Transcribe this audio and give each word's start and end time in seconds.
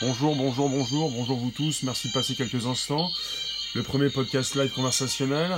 Bonjour, 0.00 0.36
bonjour, 0.36 0.68
bonjour, 0.68 1.10
bonjour 1.10 1.36
vous 1.38 1.50
tous, 1.50 1.82
merci 1.82 2.06
de 2.06 2.12
passer 2.12 2.36
quelques 2.36 2.66
instants. 2.66 3.10
Le 3.74 3.82
premier 3.82 4.10
podcast 4.10 4.54
live 4.54 4.70
conversationnel, 4.70 5.50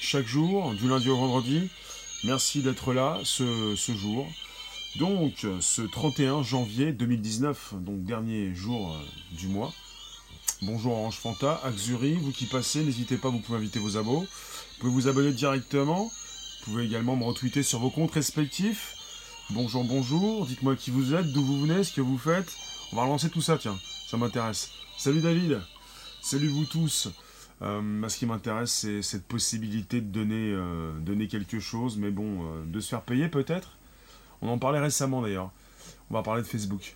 chaque 0.00 0.26
jour, 0.26 0.72
du 0.72 0.88
lundi 0.88 1.10
au 1.10 1.18
vendredi. 1.18 1.68
Merci 2.24 2.62
d'être 2.62 2.94
là 2.94 3.20
ce, 3.24 3.74
jour. 3.94 4.26
Donc, 4.96 5.46
ce 5.60 5.82
31 5.82 6.42
janvier 6.42 6.92
2019, 6.92 7.74
donc 7.74 8.02
dernier 8.04 8.54
jour 8.54 8.90
euh, 8.90 9.36
du 9.36 9.48
mois. 9.48 9.70
Bonjour 10.62 10.94
Orange 10.94 11.18
Fanta, 11.18 11.60
Axuri, 11.62 12.14
vous 12.14 12.32
qui 12.32 12.46
passez, 12.46 12.82
n'hésitez 12.84 13.18
pas, 13.18 13.28
vous 13.28 13.40
pouvez 13.40 13.58
inviter 13.58 13.80
vos 13.80 13.98
abos. 13.98 14.20
Vous 14.20 14.80
pouvez 14.80 14.92
vous 14.92 15.08
abonner 15.08 15.32
directement. 15.32 16.04
Vous 16.04 16.72
pouvez 16.72 16.86
également 16.86 17.16
me 17.16 17.24
retweeter 17.24 17.62
sur 17.62 17.80
vos 17.80 17.90
comptes 17.90 18.12
respectifs. 18.12 18.94
Bonjour, 19.50 19.84
bonjour, 19.84 20.46
dites-moi 20.46 20.74
qui 20.74 20.90
vous 20.90 21.12
êtes, 21.12 21.30
d'où 21.32 21.44
vous 21.44 21.60
venez, 21.60 21.84
ce 21.84 21.92
que 21.92 22.00
vous 22.00 22.16
faites. 22.16 22.56
On 22.94 22.98
va 22.98 23.02
relancer 23.06 23.28
tout 23.28 23.40
ça, 23.40 23.58
tiens, 23.58 23.76
ça 24.06 24.16
m'intéresse. 24.16 24.70
Salut 24.96 25.20
David, 25.20 25.60
salut 26.22 26.46
vous 26.46 26.64
tous. 26.64 27.08
Euh, 27.60 28.08
ce 28.08 28.16
qui 28.16 28.24
m'intéresse, 28.24 28.70
c'est 28.70 29.02
cette 29.02 29.24
possibilité 29.24 30.00
de 30.00 30.06
donner, 30.06 30.52
euh, 30.52 30.96
donner 31.00 31.26
quelque 31.26 31.58
chose, 31.58 31.96
mais 31.96 32.12
bon, 32.12 32.44
euh, 32.44 32.64
de 32.64 32.78
se 32.78 32.90
faire 32.90 33.02
payer 33.02 33.26
peut-être. 33.26 33.78
On 34.42 34.48
en 34.48 34.58
parlait 34.58 34.78
récemment 34.78 35.22
d'ailleurs. 35.22 35.50
On 36.08 36.14
va 36.14 36.22
parler 36.22 36.42
de 36.42 36.46
Facebook. 36.46 36.94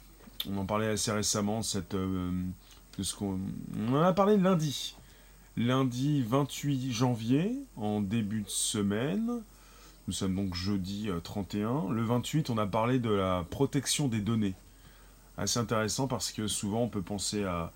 On 0.48 0.58
en 0.58 0.66
parlait 0.66 0.86
assez 0.86 1.10
récemment, 1.10 1.62
cette, 1.62 1.96
de 1.96 3.02
ce 3.02 3.16
qu'on 3.16 3.40
on 3.76 3.94
en 3.96 4.02
a 4.02 4.12
parlé 4.12 4.36
lundi. 4.36 4.94
Lundi 5.56 6.22
28 6.22 6.92
janvier, 6.92 7.56
en 7.76 8.00
début 8.00 8.42
de 8.42 8.48
semaine. 8.48 9.42
Nous 10.06 10.12
sommes 10.12 10.36
donc 10.36 10.54
jeudi 10.54 11.10
31. 11.24 11.90
Le 11.90 12.04
28, 12.04 12.50
on 12.50 12.58
a 12.58 12.68
parlé 12.68 13.00
de 13.00 13.10
la 13.10 13.44
protection 13.50 14.06
des 14.06 14.20
données. 14.20 14.54
Assez 15.38 15.58
intéressant 15.58 16.08
parce 16.08 16.32
que 16.32 16.48
souvent 16.48 16.82
on 16.82 16.88
peut 16.88 17.00
penser 17.00 17.44
à, 17.44 17.72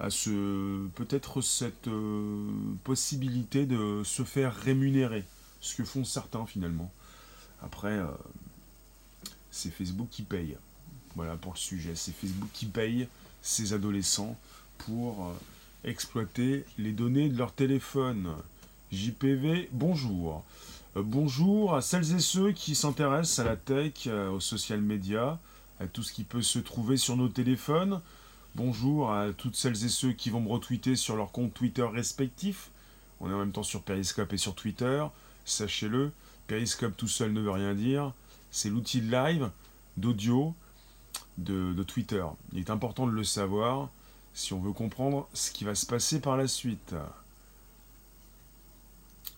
à 0.00 0.08
ce 0.08 0.86
peut-être 0.94 1.42
cette 1.42 1.88
euh, 1.88 2.48
possibilité 2.84 3.66
de 3.66 4.02
se 4.04 4.22
faire 4.22 4.54
rémunérer, 4.54 5.24
ce 5.60 5.74
que 5.74 5.84
font 5.84 6.04
certains 6.04 6.46
finalement. 6.46 6.90
Après, 7.62 7.92
euh, 7.92 8.06
c'est 9.50 9.70
Facebook 9.70 10.08
qui 10.10 10.22
paye. 10.22 10.56
Voilà 11.16 11.36
pour 11.36 11.52
le 11.52 11.58
sujet. 11.58 11.92
C'est 11.94 12.12
Facebook 12.12 12.48
qui 12.54 12.64
paye 12.66 13.08
ces 13.42 13.74
adolescents 13.74 14.38
pour 14.78 15.26
euh, 15.26 15.32
exploiter 15.84 16.64
les 16.78 16.92
données 16.92 17.28
de 17.28 17.36
leur 17.36 17.52
téléphone. 17.52 18.30
JPV, 18.92 19.68
bonjour. 19.72 20.44
Bonjour 20.96 21.74
à 21.74 21.82
celles 21.82 22.14
et 22.14 22.20
ceux 22.20 22.52
qui 22.52 22.74
s'intéressent 22.74 23.38
à 23.38 23.44
la 23.44 23.56
tech, 23.56 24.08
aux 24.08 24.40
social 24.40 24.80
media, 24.80 25.38
à 25.80 25.86
tout 25.86 26.02
ce 26.02 26.12
qui 26.12 26.24
peut 26.24 26.42
se 26.42 26.58
trouver 26.58 26.96
sur 26.96 27.16
nos 27.16 27.28
téléphones. 27.28 28.00
Bonjour 28.54 29.12
à 29.12 29.32
toutes 29.32 29.56
celles 29.56 29.84
et 29.84 29.88
ceux 29.88 30.12
qui 30.12 30.28
vont 30.28 30.40
me 30.40 30.48
retweeter 30.48 30.94
sur 30.94 31.16
leurs 31.16 31.32
comptes 31.32 31.54
Twitter 31.54 31.82
respectifs. 31.84 32.70
On 33.20 33.30
est 33.30 33.34
en 33.34 33.38
même 33.38 33.52
temps 33.52 33.62
sur 33.62 33.82
Periscope 33.82 34.32
et 34.32 34.36
sur 34.36 34.54
Twitter. 34.54 35.04
Sachez-le, 35.46 36.12
Periscope 36.46 36.96
tout 36.96 37.08
seul 37.08 37.32
ne 37.32 37.40
veut 37.40 37.50
rien 37.50 37.74
dire. 37.74 38.12
C'est 38.50 38.68
l'outil 38.68 39.00
de 39.00 39.10
live, 39.10 39.50
d'audio, 39.96 40.54
de, 41.38 41.72
de 41.72 41.82
Twitter. 41.82 42.24
Il 42.52 42.58
est 42.58 42.70
important 42.70 43.06
de 43.06 43.12
le 43.12 43.24
savoir 43.24 43.88
si 44.34 44.52
on 44.52 44.60
veut 44.60 44.72
comprendre 44.72 45.28
ce 45.32 45.50
qui 45.50 45.64
va 45.64 45.74
se 45.74 45.86
passer 45.86 46.20
par 46.20 46.36
la 46.36 46.46
suite. 46.46 46.94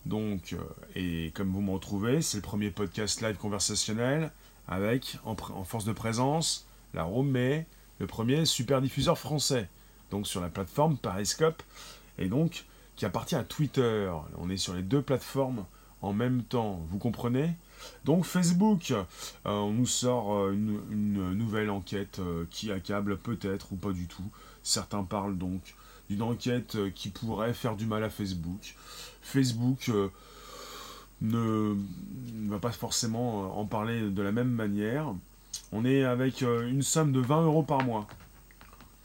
Donc, 0.05 0.53
euh, 0.53 0.57
et 0.95 1.31
comme 1.33 1.51
vous 1.53 1.61
me 1.61 1.71
retrouvez, 1.71 2.21
c'est 2.21 2.37
le 2.37 2.43
premier 2.43 2.69
podcast 2.69 3.21
live 3.21 3.37
conversationnel 3.37 4.31
avec, 4.67 5.17
en, 5.25 5.35
force 5.35 5.85
de 5.85 5.93
présence, 5.93 6.65
la 6.93 7.03
Romée, 7.03 7.65
le 7.99 8.07
premier 8.07 8.45
super 8.45 8.81
diffuseur 8.81 9.17
français, 9.17 9.67
donc 10.11 10.27
sur 10.27 10.41
la 10.41 10.49
plateforme 10.49 10.97
Periscope, 10.97 11.63
et 12.17 12.27
donc 12.27 12.65
qui 12.95 13.05
appartient 13.05 13.35
à 13.35 13.43
Twitter. 13.43 14.11
On 14.37 14.49
est 14.49 14.57
sur 14.57 14.73
les 14.73 14.83
deux 14.83 15.01
plateformes 15.01 15.65
en 16.03 16.13
même 16.13 16.43
temps, 16.43 16.81
vous 16.89 16.97
comprenez? 16.97 17.53
Donc 18.05 18.25
Facebook, 18.25 18.91
euh, 18.91 19.03
on 19.45 19.71
nous 19.71 19.87
sort 19.87 20.35
euh, 20.35 20.51
une, 20.51 21.33
nouvelle 21.33 21.69
enquête 21.69 22.19
euh, 22.19 22.45
qui 22.51 22.71
accable 22.71 23.17
peut-être 23.17 23.71
ou 23.71 23.77
pas 23.77 23.91
du 23.91 24.07
tout. 24.07 24.29
Certains 24.63 25.03
parlent 25.03 25.37
donc 25.37 25.75
d'une 26.09 26.21
enquête 26.21 26.77
qui 26.93 27.09
pourrait 27.09 27.53
faire 27.53 27.75
du 27.75 27.85
mal 27.85 28.03
à 28.03 28.09
Facebook. 28.09 28.75
Facebook 29.21 29.89
ne, 31.23 31.75
va 32.49 32.59
pas 32.59 32.71
forcément 32.71 33.43
euh, 33.43 33.47
en 33.59 33.65
parler 33.65 34.09
de 34.09 34.21
la 34.21 34.31
même 34.31 34.51
manière. 34.51 35.07
On 35.71 35.85
est 35.85 36.03
avec 36.03 36.43
euh, 36.43 36.69
une 36.69 36.83
somme 36.83 37.11
de 37.11 37.19
20 37.19 37.45
euros 37.45 37.63
par 37.63 37.83
mois. 37.83 38.07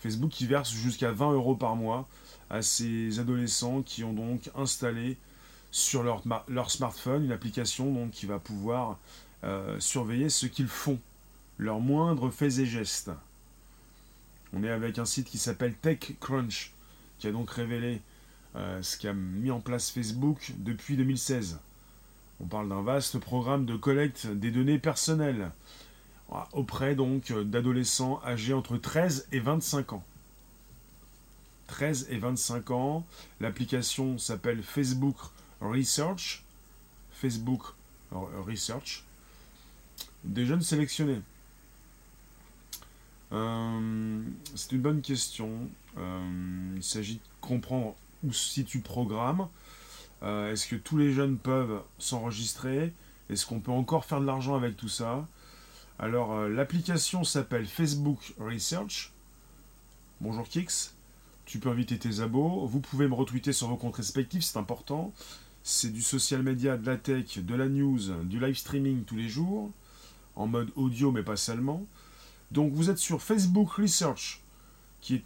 Facebook 0.01 0.31
qui 0.31 0.47
verse 0.47 0.71
jusqu'à 0.71 1.11
20 1.13 1.33
euros 1.33 1.55
par 1.55 1.77
mois 1.77 2.07
à 2.51 2.63
ces 2.63 3.19
adolescents 3.19 3.83
qui 3.83 4.05
ont 4.05 4.13
donc 4.13 4.51
installé 4.55 5.17
sur 5.71 6.03
leur, 6.03 6.27
ma- 6.27 6.45
leur 6.49 6.71
smartphone 6.71 7.25
une 7.25 7.33
application 7.33 8.09
qui 8.13 8.27
va 8.27 8.39
pouvoir 8.39 8.99
euh, 9.45 9.79
surveiller 9.81 10.29
ce 10.29 10.47
qu'ils 10.47 10.69
font, 10.69 10.99
leurs 11.59 11.81
moindres 11.81 12.33
faits 12.33 12.59
et 12.59 12.67
gestes. 12.67 13.11
On 14.53 14.65
est 14.65 14.71
avec 14.71 14.99
un 14.99 15.05
site 15.05 15.29
qui 15.29 15.39
s'appelle 15.39 15.75
TechCrunch, 15.75 16.73
qui 17.19 17.27
a 17.27 17.33
donc 17.33 17.51
révélé 17.51 18.01
ce 18.81 18.97
qu'a 18.97 19.13
mis 19.13 19.51
en 19.53 19.61
place 19.61 19.91
Facebook 19.91 20.53
depuis 20.59 20.97
2016. 20.97 21.59
On 22.41 22.47
parle 22.47 22.69
d'un 22.69 22.83
vaste 22.83 23.19
programme 23.19 23.67
de 23.67 23.77
collecte 23.77 24.27
des 24.27 24.51
données 24.51 24.79
personnelles 24.79 25.51
ah, 26.31 26.49
auprès 26.53 26.95
donc 26.95 27.33
d'adolescents 27.33 28.21
âgés 28.25 28.53
entre 28.53 28.77
13 28.77 29.29
et 29.33 29.41
25 29.41 29.95
ans. 29.95 30.05
13 31.69 32.09
et 32.11 32.19
25 32.19 32.71
ans, 32.71 33.07
l'application 33.41 34.19
s'appelle 34.19 34.63
Facebook 34.63 35.17
Research. 35.61 36.45
Facebook 37.13 37.63
Research. 38.13 39.05
Des 40.25 40.47
jeunes 40.47 40.63
sélectionnés. 40.63 41.21
Euh, 43.33 44.23
c'est 44.55 44.73
une 44.73 44.81
bonne 44.81 45.03
question. 45.03 45.51
Euh, 45.99 46.75
il 46.77 46.83
s'agit 46.83 47.17
de 47.17 47.21
comprendre 47.41 47.95
où 48.25 48.33
se 48.33 48.49
situe 48.49 48.79
le 48.79 48.85
programme. 48.85 49.49
Euh, 50.23 50.53
Est-ce 50.53 50.67
que 50.67 50.77
tous 50.77 50.97
les 50.97 51.13
jeunes 51.13 51.39
peuvent 51.39 51.83
s'enregistrer? 51.99 52.93
Est-ce 53.31 53.47
qu'on 53.47 53.61
peut 53.61 53.73
encore 53.73 54.05
faire 54.05 54.21
de 54.21 54.27
l'argent 54.27 54.57
avec 54.57 54.77
tout 54.77 54.89
ça? 54.89 55.27
Alors, 55.99 56.33
euh, 56.33 56.49
l'application 56.49 57.25
s'appelle 57.25 57.67
Facebook 57.67 58.35
Research. 58.39 59.13
Bonjour 60.21 60.49
Kix. 60.49 60.93
Tu 61.45 61.59
peux 61.59 61.71
inviter 61.71 61.99
tes 61.99 62.21
abos. 62.21 62.67
Vous 62.67 62.81
pouvez 62.81 63.09
me 63.09 63.15
retweeter 63.15 63.53
sur 63.53 63.69
vos 63.69 63.77
comptes 63.77 63.97
respectifs, 63.97 64.45
c'est 64.45 64.59
important. 64.59 65.13
C'est 65.63 65.93
du 65.93 66.03
social 66.03 66.43
media, 66.43 66.77
de 66.77 66.87
la 66.87 66.97
tech, 66.97 67.39
de 67.39 67.55
la 67.55 67.69
news, 67.69 67.99
du 68.25 68.41
live 68.41 68.57
streaming 68.57 69.05
tous 69.05 69.17
les 69.17 69.29
jours, 69.29 69.71
en 70.37 70.47
mode 70.47 70.71
audio 70.77 71.13
mais 71.13 71.23
pas 71.23 71.37
seulement. 71.37 71.85
Donc 72.51 72.73
vous 72.73 72.91
êtes 72.91 72.99
sur 72.99 73.23
Facebook 73.23 73.73
Research, 73.73 74.41
qui, 75.01 75.23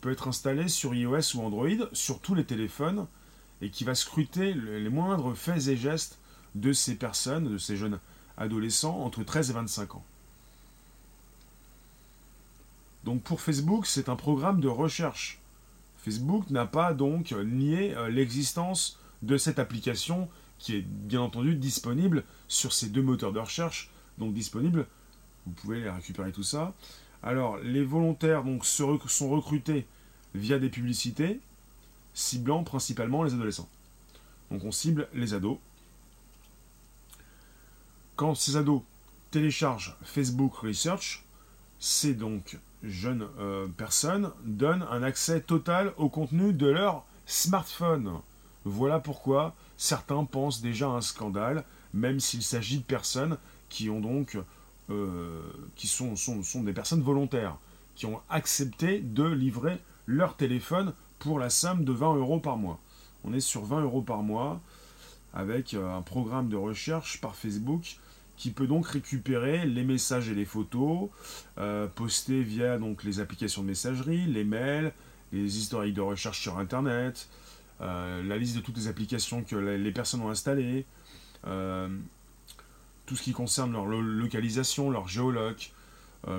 peut 0.00 0.10
être 0.10 0.28
installé 0.28 0.68
sur 0.68 0.94
iOS 0.94 1.36
ou 1.36 1.40
Android, 1.42 1.88
sur 1.92 2.20
tous 2.20 2.34
les 2.34 2.44
téléphones, 2.44 3.06
et 3.62 3.70
qui 3.70 3.84
va 3.84 3.94
scruter 3.94 4.52
le- 4.54 4.78
les 4.78 4.88
moindres 4.88 5.34
faits 5.36 5.68
et 5.68 5.76
gestes 5.76 6.18
de 6.54 6.72
ces 6.72 6.94
personnes, 6.96 7.50
de 7.52 7.58
ces 7.58 7.76
jeunes 7.76 7.98
adolescents 8.36 8.98
entre 9.04 9.22
13 9.22 9.50
et 9.50 9.52
25 9.52 9.94
ans. 9.96 10.04
Donc 13.04 13.22
pour 13.22 13.40
Facebook, 13.40 13.86
c'est 13.86 14.08
un 14.08 14.16
programme 14.16 14.60
de 14.60 14.68
recherche. 14.68 15.38
Facebook 16.04 16.48
n'a 16.50 16.66
pas 16.66 16.92
donc 16.94 17.32
nié 17.32 17.94
euh, 17.96 18.08
l'existence 18.08 18.98
de 19.22 19.36
cette 19.36 19.58
application 19.58 20.28
qui 20.58 20.76
est 20.76 20.82
bien 20.86 21.20
entendu 21.20 21.54
disponible 21.54 22.24
sur 22.48 22.72
ces 22.72 22.88
deux 22.88 23.02
moteurs 23.02 23.32
de 23.32 23.38
recherche, 23.38 23.90
donc 24.18 24.34
disponible, 24.34 24.86
vous 25.46 25.52
pouvez 25.52 25.80
les 25.80 25.90
récupérer 25.90 26.32
tout 26.32 26.42
ça. 26.42 26.74
Alors 27.22 27.58
les 27.58 27.82
volontaires 27.84 28.42
sont 28.62 29.30
recrutés 29.30 29.86
via 30.34 30.58
des 30.58 30.68
publicités 30.68 31.40
ciblant 32.14 32.64
principalement 32.64 33.22
les 33.22 33.34
adolescents. 33.34 33.68
Donc 34.50 34.64
on 34.64 34.72
cible 34.72 35.08
les 35.14 35.34
ados. 35.34 35.58
Quand 38.16 38.34
ces 38.34 38.56
ados 38.56 38.82
téléchargent 39.30 39.96
Facebook 40.02 40.54
Research, 40.54 41.24
ces 41.78 42.14
donc 42.14 42.58
jeunes 42.82 43.28
euh, 43.38 43.66
personnes 43.68 44.30
donnent 44.44 44.86
un 44.90 45.02
accès 45.02 45.40
total 45.40 45.92
au 45.96 46.08
contenu 46.08 46.52
de 46.52 46.66
leur 46.66 47.04
smartphone. 47.26 48.18
Voilà 48.64 49.00
pourquoi 49.00 49.54
certains 49.76 50.24
pensent 50.24 50.60
déjà 50.60 50.86
à 50.86 50.90
un 50.90 51.00
scandale, 51.00 51.64
même 51.94 52.20
s'il 52.20 52.42
s'agit 52.42 52.78
de 52.78 52.84
personnes 52.84 53.38
qui 53.68 53.88
ont 53.88 54.26
euh, 54.90 55.40
sont 55.86 56.62
des 56.62 56.72
personnes 56.72 57.02
volontaires, 57.02 57.56
qui 57.94 58.06
ont 58.06 58.20
accepté 58.28 59.00
de 59.00 59.24
livrer 59.24 59.78
leur 60.06 60.36
téléphone 60.36 60.92
pour 61.20 61.38
la 61.38 61.50
somme 61.50 61.84
de 61.84 61.92
20 61.92 62.16
euros 62.16 62.40
par 62.40 62.56
mois. 62.56 62.80
On 63.22 63.32
est 63.32 63.40
sur 63.40 63.64
20 63.64 63.82
euros 63.82 64.02
par 64.02 64.22
mois 64.22 64.60
avec 65.32 65.74
euh, 65.74 65.96
un 65.96 66.02
programme 66.02 66.48
de 66.48 66.56
recherche 66.56 67.20
par 67.20 67.36
Facebook 67.36 67.98
qui 68.40 68.50
peut 68.50 68.66
donc 68.66 68.86
récupérer 68.86 69.66
les 69.66 69.84
messages 69.84 70.30
et 70.30 70.34
les 70.34 70.46
photos 70.46 71.10
euh, 71.58 71.86
postés 71.86 72.42
via 72.42 72.78
donc, 72.78 73.04
les 73.04 73.20
applications 73.20 73.60
de 73.60 73.66
messagerie, 73.66 74.24
les 74.24 74.44
mails, 74.44 74.94
les 75.30 75.58
historiques 75.58 75.92
de 75.92 76.00
recherche 76.00 76.40
sur 76.40 76.56
Internet, 76.56 77.28
euh, 77.82 78.22
la 78.22 78.38
liste 78.38 78.56
de 78.56 78.62
toutes 78.62 78.78
les 78.78 78.88
applications 78.88 79.44
que 79.44 79.56
les 79.56 79.92
personnes 79.92 80.22
ont 80.22 80.30
installées, 80.30 80.86
euh, 81.46 81.88
tout 83.04 83.14
ce 83.14 83.22
qui 83.22 83.32
concerne 83.32 83.72
leur 83.72 83.84
localisation, 83.84 84.90
leur 84.90 85.06
géoloc. 85.06 85.72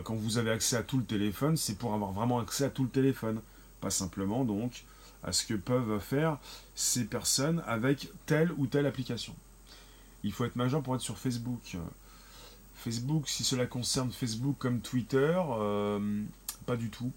quand 0.03 0.15
vous 0.15 0.39
avez 0.39 0.49
accès 0.49 0.77
à 0.77 0.83
tout 0.83 0.97
le 0.97 1.05
téléphone, 1.05 1.55
c'est 1.55 1.77
pour 1.77 1.93
avoir 1.93 2.13
vraiment 2.13 2.39
accès 2.39 2.63
à 2.63 2.69
tout 2.71 2.83
le 2.83 2.89
téléphone, 2.89 3.41
pas 3.81 3.89
simplement 3.89 4.45
donc 4.45 4.83
à 5.23 5.31
ce 5.31 5.45
que 5.45 5.53
peuvent 5.53 5.99
faire 5.99 6.37
ces 6.75 7.05
personnes 7.05 7.61
avec 7.67 8.09
telle 8.25 8.51
ou 8.57 8.67
telle 8.67 8.85
application. 8.85 9.35
Il 10.23 10.31
faut 10.31 10.45
être 10.45 10.55
majeur 10.55 10.81
pour 10.81 10.95
être 10.95 11.01
sur 11.01 11.17
Facebook. 11.17 11.77
Facebook, 12.75 13.27
si 13.27 13.43
cela 13.43 13.65
concerne 13.65 14.11
Facebook 14.11 14.55
comme 14.57 14.79
Twitter, 14.79 15.39
euh, 15.39 16.23
pas 16.65 16.75
du 16.75 16.89
tout. 16.89 17.11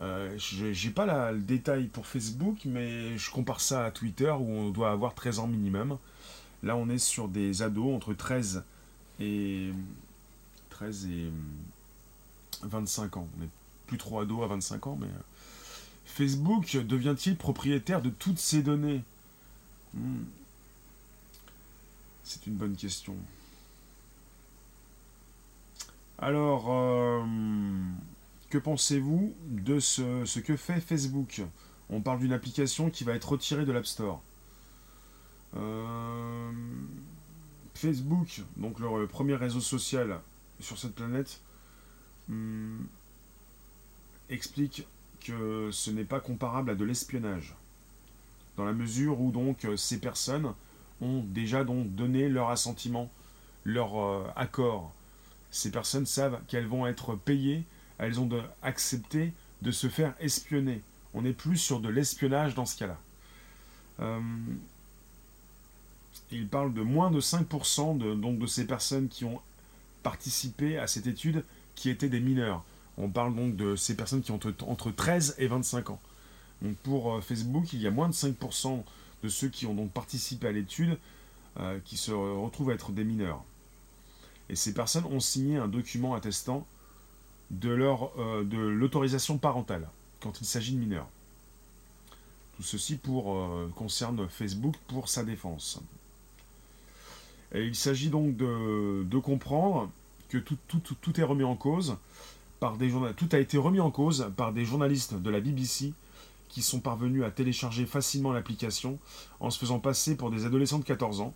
Euh, 0.00 0.34
J'ai 0.38 0.90
pas 0.90 1.32
le 1.32 1.40
détail 1.40 1.86
pour 1.86 2.06
Facebook, 2.06 2.58
mais 2.64 3.16
je 3.16 3.30
compare 3.30 3.60
ça 3.60 3.86
à 3.86 3.90
Twitter 3.90 4.30
où 4.30 4.50
on 4.50 4.70
doit 4.70 4.90
avoir 4.90 5.14
13 5.14 5.38
ans 5.38 5.46
minimum. 5.46 5.96
Là, 6.62 6.76
on 6.76 6.88
est 6.88 6.98
sur 6.98 7.28
des 7.28 7.62
ados 7.62 7.94
entre 7.94 8.14
13 8.14 8.64
et 9.20 9.70
13 10.70 11.06
et 11.06 11.30
25 12.62 13.16
ans. 13.16 13.28
On 13.36 13.40
n'est 13.42 13.48
plus 13.86 13.98
trop 13.98 14.20
ados 14.20 14.42
à 14.44 14.46
25 14.48 14.86
ans, 14.86 14.98
mais 15.00 15.06
euh, 15.06 15.20
Facebook 16.14 16.76
devient-il 16.76 17.36
propriétaire 17.36 18.00
de 18.00 18.08
toutes 18.08 18.38
ces 18.38 18.62
données 18.62 19.02
hmm. 19.94 20.22
C'est 22.22 22.46
une 22.46 22.54
bonne 22.54 22.76
question. 22.76 23.16
Alors, 26.18 26.66
euh, 26.68 27.20
que 28.48 28.58
pensez-vous 28.58 29.34
de 29.48 29.80
ce, 29.80 30.38
que 30.38 30.56
fait 30.56 30.80
Facebook? 30.80 31.42
On 31.90 32.00
parle 32.00 32.20
d'une 32.20 32.32
application 32.32 32.90
qui 32.90 33.02
va 33.02 33.14
être 33.14 33.30
retirée 33.30 33.64
de 33.64 33.72
l'App 33.72 33.84
Store. 33.84 34.22
Euh, 35.56 36.52
Facebook, 37.74 38.42
donc 38.56 38.78
le, 38.78 39.08
premier 39.08 39.34
réseau 39.34 39.60
social 39.60 40.20
sur 40.60 40.78
cette 40.78 40.94
planète, 40.94 41.40
hmm, 42.28 42.84
explique 44.30 44.86
ce 45.26 45.90
n'est 45.90 46.04
pas 46.04 46.20
comparable 46.20 46.70
à 46.70 46.74
de 46.74 46.84
l'espionnage. 46.84 47.54
Dans 48.56 48.64
la 48.64 48.72
mesure 48.72 49.20
où 49.20 49.30
donc 49.30 49.66
ces 49.76 49.98
personnes 49.98 50.52
ont 51.00 51.22
déjà 51.26 51.64
donc 51.64 51.94
donné 51.94 52.28
leur 52.28 52.50
assentiment, 52.50 53.10
leur 53.64 53.98
euh, 53.98 54.26
accord. 54.36 54.92
Ces 55.50 55.70
personnes 55.70 56.06
savent 56.06 56.40
qu'elles 56.48 56.66
vont 56.66 56.86
être 56.86 57.14
payées, 57.14 57.64
elles 57.98 58.20
ont 58.20 58.28
accepté 58.62 59.32
de 59.62 59.70
se 59.70 59.88
faire 59.88 60.14
espionner. 60.20 60.82
On 61.14 61.22
n'est 61.22 61.32
plus 61.32 61.58
sur 61.58 61.80
de 61.80 61.88
l'espionnage 61.88 62.54
dans 62.54 62.66
ce 62.66 62.76
cas-là. 62.76 62.98
Euh, 64.00 64.20
il 66.32 66.48
parle 66.48 66.74
de 66.74 66.82
moins 66.82 67.10
de 67.10 67.20
5% 67.20 67.98
de, 67.98 68.14
donc 68.14 68.38
de 68.38 68.46
ces 68.46 68.66
personnes 68.66 69.08
qui 69.08 69.24
ont 69.24 69.40
participé 70.02 70.78
à 70.78 70.86
cette 70.86 71.06
étude 71.06 71.44
qui 71.76 71.88
étaient 71.88 72.08
des 72.08 72.20
mineurs. 72.20 72.64
On 72.96 73.08
parle 73.08 73.34
donc 73.34 73.56
de 73.56 73.76
ces 73.76 73.96
personnes 73.96 74.22
qui 74.22 74.30
ont 74.30 74.40
entre, 74.66 74.90
13 74.90 75.36
et 75.38 75.46
25 75.46 75.90
ans. 75.90 76.00
Pour 76.82 77.14
euh, 77.14 77.20
Facebook, 77.20 77.72
il 77.72 77.80
y 77.80 77.86
a 77.86 77.90
moins 77.90 78.08
de 78.08 78.14
5% 78.14 78.82
de 79.22 79.28
ceux 79.28 79.48
qui 79.48 79.66
ont 79.66 79.74
donc 79.74 79.90
participé 79.90 80.46
à 80.46 80.52
l'étude 80.52 80.98
euh, 81.58 81.78
qui 81.84 81.96
se 81.96 82.12
retrouvent 82.12 82.70
à 82.70 82.74
être 82.74 82.92
des 82.92 83.04
mineurs. 83.04 83.42
Et 84.48 84.56
ces 84.56 84.74
personnes 84.74 85.04
ont 85.06 85.20
signé 85.20 85.56
un 85.56 85.68
document 85.68 86.14
attestant 86.14 86.66
de, 87.50 87.70
euh, 87.70 88.42
l'autorisation 88.72 89.38
parentale 89.38 89.88
quand 90.20 90.40
il 90.40 90.46
s'agit 90.46 90.72
de 90.72 90.78
mineurs. 90.78 91.08
Tout 92.56 92.62
ceci 92.62 92.96
pour, 92.96 93.36
concerne 93.74 94.28
Facebook 94.28 94.76
pour 94.86 95.08
sa 95.08 95.24
défense. 95.24 95.80
Et 97.54 97.64
il 97.64 97.74
s'agit 97.74 98.10
donc 98.10 98.36
de, 98.36 99.18
comprendre 99.18 99.90
que 100.28 100.38
tout, 100.38 101.20
est 101.20 101.24
remis 101.24 101.44
en 101.44 101.56
cause 101.56 101.96
Tout 102.60 103.28
a 103.32 103.38
été 103.38 103.58
remis 103.58 103.80
en 103.80 103.90
cause 103.90 104.30
par 104.36 104.52
des 104.52 104.64
journalistes 104.64 105.14
de 105.14 105.30
la 105.30 105.40
BBC 105.40 105.92
qui 106.48 106.62
sont 106.62 106.80
parvenus 106.80 107.24
à 107.24 107.30
télécharger 107.30 107.84
facilement 107.84 108.32
l'application 108.32 108.98
en 109.40 109.50
se 109.50 109.58
faisant 109.58 109.80
passer 109.80 110.16
pour 110.16 110.30
des 110.30 110.46
adolescents 110.46 110.78
de 110.78 110.84
14 110.84 111.20
ans, 111.20 111.34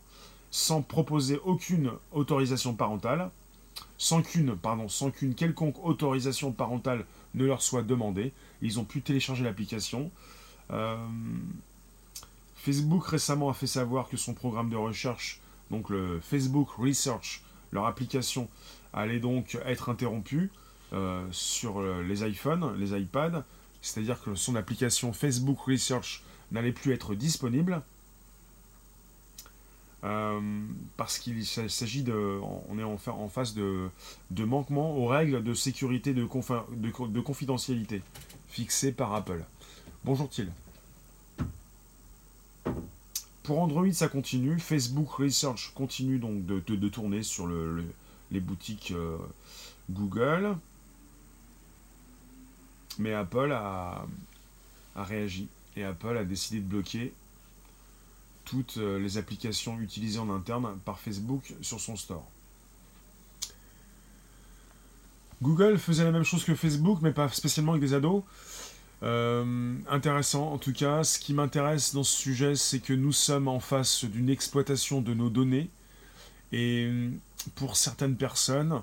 sans 0.50 0.81
proposer 0.81 1.41
aucune 1.44 1.91
autorisation 2.12 2.75
parentale, 2.75 3.31
sans 3.99 4.23
qu'une, 4.23 4.56
pardon, 4.56 4.88
sans 4.88 5.11
qu'une 5.11 5.35
quelconque 5.35 5.85
autorisation 5.85 6.53
parentale 6.53 7.05
ne 7.35 7.44
leur 7.44 7.62
soit 7.62 7.82
demandée. 7.82 8.32
Ils 8.62 8.79
ont 8.79 8.85
pu 8.85 9.03
télécharger 9.03 9.44
l'application. 9.44 10.11
Euh, 10.71 10.97
Facebook 12.55 13.05
récemment 13.06 13.50
a 13.50 13.55
fait 13.55 13.67
savoir 13.67 14.09
que 14.09 14.17
son 14.17 14.35
programme 14.35 14.71
de 14.71 14.76
recherche, 14.76 15.41
donc 15.71 15.91
le 15.91 16.21
Facebook 16.21 16.69
Research, 16.79 17.43
leur 17.73 17.87
application, 17.87 18.49
allait 18.93 19.21
donc 19.21 19.59
être 19.64 19.88
interrompu. 19.88 20.50
Euh, 20.94 21.26
sur 21.32 21.81
euh, 21.81 22.02
les 22.02 22.26
iPhones, 22.26 22.75
les 22.79 22.99
iPads, 22.99 23.44
c'est-à-dire 23.82 24.23
que 24.23 24.35
son 24.35 24.56
application 24.56 25.12
Facebook 25.12 25.58
Research 25.67 26.23
n'allait 26.50 26.73
plus 26.73 26.94
être 26.94 27.14
disponible. 27.14 27.82
Euh, 30.05 30.40
parce 30.96 31.19
qu'il 31.19 31.44
s'agit 31.44 32.05
de. 32.05 32.40
On 32.70 32.79
est 32.79 32.85
en, 32.85 33.29
face 33.29 33.52
de, 33.52 33.88
de 34.31 34.44
manquements 34.44 34.96
aux 34.96 35.06
règles 35.06 35.43
de 35.43 35.52
sécurité 35.52 36.14
de, 36.14 36.23
de, 36.23 37.20
confidentialité 37.20 38.00
fixées 38.49 38.93
par 38.93 39.12
Apple. 39.12 39.44
Bonjour 40.05 40.31
Thiel. 40.31 40.50
Pour 43.42 43.61
Android, 43.61 43.90
ça 43.92 44.09
continue. 44.09 44.59
Facebook 44.59 45.11
Research 45.11 45.73
continue 45.75 46.18
donc 46.18 46.47
de, 46.47 46.88
tourner 46.88 47.23
sur 47.25 47.47
le, 47.47 47.85
les 48.30 48.40
boutiques 48.40 48.95
Google. 49.90 50.54
Mais 52.99 53.14
Apple 53.14 53.52
a, 53.52 54.07
réagi 54.97 55.49
et 55.76 55.85
Apple 55.85 56.17
a 56.17 56.25
décidé 56.25 56.61
de 56.61 56.67
bloquer 56.67 57.12
toutes 58.45 58.78
euh, 58.78 58.99
les 58.99 59.19
applications 59.19 59.78
utilisées 59.78 60.19
en 60.19 60.31
interne 60.31 60.78
par 60.85 60.99
Facebook 60.99 61.55
sur 61.61 61.78
son 61.78 61.97
store. 61.97 62.26
Google 65.43 65.78
faisait 65.78 66.05
la 66.05 66.11
même 66.11 66.25
chose 66.25 66.45
que 66.45 66.55
Facebook, 66.55 66.99
mais 67.00 67.12
pas 67.12 67.28
spécialement 67.28 67.73
avec 67.73 67.83
des 67.83 67.95
ados. 67.95 68.25
Euh, 69.05 69.76
intéressant 69.88 70.52
en 70.52 70.59
tout 70.59 70.73
cas. 70.73 71.05
Ce 71.05 71.19
qui 71.19 71.33
m'intéresse 71.33 71.95
dans 71.95 72.02
ce 72.02 72.17
sujet, 72.17 72.57
c'est 72.57 72.81
que 72.81 72.93
nous 72.93 73.12
sommes 73.12 73.47
en 73.47 73.61
face 73.61 74.05
d'une 74.05 74.31
exploitation 74.31 75.00
de 75.00 75.14
nos 75.14 75.31
données. 75.31 75.71
Et 76.52 76.90
pour 77.55 77.76
certaines 77.76 78.17
personnes, 78.17 78.83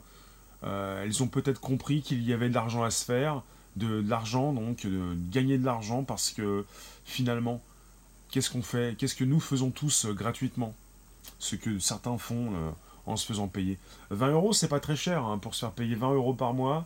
euh, 0.63 1.03
elles 1.03 1.22
ont 1.22 1.27
peut-être 1.27 1.60
compris 1.60 2.01
qu'il 2.01 2.24
y 2.24 2.31
avait 2.31 2.50
de 2.50 2.53
l'argent 2.53 2.84
à 2.84 2.91
se 2.91 3.03
faire 3.03 3.43
de, 3.75 4.03
l'argent, 4.08 4.53
donc 4.53 4.86
de 4.86 5.15
gagner 5.32 5.58
de 5.58 5.65
l'argent 5.65 6.03
parce 6.03 6.32
que 6.32 6.65
finalement, 7.05 7.62
qu'est-ce 8.29 8.50
qu'on 8.50 8.62
fait 8.62 8.98
Qu'est-ce 8.98 9.15
que 9.15 9.24
nous 9.24 9.39
faisons 9.39 9.72
tous 9.72 10.05
euh, 10.05 10.13
gratuitement? 10.13 10.74
Ce 11.39 11.55
que 11.55 11.79
certains 11.79 12.17
font 12.17 12.53
euh, 12.53 12.72
en 13.05 13.17
se 13.17 13.25
faisant 13.25 13.48
payer. 13.48 13.77
20 14.12 14.32
euros, 14.32 14.53
c'est 14.53 14.67
pas 14.67 14.79
très 14.79 14.96
cher 14.96 15.24
hein, 15.24 15.38
pour 15.38 15.55
se 15.55 15.62
faire 15.62 15.72
payer 15.72 15.96
20 15.96 16.13
euros 16.13 16.34
par 16.34 16.53
mois 16.53 16.86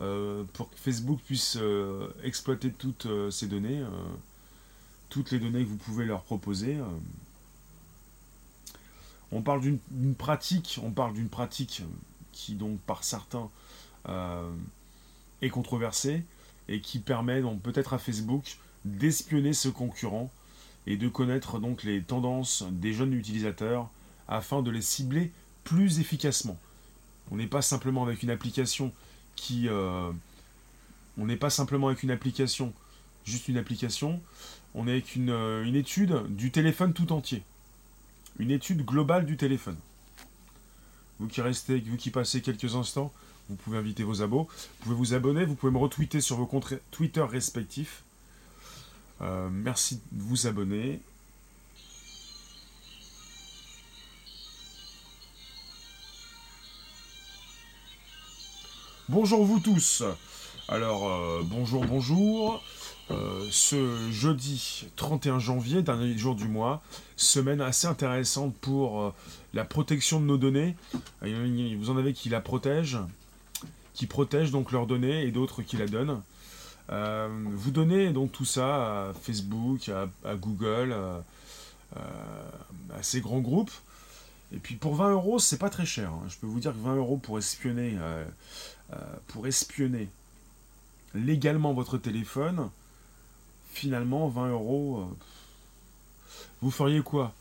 euh, 0.00 0.44
pour 0.54 0.70
que 0.70 0.76
Facebook 0.76 1.20
puisse 1.26 1.58
exploiter 2.24 2.70
toutes 2.72 3.06
ces 3.30 3.46
données, 3.46 3.82
toutes 5.08 5.30
les 5.30 5.38
données 5.38 5.64
que 5.64 5.68
vous 5.68 5.76
pouvez 5.76 6.04
leur 6.04 6.22
proposer. 6.22 6.78
On 9.30 9.42
parle 9.42 9.60
d'une 9.60 10.14
pratique, 10.14 10.80
on 10.82 10.90
parle 10.90 11.14
d'une 11.14 11.28
pratique 11.28 11.82
qui 12.32 12.54
donc 12.54 12.78
par 12.80 13.04
certains 13.04 13.50
est 15.42 15.50
controversé 15.50 16.24
et 16.68 16.80
qui 16.80 16.98
permet 16.98 17.42
donc 17.42 17.60
peut-être 17.60 17.92
à 17.92 17.98
Facebook 17.98 18.56
d'espionner 18.84 19.52
ce 19.52 19.68
concurrent 19.68 20.30
et 20.86 20.96
de 20.96 21.08
connaître 21.08 21.58
donc 21.58 21.82
les 21.82 22.02
tendances 22.02 22.64
des 22.70 22.92
jeunes 22.92 23.12
utilisateurs 23.12 23.90
afin 24.28 24.62
de 24.62 24.70
les 24.70 24.82
cibler 24.82 25.30
plus 25.64 26.00
efficacement. 26.00 26.58
On 27.30 27.36
n'est 27.36 27.46
pas 27.46 27.62
simplement 27.62 28.02
avec 28.02 28.22
une 28.22 28.30
application 28.30 28.92
qui... 29.36 29.68
Euh, 29.68 30.10
on 31.18 31.26
n'est 31.26 31.36
pas 31.36 31.50
simplement 31.50 31.88
avec 31.88 32.02
une 32.02 32.10
application, 32.10 32.72
juste 33.24 33.48
une 33.48 33.58
application, 33.58 34.20
on 34.74 34.88
est 34.88 34.92
avec 34.92 35.14
une, 35.14 35.30
euh, 35.30 35.64
une 35.64 35.76
étude 35.76 36.14
du 36.30 36.50
téléphone 36.50 36.94
tout 36.94 37.12
entier. 37.12 37.42
Une 38.38 38.50
étude 38.50 38.84
globale 38.84 39.26
du 39.26 39.36
téléphone. 39.36 39.76
Vous 41.20 41.28
qui 41.28 41.42
restez, 41.42 41.80
vous 41.80 41.98
qui 41.98 42.10
passez 42.10 42.40
quelques 42.40 42.74
instants, 42.74 43.12
vous 43.52 43.56
pouvez 43.56 43.78
inviter 43.78 44.02
vos 44.02 44.22
abos. 44.22 44.48
Vous 44.48 44.84
pouvez 44.84 44.94
vous 44.94 45.14
abonner, 45.14 45.44
vous 45.44 45.54
pouvez 45.54 45.72
me 45.72 45.78
retweeter 45.78 46.20
sur 46.22 46.36
vos 46.36 46.46
comptes 46.46 46.74
Twitter 46.90 47.20
respectifs. 47.22 48.02
Euh, 49.20 49.48
merci 49.52 50.00
de 50.10 50.22
vous 50.22 50.46
abonner. 50.46 51.00
Bonjour 59.08 59.44
vous 59.44 59.60
tous. 59.60 60.02
Alors, 60.68 61.06
euh, 61.06 61.42
bonjour, 61.44 61.84
bonjour. 61.84 62.62
Euh, 63.10 63.46
ce 63.50 64.10
jeudi 64.10 64.86
31 64.96 65.38
janvier, 65.38 65.82
dernier 65.82 66.16
jour 66.16 66.34
du 66.34 66.48
mois, 66.48 66.82
semaine 67.16 67.60
assez 67.60 67.86
intéressante 67.86 68.54
pour 68.56 69.12
la 69.52 69.64
protection 69.66 70.20
de 70.20 70.24
nos 70.24 70.38
données. 70.38 70.74
Vous 71.20 71.90
en 71.90 71.98
avez 71.98 72.14
qui 72.14 72.30
la 72.30 72.40
protègent, 72.40 73.00
qui 73.94 74.06
protègent 74.06 74.50
donc 74.50 74.72
leurs 74.72 74.86
données 74.86 75.22
et 75.22 75.30
d'autres 75.30 75.62
qui 75.62 75.76
la 75.76 75.86
donnent. 75.86 76.22
vous 76.88 77.70
donnez 77.70 78.10
donc 78.12 78.32
tout 78.32 78.44
ça 78.44 79.08
à 79.08 79.12
Facebook, 79.14 79.88
à, 79.88 80.34
Google, 80.36 80.94
à 81.94 83.02
ces 83.02 83.20
grands 83.20 83.40
groupes. 83.40 83.72
Et 84.54 84.58
puis 84.58 84.74
pour 84.74 84.94
20 84.94 85.12
euros, 85.12 85.38
c'est 85.38 85.58
pas 85.58 85.70
très 85.70 85.86
cher. 85.86 86.10
Hein. 86.10 86.26
Je 86.28 86.36
peux 86.36 86.46
vous 86.46 86.60
dire 86.60 86.72
que 86.72 86.78
20 86.78 86.96
euros 86.96 87.16
pour 87.16 87.38
espionner, 87.38 87.96
euh, 87.98 88.24
euh, 88.92 88.96
pour 89.28 89.46
espionner 89.46 90.08
légalement 91.14 91.72
votre 91.72 91.96
téléphone, 91.96 92.68
finalement 93.72 94.28
20 94.28 94.50
euros, 94.50 95.00
euh, 95.00 96.36
vous 96.60 96.70
feriez 96.70 97.00
quoi? 97.00 97.32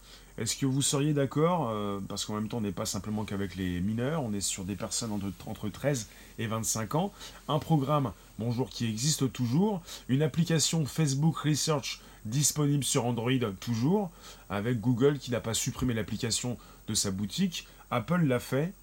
Est-ce 0.41 0.55
que 0.55 0.65
vous 0.65 0.81
seriez 0.81 1.13
d'accord 1.13 1.71
Parce 2.09 2.25
qu'en 2.25 2.33
même 2.33 2.47
temps, 2.47 2.57
on 2.57 2.61
n'est 2.61 2.71
pas 2.71 2.87
simplement 2.87 3.25
qu'avec 3.25 3.55
les 3.55 3.79
mineurs, 3.79 4.23
on 4.23 4.33
est 4.33 4.41
sur 4.41 4.63
des 4.63 4.75
personnes 4.75 5.11
entre, 5.11 5.27
entre 5.45 5.69
13 5.69 6.07
et 6.39 6.47
25 6.47 6.95
ans. 6.95 7.13
Un 7.47 7.59
programme, 7.59 8.11
bonjour, 8.39 8.71
qui 8.71 8.89
existe 8.89 9.31
toujours. 9.31 9.83
Une 10.09 10.23
application 10.23 10.83
Facebook 10.87 11.37
Research 11.37 12.01
disponible 12.25 12.83
sur 12.83 13.05
Android 13.05 13.31
toujours, 13.59 14.09
avec 14.49 14.79
Google 14.79 15.19
qui 15.19 15.29
n'a 15.29 15.41
pas 15.41 15.53
supprimé 15.53 15.93
l'application 15.93 16.57
de 16.87 16.95
sa 16.95 17.11
boutique. 17.11 17.67
Apple 17.91 18.23
l'a 18.25 18.39
fait. 18.39 18.73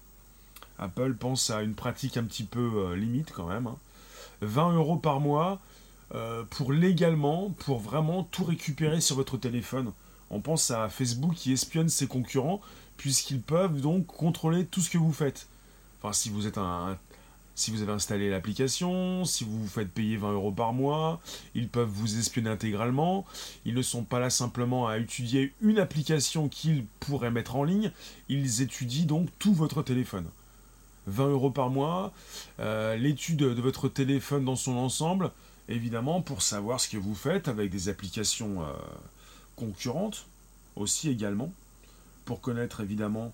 Apple 0.77 1.13
pense 1.15 1.49
à 1.49 1.61
une 1.61 1.75
pratique 1.75 2.15
un 2.15 2.23
petit 2.23 2.45
peu 2.45 2.71
euh, 2.73 2.95
limite 2.95 3.33
quand 3.33 3.47
même. 3.47 3.69
20 4.43 4.63
hein. 4.63 4.73
euros 4.75 4.95
par 4.95 5.19
mois 5.19 5.59
euh, 6.15 6.43
pour 6.51 6.71
légalement, 6.71 7.49
pour 7.65 7.79
vraiment 7.79 8.23
tout 8.23 8.45
récupérer 8.45 9.01
sur 9.01 9.17
votre 9.17 9.35
téléphone. 9.35 9.91
On 10.31 10.41
pense 10.41 10.71
à 10.71 10.89
Facebook 10.89 11.33
qui 11.35 11.51
espionne 11.51 11.89
ses 11.89 12.07
concurrents 12.07 12.61
puisqu'ils 12.97 13.41
peuvent 13.41 13.81
donc 13.81 14.05
contrôler 14.07 14.65
tout 14.65 14.81
ce 14.81 14.89
que 14.89 14.97
vous 14.97 15.13
faites. 15.13 15.47
Enfin, 16.01 16.13
si 16.13 16.29
vous 16.29 16.47
êtes 16.47 16.57
un 16.57 16.97
si 17.59 17.71
vous 17.71 17.81
avez 17.81 17.91
installé 17.91 18.29
l'application, 18.29 19.25
si 19.25 19.43
vous 19.43 19.63
vous 19.63 19.67
faites 19.67 19.91
payer 19.91 20.15
20 20.15 20.31
euros 20.31 20.53
par 20.53 20.71
mois, 20.71 21.19
ils 21.55 21.67
peuvent 21.67 21.89
vous 21.89 22.17
espionner 22.17 22.49
intégralement. 22.49 23.25
Ils 23.65 23.73
ne 23.73 23.81
sont 23.81 24.03
pas 24.03 24.19
là 24.19 24.29
simplement 24.29 24.87
à 24.87 24.97
étudier 24.97 25.53
une 25.59 25.77
application 25.77 26.47
qu'ils 26.47 26.85
pourraient 27.01 27.31
mettre 27.31 27.57
en 27.57 27.65
ligne, 27.65 27.91
ils 28.29 28.61
étudient 28.61 29.05
donc 29.05 29.27
tout 29.39 29.53
votre 29.53 29.83
téléphone. 29.83 30.25
20 31.07 31.27
euros 31.27 31.51
par 31.51 31.69
mois, 31.69 32.13
euh, 32.61 32.95
l'étude 32.95 33.39
de 33.39 33.61
votre 33.61 33.89
téléphone 33.89 34.45
dans 34.45 34.55
son 34.55 34.77
ensemble, 34.77 35.29
évidemment 35.67 36.21
pour 36.21 36.41
savoir 36.41 36.79
ce 36.79 36.87
que 36.87 36.97
vous 36.97 37.15
faites 37.15 37.49
avec 37.49 37.71
des 37.71 37.89
applications 37.89 38.61
euh, 38.61 38.71
concurrentes 39.59 40.25
aussi 40.75 41.09
également, 41.09 41.51
pour 42.25 42.41
connaître 42.41 42.81
évidemment 42.81 43.33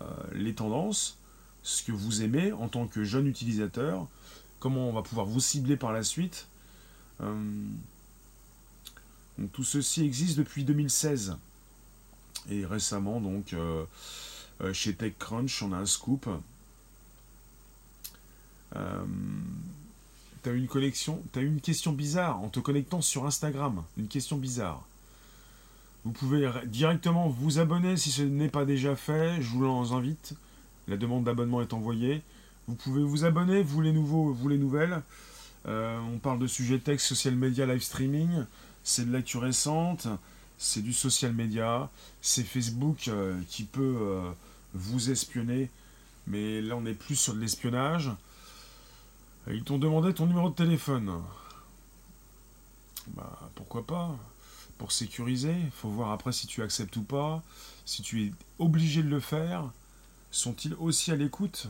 euh, 0.00 0.04
les 0.32 0.54
tendances 0.54 1.18
ce 1.64 1.82
que 1.82 1.92
vous 1.92 2.22
aimez 2.22 2.52
en 2.52 2.68
tant 2.68 2.86
que 2.86 3.02
jeune 3.02 3.26
utilisateur, 3.26 4.06
comment 4.60 4.88
on 4.88 4.92
va 4.92 5.02
pouvoir 5.02 5.26
vous 5.26 5.40
cibler 5.40 5.76
par 5.76 5.92
la 5.92 6.04
suite. 6.04 6.46
Euh, 7.22 7.66
tout 9.52 9.64
ceci 9.64 10.04
existe 10.04 10.36
depuis 10.38 10.62
2016. 10.64 11.36
Et 12.50 12.66
récemment, 12.66 13.20
donc, 13.20 13.54
euh, 13.54 13.84
euh, 14.60 14.72
chez 14.74 14.94
TechCrunch, 14.94 15.62
on 15.62 15.72
a 15.72 15.78
un 15.78 15.86
scoop. 15.86 16.28
t'as 20.42 20.52
une 20.52 20.66
collection, 20.66 21.22
t'as 21.32 21.40
une 21.40 21.60
question 21.60 21.92
bizarre 21.92 22.38
en 22.42 22.50
te 22.50 22.60
connectant 22.60 23.00
sur 23.00 23.24
Instagram. 23.24 23.82
Une 23.96 24.08
question 24.08 24.36
bizarre. 24.36 24.84
Vous 26.04 26.12
pouvez 26.12 26.50
directement 26.66 27.28
vous 27.28 27.58
abonner 27.58 27.96
si 27.96 28.10
ce 28.10 28.22
n'est 28.22 28.48
pas 28.48 28.64
déjà 28.64 28.94
fait. 28.94 29.40
Je 29.40 29.48
vous 29.48 29.66
en 29.66 29.96
invite. 29.96 30.34
La 30.86 30.96
demande 30.98 31.24
d'abonnement 31.24 31.62
est 31.62 31.72
envoyée. 31.72 32.22
Vous 32.66 32.74
pouvez 32.74 33.02
vous 33.02 33.24
abonner, 33.24 33.62
vous 33.62 33.80
les 33.80 33.92
nouveaux, 33.92 34.32
vous 34.32 34.48
les 34.48 34.58
nouvelles. 34.58 35.02
Euh, 35.66 35.98
on 36.12 36.18
parle 36.18 36.38
de 36.38 36.46
sujets 36.46 36.78
texte, 36.78 37.06
social 37.06 37.34
media, 37.34 37.66
live 37.66 37.82
streaming. 37.82 38.44
C'est 38.82 39.06
de 39.06 39.12
l'actu 39.12 39.38
récente. 39.38 40.08
C'est 40.58 40.82
du 40.82 40.92
social 40.92 41.32
media. 41.32 41.90
C'est 42.20 42.44
Facebook 42.44 43.08
euh, 43.08 43.40
qui 43.48 43.64
peut 43.64 43.96
euh, 44.00 44.30
vous 44.74 45.10
espionner. 45.10 45.70
Mais 46.26 46.60
là, 46.60 46.76
on 46.76 46.82
n'est 46.82 46.94
plus 46.94 47.16
sur 47.16 47.34
de 47.34 47.40
l'espionnage. 47.40 48.10
Ils 49.50 49.62
t'ont 49.62 49.78
demandé 49.78 50.14
ton 50.14 50.26
numéro 50.26 50.48
de 50.48 50.54
téléphone. 50.54 51.12
Bah, 53.08 53.50
pourquoi 53.54 53.86
pas? 53.86 54.16
Pour 54.78 54.92
sécuriser, 54.92 55.54
il 55.64 55.70
faut 55.70 55.88
voir 55.88 56.10
après 56.10 56.32
si 56.32 56.46
tu 56.46 56.62
acceptes 56.62 56.96
ou 56.96 57.02
pas. 57.02 57.42
Si 57.84 58.02
tu 58.02 58.24
es 58.24 58.32
obligé 58.58 59.02
de 59.02 59.08
le 59.08 59.20
faire. 59.20 59.70
Sont-ils 60.30 60.74
aussi 60.74 61.12
à 61.12 61.16
l'écoute? 61.16 61.68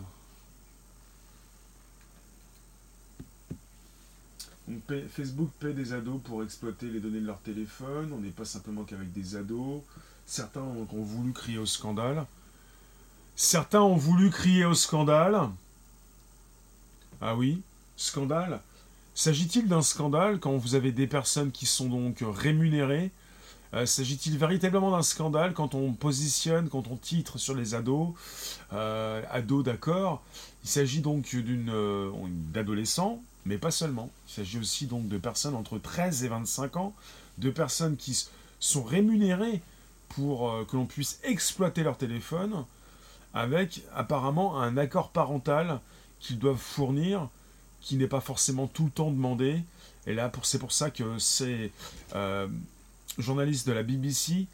Facebook 5.11 5.51
paie 5.61 5.75
des 5.75 5.93
ados 5.93 6.21
pour 6.25 6.43
exploiter 6.43 6.87
les 6.87 7.01
données 7.01 7.21
de 7.21 7.27
leur 7.27 7.41
téléphone. 7.41 8.13
On 8.13 8.19
n'est 8.19 8.31
pas 8.31 8.47
simplement 8.47 8.85
qu'avec 8.85 9.13
des 9.13 9.37
ados. 9.37 9.83
Certains 10.27 10.63
ont, 10.63 10.87
voulu 10.91 11.33
crier 11.33 11.59
au 11.59 11.67
scandale. 11.67 12.25
Certains 13.37 13.83
ont 13.83 13.97
voulu 13.97 14.31
crier 14.31 14.65
au 14.65 14.75
scandale. 14.75 15.51
Ah 17.21 17.37
oui, 17.37 17.61
scandale. 17.97 18.61
S'agit-il 19.15 19.69
d'un 19.69 19.83
scandale 19.83 20.41
quand 20.41 20.57
vous 20.57 20.75
avez 20.75 20.91
des 20.91 21.07
personnes 21.07 21.53
qui 21.53 21.67
sont 21.67 21.89
donc 21.89 22.19
rémunérées? 22.21 23.13
Euh, 23.73 23.87
s'agit-il 23.87 24.39
véritablement 24.39 24.91
d'un 24.91 25.03
scandale 25.03 25.53
quand 25.53 25.75
on 25.75 25.93
positionne, 25.93 26.69
quand 26.69 26.87
on 26.89 26.97
titre 26.97 27.39
sur 27.39 27.55
les 27.55 27.75
ados? 27.75 28.09
Euh, 28.73 29.23
Ados, 29.31 29.65
d'accord. 29.65 30.23
Il 30.65 30.69
s'agit 30.69 31.01
donc 31.01 31.35
d'une 31.35 31.71
euh, 31.71 32.11
d'adolescents, 32.53 33.21
mais 33.47 33.57
pas 33.57 33.71
seulement. 33.71 34.11
Il 34.29 34.33
s'agit 34.35 34.59
aussi 34.59 34.87
donc 34.87 35.09
de 35.09 35.19
personnes 35.19 35.55
entre 35.55 35.79
13 35.79 36.25
et 36.25 36.29
25 36.29 36.77
ans, 36.77 36.93
de 37.39 37.51
personnes 37.51 37.97
qui 37.97 38.27
sont 38.59 38.83
rémunérées 38.83 39.61
pour 40.09 40.53
que 40.69 40.77
l'on 40.77 40.87
puisse 40.87 41.19
exploiter 41.25 41.83
leur 41.83 41.97
téléphone, 41.99 42.65
avec 43.33 43.83
apparemment 43.95 44.61
un 44.61 44.77
accord 44.77 45.11
parental 45.11 45.81
qu'ils 46.21 46.39
doivent 46.39 46.57
fournir, 46.57 47.29
qui 47.85 47.97
n'est 47.97 48.09
pas 48.09 48.21
forcément 48.21 48.67
tout 48.67 48.87
le 48.87 48.91
temps 48.91 49.11
demandé. 49.11 49.63
Et 50.07 50.15
là, 50.15 50.33
c'est 50.43 50.59
pour 50.59 50.73
ça 50.73 50.91
que 50.91 51.19
c'est 51.19 51.71
journalistes 53.19 53.67
de 53.69 53.73
la 53.73 53.85
BBC 53.85 54.47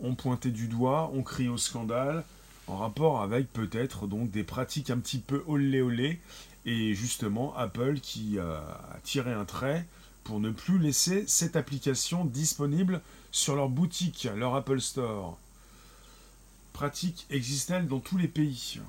ont 0.00 0.14
pointé 0.14 0.50
du 0.50 0.66
doigt, 0.66 1.10
ont 1.14 1.22
crié 1.22 1.48
au 1.48 1.58
scandale 1.58 2.24
en 2.66 2.76
rapport 2.76 3.22
avec 3.22 3.52
peut-être 3.52 4.06
donc 4.06 4.30
des 4.30 4.42
pratiques 4.42 4.90
un 4.90 4.98
petit 4.98 5.18
peu 5.18 5.44
olé 5.46 5.80
olé 5.80 6.18
et 6.66 6.94
justement 6.94 7.56
Apple 7.56 8.00
qui 8.00 8.38
a 8.38 9.00
tiré 9.04 9.32
un 9.32 9.44
trait 9.44 9.86
pour 10.24 10.40
ne 10.40 10.50
plus 10.50 10.78
laisser 10.78 11.24
cette 11.26 11.56
application 11.56 12.24
disponible 12.24 13.00
sur 13.30 13.54
leur 13.54 13.68
boutique, 13.68 14.28
leur 14.36 14.54
Apple 14.54 14.80
Store. 14.80 15.38
Pratique 16.72 17.26
existe-t-elle 17.30 17.86
dans 17.86 18.00
tous 18.00 18.18
les 18.18 18.28
pays 18.28 18.80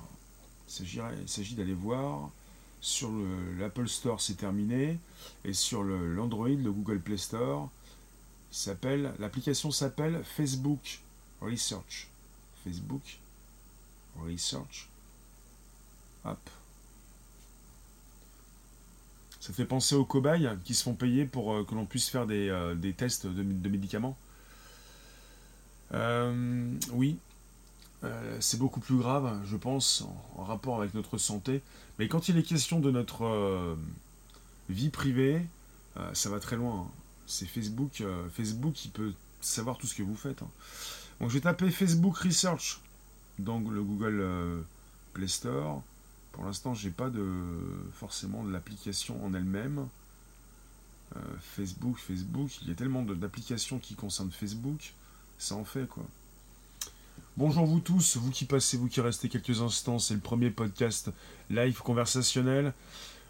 Il 0.80 1.28
s'agit 1.28 1.54
d'aller 1.54 1.74
voir 1.74 2.30
sur 2.80 3.10
l'Apple 3.58 3.88
Store, 3.88 4.20
c'est 4.20 4.36
terminé, 4.36 4.98
et 5.44 5.52
sur 5.52 5.82
l'Android, 5.82 6.48
le 6.48 6.72
Google 6.72 7.00
Play 7.00 7.18
Store, 7.18 7.70
l'application 9.18 9.70
s'appelle 9.70 10.22
Facebook 10.24 11.00
Research. 11.40 12.08
Facebook 12.64 13.18
Research. 14.24 14.88
Hop. 16.24 16.50
Ça 19.40 19.54
fait 19.54 19.64
penser 19.64 19.94
aux 19.94 20.04
cobayes 20.04 20.50
qui 20.64 20.74
se 20.74 20.82
font 20.82 20.92
payer 20.92 21.24
pour 21.24 21.54
euh, 21.54 21.64
que 21.64 21.74
l'on 21.74 21.86
puisse 21.86 22.10
faire 22.10 22.26
des, 22.26 22.50
euh, 22.50 22.74
tests 22.96 23.26
de, 23.26 23.68
médicaments. 23.68 24.16
Euh, 25.94 26.70
oui, 26.92 27.16
c'est 28.40 28.58
beaucoup 28.58 28.80
plus 28.80 28.96
grave, 28.96 29.40
je 29.44 29.56
pense, 29.56 30.04
en, 30.36 30.44
rapport 30.44 30.80
avec 30.80 30.94
notre 30.94 31.18
santé. 31.18 31.60
Mais 31.98 32.08
quand 32.08 32.28
il 32.28 32.38
est 32.38 32.42
question 32.42 32.80
de 32.80 32.90
notre 32.90 33.76
vie 34.68 34.88
privée, 34.88 35.42
ça 36.14 36.30
va 36.30 36.40
très 36.40 36.56
loin. 36.56 36.86
Hein 36.86 36.90
c'est 37.30 37.46
Facebook. 37.46 38.00
Euh, 38.00 38.28
Facebook, 38.30 38.74
qui 38.74 38.88
peut 38.88 39.12
savoir 39.40 39.78
tout 39.78 39.86
ce 39.86 39.94
que 39.94 40.02
vous 40.02 40.16
faites. 40.16 40.42
Hein. 40.42 40.50
Donc 41.20 41.30
je 41.30 41.34
vais 41.34 41.40
taper 41.40 41.70
Facebook 41.70 42.16
Research 42.18 42.80
dans 43.38 43.58
le 43.60 43.82
Google 43.82 44.20
euh, 44.20 44.60
Play 45.14 45.28
Store. 45.28 45.82
Pour 46.32 46.44
l'instant, 46.44 46.74
j'ai 46.74 46.90
pas 46.90 47.10
de 47.10 47.26
forcément 47.94 48.44
de 48.44 48.52
l'application 48.52 49.24
en 49.24 49.32
elle-même. 49.34 49.88
Euh, 51.16 51.20
Facebook, 51.40 51.96
Facebook, 51.98 52.50
il 52.62 52.68
y 52.68 52.70
a 52.70 52.74
tellement 52.74 53.02
d'applications 53.02 53.78
qui 53.78 53.94
concernent 53.94 54.30
Facebook, 54.30 54.92
ça 55.38 55.56
en 55.56 55.64
fait 55.64 55.88
quoi. 55.88 56.04
Bonjour 57.40 57.64
vous 57.64 57.80
tous, 57.80 58.18
vous 58.18 58.30
qui 58.30 58.44
passez, 58.44 58.76
vous 58.76 58.88
qui 58.88 59.00
restez 59.00 59.30
quelques 59.30 59.62
instants, 59.62 59.98
c'est 59.98 60.12
le 60.12 60.20
premier 60.20 60.50
podcast 60.50 61.10
live 61.48 61.80
conversationnel 61.80 62.74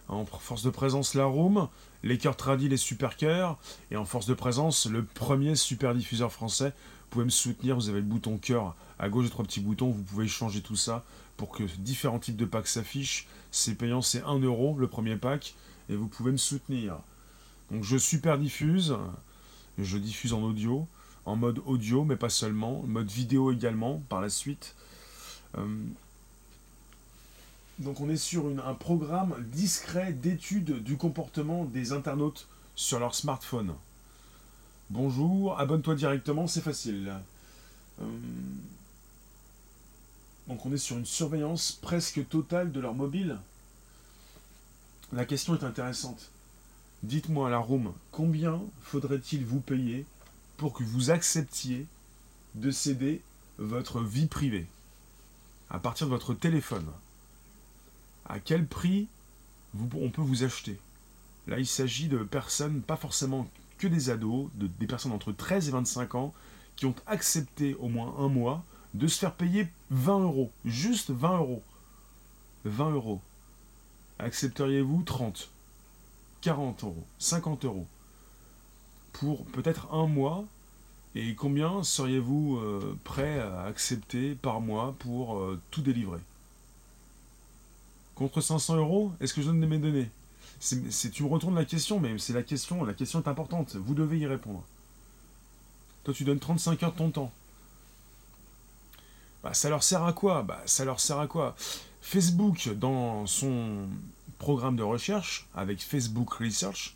En 0.09 0.25
force 0.25 0.65
de 0.65 0.71
présence, 0.71 1.15
la 1.15 1.27
Room, 1.27 1.69
les 2.03 2.19
cœurs 2.19 2.37
tradis, 2.37 2.69
les 2.69 2.77
super 2.77 3.17
cœurs, 3.17 3.57
et 3.93 3.97
en 3.97 4.05
force 4.05 4.27
de 4.27 4.35
présence, 4.35 4.87
le 4.87 5.05
premier 5.05 5.55
super 5.55 5.95
diffuseur 5.95 6.33
français. 6.33 6.71
Vous 6.71 7.09
pouvez 7.11 7.25
me 7.25 7.31
soutenir, 7.31 7.77
vous 7.77 7.89
avez 7.89 8.01
le 8.01 8.05
bouton 8.05 8.37
cœur 8.37 8.75
à 8.99 9.09
gauche, 9.09 9.27
de 9.27 9.31
trois 9.31 9.45
petits 9.45 9.61
boutons, 9.61 9.91
vous 9.91 10.03
pouvez 10.03 10.27
changer 10.27 10.61
tout 10.61 10.75
ça 10.75 11.05
pour 11.37 11.53
que 11.53 11.63
différents 11.79 12.19
types 12.19 12.37
de 12.37 12.47
packs 12.47 12.67
s'affichent. 12.67 13.29
C'est 13.53 13.77
payant, 13.77 14.03
c'est 14.03 14.25
1 14.25 14.41
euro 14.41 14.77
le 14.77 14.89
premier 14.89 15.15
pack, 15.15 15.55
et 15.89 15.95
vous 15.95 16.09
pouvez 16.09 16.33
me 16.33 16.37
soutenir. 16.37 16.97
Donc 17.71 17.85
je 17.85 17.97
super 17.97 18.39
diffuse, 18.39 18.97
je 19.79 19.99
diffuse 19.99 20.33
en 20.33 20.43
audio, 20.43 20.89
en 21.27 21.37
mode 21.37 21.61
audio, 21.67 22.05
mais 22.05 22.17
pas 22.17 22.29
seulement, 22.29 22.83
mode 22.87 23.11
vidéo 23.11 23.53
également 23.53 24.03
par 24.09 24.21
la 24.21 24.31
suite. 24.31 24.75
Euh, 25.59 25.67
donc 27.79 28.01
on 28.01 28.11
est 28.11 28.17
sur 28.17 28.47
un 28.47 28.75
programme 28.75 29.35
discret 29.53 30.13
d'étude 30.13 30.83
du 30.83 30.97
comportement 30.97 31.65
des 31.65 31.93
internautes 31.93 32.47
sur 32.75 32.99
leur 32.99 33.15
smartphone. 33.15 33.75
Bonjour, 34.91 35.59
abonne-toi 35.59 35.95
directement, 35.95 36.47
c'est 36.47 36.61
facile. 36.61 37.13
Euh, 38.01 38.05
donc 40.49 40.67
on 40.67 40.73
est 40.73 40.79
sur 40.79 40.99
une 40.99 41.07
surveillance 41.07 41.73
presque 41.73 42.29
totale 42.29 42.73
de 42.73 42.81
leur 42.81 42.95
mobile. 42.95 43.39
La 45.13 45.25
question 45.25 45.55
est 45.55 45.65
intéressante. 45.65 46.31
Dites-moi 47.03 47.49
à 47.49 47.51
la 47.51 47.59
room, 47.59 47.93
combien 48.11 48.61
faudrait-il 48.83 49.45
vous 49.45 49.61
payer 49.61 50.05
pour 50.61 50.75
que 50.75 50.85
vous 50.85 51.11
acceptiez 51.11 51.87
de 52.55 52.71
céder 52.71 53.23
votre 53.57 54.03
vie 54.03 54.27
privée 54.27 54.67
à 55.71 55.79
partir 55.79 56.07
de 56.07 56.11
votre 56.11 56.35
téléphone 56.35 56.87
À 58.27 58.41
quel 58.41 58.67
prix 58.67 59.09
on 59.75 60.11
peut 60.11 60.21
vous 60.21 60.45
acheter? 60.45 60.79
Là, 61.47 61.59
il 61.59 61.67
s'agit 61.67 62.09
de 62.09 62.19
personnes, 62.19 62.83
pas 62.83 62.99
forcément 62.99 63.49
que 63.79 63.87
des 63.87 64.11
ados, 64.11 64.51
de, 64.57 64.67
des 64.67 64.87
personnes 64.87 65.13
entre 65.13 65.33
13 65.33 65.69
et 65.69 65.71
25 65.71 66.15
ans, 66.15 66.35
qui 66.77 66.85
ont 66.85 66.95
accepté 67.07 67.75
au 67.77 67.89
moins 67.89 68.15
un 68.19 68.29
mois 68.29 68.63
de 68.93 69.07
se 69.07 69.19
faire 69.19 69.35
payer 69.35 69.67
20 69.89 70.21
euros. 70.21 70.53
Juste 70.67 71.09
20 71.09 71.39
euros. 71.39 71.63
20 72.67 72.91
euros. 72.91 73.23
Accepteriez-vous 74.19 75.05
30 75.05 75.49
40 76.43 76.85
euros, 76.85 77.07
50 77.19 77.65
euros? 77.65 77.87
Pour 79.13 79.45
peut-être 79.47 79.93
un 79.93 80.07
mois 80.07 80.45
Et 81.15 81.35
combien 81.35 81.83
seriez-vous 81.83 82.59
euh, 82.59 82.99
prêt 83.05 83.41
à 83.41 83.63
accepter 83.63 84.35
par 84.35 84.61
mois 84.61 84.95
pour 84.99 85.39
euh, 85.39 85.61
tout 85.71 85.83
délivrer? 85.83 86.21
Contre 88.15 88.41
500 88.41 88.77
euros? 88.77 89.13
Est-ce 89.21 89.35
que 89.35 89.43
je 89.43 89.47
donne 89.47 89.59
mes 89.67 89.79
données? 89.79 90.11
C'est, 90.61 91.11
Tu 91.11 91.23
me 91.23 91.29
retournes 91.29 91.55
la 91.55 91.65
question, 91.65 91.99
mais 92.01 92.19
c'est 92.19 92.35
la 92.35 92.43
question, 92.43 92.85
la 92.85 92.93
question 92.93 93.23
est 93.23 93.29
importante. 93.29 93.77
Vous 93.77 93.95
devez 93.95 94.19
y 94.19 94.27
répondre. 94.27 94.63
Toi, 96.05 96.13
tu 96.15 96.25
donnes 96.25 96.39
35 96.39 96.83
heures 96.83 96.93
de 96.93 96.99
ton 96.99 97.11
temps. 97.11 97.33
Bah, 99.43 99.55
ça 99.55 99.71
leur 99.71 99.83
sert 99.83 100.05
à 100.05 100.13
quoi? 100.13 100.43
Bah, 100.43 100.61
Ça 100.67 100.85
leur 100.85 101.01
sert 101.01 101.19
à 101.19 101.27
quoi? 101.27 101.57
Facebook, 102.03 102.69
dans 102.77 103.27
son 103.27 103.89
programme 104.39 104.77
de 104.77 104.83
recherche 104.83 105.47
avec 105.55 105.83
Facebook 105.83 106.33
Research, 106.35 106.95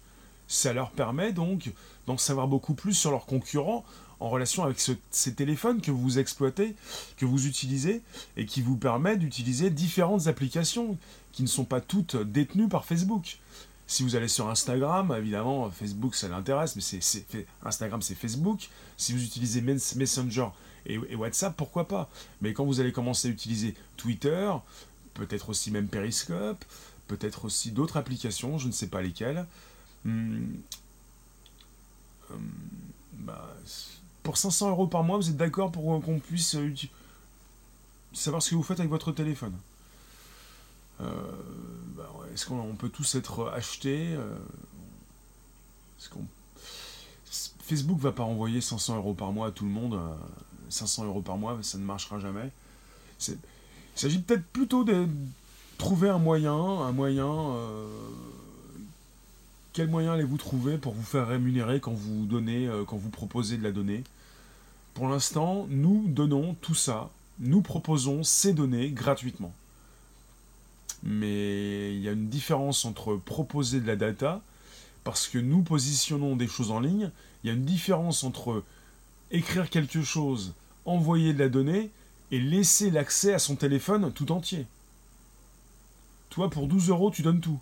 ça 0.48 0.72
leur 0.72 0.90
permet 0.90 1.32
donc 1.32 1.72
d'en 2.06 2.18
savoir 2.18 2.48
beaucoup 2.48 2.74
plus 2.74 2.94
sur 2.94 3.10
leurs 3.10 3.26
concurrents 3.26 3.84
en 4.20 4.30
relation 4.30 4.64
avec 4.64 4.80
ces 5.10 5.34
téléphones 5.34 5.80
que 5.80 5.90
vous 5.90 6.18
exploitez, 6.18 6.76
que 7.16 7.26
vous 7.26 7.46
utilisez, 7.46 8.02
et 8.36 8.46
qui 8.46 8.62
vous 8.62 8.76
permet 8.76 9.16
d'utiliser 9.16 9.70
différentes 9.70 10.28
applications 10.28 10.96
qui 11.32 11.42
ne 11.42 11.48
sont 11.48 11.64
pas 11.64 11.80
toutes 11.80 12.16
détenues 12.16 12.68
par 12.68 12.84
Facebook. 12.84 13.38
Si 13.86 14.02
vous 14.02 14.16
allez 14.16 14.28
sur 14.28 14.48
Instagram, 14.48 15.14
évidemment, 15.18 15.70
Facebook 15.70 16.14
ça 16.14 16.28
l'intéresse, 16.28 16.74
mais 16.74 16.82
c'est 16.82 17.26
Instagram 17.64 18.00
c'est 18.00 18.14
Facebook. 18.14 18.70
Si 18.96 19.12
vous 19.12 19.22
utilisez 19.22 19.60
Messenger 19.60 20.48
et, 20.86 20.94
et, 20.94 21.16
WhatsApp, 21.16 21.54
pourquoi 21.54 21.86
pas? 21.86 22.08
Mais 22.40 22.54
quand 22.54 22.64
vous 22.64 22.80
allez 22.80 22.92
commencer 22.92 23.28
à 23.28 23.30
utiliser 23.30 23.74
Twitter, 23.98 24.50
peut-être 25.12 25.50
aussi 25.50 25.70
même 25.70 25.88
Periscope, 25.88 26.64
peut-être 27.08 27.44
aussi 27.44 27.72
d'autres 27.72 27.98
applications, 27.98 28.58
je 28.58 28.68
ne 28.68 28.72
sais 28.72 28.86
pas 28.86 29.02
lesquelles. 29.02 29.46
Pour 34.24 34.38
500 34.38 34.70
euros 34.70 34.86
par 34.86 35.04
mois, 35.04 35.18
vous 35.18 35.28
êtes 35.28 35.36
d'accord 35.36 35.70
pour 35.70 36.02
qu'on 36.02 36.18
puisse 36.18 36.54
euh, 36.54 36.72
savoir 38.14 38.42
ce 38.42 38.50
que 38.50 38.54
vous 38.54 38.62
faites 38.62 38.80
avec 38.80 38.90
votre 38.90 39.12
téléphone? 39.12 39.52
Euh, 41.00 41.10
bah, 41.94 42.10
Est-ce 42.32 42.46
qu'on 42.46 42.74
peut 42.74 42.88
tous 42.88 43.14
être 43.16 43.52
achetés 43.54 44.14
euh, 44.14 44.34
Facebook 47.62 47.98
va 47.98 48.12
pas 48.12 48.22
envoyer 48.22 48.60
500 48.60 48.96
euros 48.96 49.14
par 49.14 49.32
mois 49.32 49.48
à 49.48 49.50
tout 49.50 49.64
le 49.64 49.70
monde. 49.70 49.98
500 50.68 51.04
euros 51.04 51.22
par 51.22 51.38
mois, 51.38 51.58
ça 51.62 51.78
ne 51.78 51.84
marchera 51.84 52.18
jamais. 52.18 52.50
Il 53.28 53.36
s'agit 53.94 54.18
peut-être 54.18 54.44
plutôt 54.44 54.84
de 54.84 55.08
trouver 55.78 56.08
un 56.08 56.18
moyen, 56.18 56.54
un 56.54 56.92
moyen. 56.92 57.56
Quel 59.74 59.88
moyen 59.88 60.12
allez-vous 60.12 60.38
trouver 60.38 60.78
pour 60.78 60.94
vous 60.94 61.02
faire 61.02 61.26
rémunérer 61.26 61.80
quand 61.80 61.92
vous 61.92 62.26
donnez, 62.26 62.68
euh, 62.68 62.84
quand 62.84 62.96
vous 62.96 63.10
proposez 63.10 63.58
de 63.58 63.64
la 63.64 63.72
donner 63.72 64.04
Pour 64.94 65.08
l'instant, 65.08 65.66
nous 65.68 66.04
donnons 66.06 66.54
tout 66.60 66.76
ça, 66.76 67.10
nous 67.40 67.60
proposons 67.60 68.22
ces 68.22 68.54
données 68.54 68.90
gratuitement. 68.90 69.52
Mais 71.02 71.92
il 71.92 72.00
y 72.00 72.08
a 72.08 72.12
une 72.12 72.28
différence 72.28 72.84
entre 72.84 73.16
proposer 73.16 73.80
de 73.80 73.86
la 73.88 73.96
data, 73.96 74.40
parce 75.02 75.26
que 75.26 75.38
nous 75.38 75.62
positionnons 75.62 76.36
des 76.36 76.46
choses 76.46 76.70
en 76.70 76.78
ligne, 76.78 77.10
il 77.42 77.48
y 77.48 77.50
a 77.50 77.54
une 77.54 77.64
différence 77.64 78.22
entre 78.22 78.62
écrire 79.32 79.68
quelque 79.68 80.02
chose, 80.02 80.54
envoyer 80.84 81.34
de 81.34 81.40
la 81.40 81.48
donnée, 81.48 81.90
et 82.30 82.38
laisser 82.38 82.92
l'accès 82.92 83.34
à 83.34 83.40
son 83.40 83.56
téléphone 83.56 84.12
tout 84.12 84.30
entier. 84.30 84.66
Toi, 86.30 86.48
pour 86.48 86.68
12 86.68 86.90
euros, 86.90 87.10
tu 87.10 87.22
donnes 87.22 87.40
tout. 87.40 87.58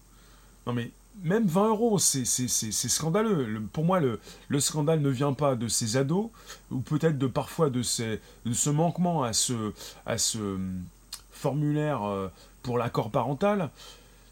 Non, 0.67 0.75
mais 0.75 0.91
même 1.23 1.47
20 1.47 1.69
euros, 1.69 1.99
c'est 1.99 2.25
scandaleux. 2.25 3.63
pour 3.73 3.85
moi, 3.85 4.01
le, 4.01 4.61
scandale 4.61 5.01
ne 5.01 5.11
vient 5.11 5.33
pas 5.33 5.55
de 5.55 5.69
ces 5.69 5.97
ados, 5.97 6.31
ou 6.71 6.81
peut-être 6.81 7.19
de 7.19 7.27
parfois 7.27 7.71
de, 7.71 7.83
ce 7.83 8.71
manquement 8.71 9.23
à 9.23 9.33
ce, 9.33 9.73
à 10.07 10.19
ce 10.19 10.39
hum, 10.39 10.83
formulaire 11.31 12.03
euh, 12.05 12.29
pour 12.63 12.79
l'accord 12.79 13.11
parental. 13.11 13.71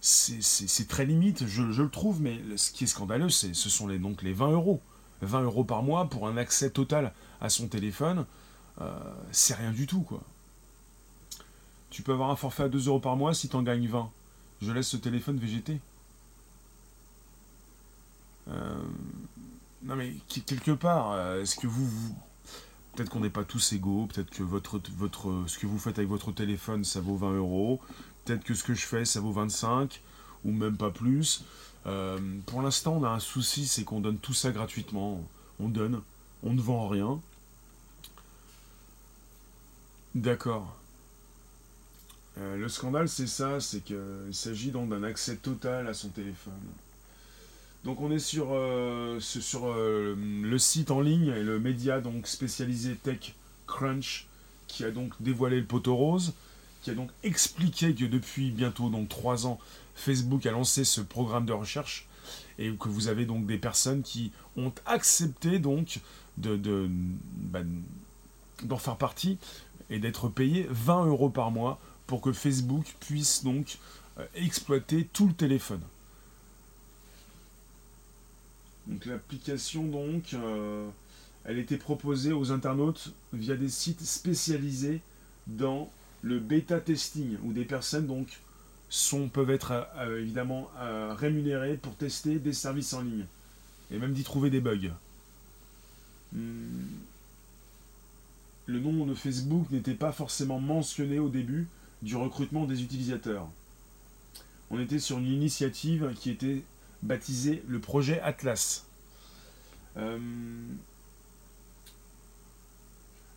C'est 0.01 0.89
très 0.89 1.05
limite, 1.05 1.47
je, 1.47 1.63
le 1.63 1.91
trouve, 1.91 2.23
mais 2.23 2.41
ce 2.57 2.71
qui 2.71 2.85
est 2.85 2.87
scandaleux, 2.87 3.29
ce 3.29 3.53
sont 3.53 3.87
les, 3.87 3.99
donc 3.99 4.23
les 4.23 4.33
20 4.33 4.53
euros. 4.53 4.81
20 5.23 5.43
euros 5.43 5.65
par 5.65 5.83
mois 5.83 6.09
pour 6.09 6.27
un 6.27 6.39
accès 6.39 6.71
total 6.71 7.13
à 7.43 7.51
son 7.51 7.69
téléphone, 7.69 8.25
euh, 8.81 8.91
c'est 9.33 9.55
rien 9.55 9.73
du 9.73 9.87
tout, 9.87 10.01
quoi. 10.01 10.23
Tu 11.91 12.03
peux 12.03 12.13
avoir 12.13 12.31
un 12.31 12.37
forfait 12.37 12.63
à 12.63 12.69
2 12.69 12.87
euros 12.89 13.01
par 13.01 13.17
mois 13.17 13.35
si 13.35 13.49
tu 13.51 13.57
en 13.57 13.63
gagnes 13.63 13.89
20 13.89 14.11
je 14.63 14.73
laisse 14.73 14.89
ce 14.89 14.97
téléphone 14.97 15.39
végéter. 15.39 15.79
Euh, 18.49 18.75
non 19.83 19.97
mais 19.97 20.15
quelque 20.29 20.73
part, 20.73 21.13
euh, 21.13 21.43
est-ce 21.43 21.57
que 21.57 21.67
vous, 21.67 21.89
peut-être 22.95 23.11
qu'on 23.11 23.21
n'est 23.21 23.31
pas 23.31 23.45
tous 23.45 23.73
égaux, 23.73 24.07
peut-être 24.07 24.31
que 24.31 24.43
votre, 24.43 24.81
votre, 24.97 25.45
ce 25.47 25.59
que 25.59 25.67
vous 25.67 25.79
faites 25.79 25.99
avec 25.99 26.09
votre 26.11 26.33
téléphone, 26.33 26.85
ça 26.85 27.01
vaut 27.01 27.17
20 27.17 27.37
euros, 27.37 27.81
peut-être 28.25 28.45
que 28.45 28.55
ce 28.55 28.65
que 28.65 28.75
je 28.75 28.87
fais, 28.87 29.05
ça 29.05 29.21
vaut 29.21 29.33
25, 29.33 30.01
ou 30.45 30.53
même 30.53 30.77
pas 30.77 30.91
plus. 30.91 31.45
Euh, 31.87 32.19
pour 32.47 32.63
l'instant, 32.63 32.99
on 33.01 33.05
a 33.05 33.11
un 33.11 33.21
souci, 33.21 33.67
c'est 33.67 33.85
qu'on 33.85 34.01
donne 34.01 34.19
tout 34.19 34.35
ça 34.35 34.51
gratuitement. 34.51 35.23
On 35.59 35.69
donne, 35.69 36.01
on 36.43 36.53
ne 36.53 36.61
vend 36.61 36.89
rien. 36.89 37.21
D'accord. 40.15 40.77
Le 42.37 42.69
scandale, 42.71 43.09
c'est 43.09 43.27
ça, 43.27 43.61
c'est 43.61 43.81
qu'il 43.81 44.33
s'agit 44.33 44.71
donc 44.71 44.89
d'un 44.89 45.03
accès 45.03 45.37
total 45.37 45.87
à 45.89 45.93
son 45.93 46.09
téléphone. 46.09 46.55
Donc 47.85 48.01
on 48.01 48.11
est 48.11 48.19
sur, 48.19 48.49
euh, 48.53 49.19
euh, 49.55 50.15
le 50.43 50.59
site 50.59 50.91
en 50.91 51.01
ligne 51.01 51.29
et 51.29 51.43
le 51.43 51.59
média 51.59 52.01
donc 52.01 52.27
spécialisé 52.27 52.95
Tech 52.95 53.35
Crunch 53.67 54.27
qui 54.67 54.85
a 54.85 54.91
donc 54.91 55.15
dévoilé 55.21 55.59
le 55.59 55.67
poteau 55.67 55.97
rose, 55.97 56.35
qui 56.83 56.91
a 56.91 56.95
donc 56.95 57.11
expliqué 57.23 57.95
que 57.95 58.05
depuis 58.05 58.51
bientôt 58.51 58.91
donc 58.91 59.09
trois 59.09 59.47
ans, 59.47 59.59
Facebook 59.95 60.45
a 60.47 60.53
lancé 60.53 60.85
ce 60.85 61.01
programme 61.01 61.47
de 61.47 61.53
recherche 61.53 62.07
et 62.59 62.71
que 62.79 62.89
vous 62.89 63.09
avez 63.09 63.25
donc 63.25 63.47
des 63.47 63.59
personnes 63.59 64.03
qui 64.03 64.31
ont 64.57 64.73
accepté 64.87 65.59
donc 65.59 66.01
bah, 66.37 67.61
d'en 68.63 68.77
faire 68.77 68.97
partie 68.97 69.39
et 69.89 69.99
d'être 69.99 70.29
payées 70.29 70.67
20 70.71 71.07
euros 71.07 71.31
par 71.31 71.51
mois 71.51 71.81
pour 72.07 72.21
que 72.21 72.33
Facebook 72.33 72.85
puisse 73.01 73.43
donc 73.43 73.79
euh, 74.19 74.27
exploiter 74.35 75.09
tout 75.13 75.27
le 75.27 75.35
téléphone. 75.35 75.81
Donc 78.91 79.07
l'application 79.07 79.85
donc, 79.85 80.35
euh, 80.35 80.87
elle 81.45 81.59
était 81.59 81.79
proposée 81.79 82.33
aux 82.33 82.53
internautes 82.53 83.15
via 83.33 83.57
des 83.57 83.69
sites 83.71 84.03
spécialisés 84.03 85.01
dans 85.47 85.91
le 86.23 86.39
bêta 86.39 86.81
testing 86.81 87.39
où 87.45 87.53
des 87.53 87.65
personnes 87.65 88.07
donc 88.07 88.29
sont, 88.91 89.29
peuvent 89.29 89.51
être 89.51 89.87
évidemment 90.19 90.69
rémunérés 91.17 91.77
pour 91.77 91.97
tester 91.97 92.39
des 92.39 92.53
services 92.53 92.93
en 92.93 93.01
ligne 93.01 93.25
et 93.91 93.99
même 93.99 94.13
d'y 94.13 94.25
trouver 94.25 94.51
des 94.51 94.61
bugs. 94.61 94.91
Hmm. 96.33 96.87
Le 98.67 98.79
nom 98.79 99.07
de 99.07 99.15
Facebook 99.15 99.71
n'était 99.71 99.95
pas 99.95 100.13
forcément 100.13 100.61
mentionné 100.61 101.19
au 101.19 101.29
début 101.29 101.67
du 102.03 102.17
recrutement 102.17 102.67
des 102.67 102.83
utilisateurs. 102.83 103.49
On 104.71 104.79
était 104.79 105.01
sur 105.01 105.19
une 105.19 105.27
initiative 105.27 106.15
qui 106.15 106.31
était 106.31 106.63
baptisée 107.03 107.63
le 107.69 107.79
projet 107.79 108.21
Atlas. 108.21 108.85
Euh, 109.97 110.19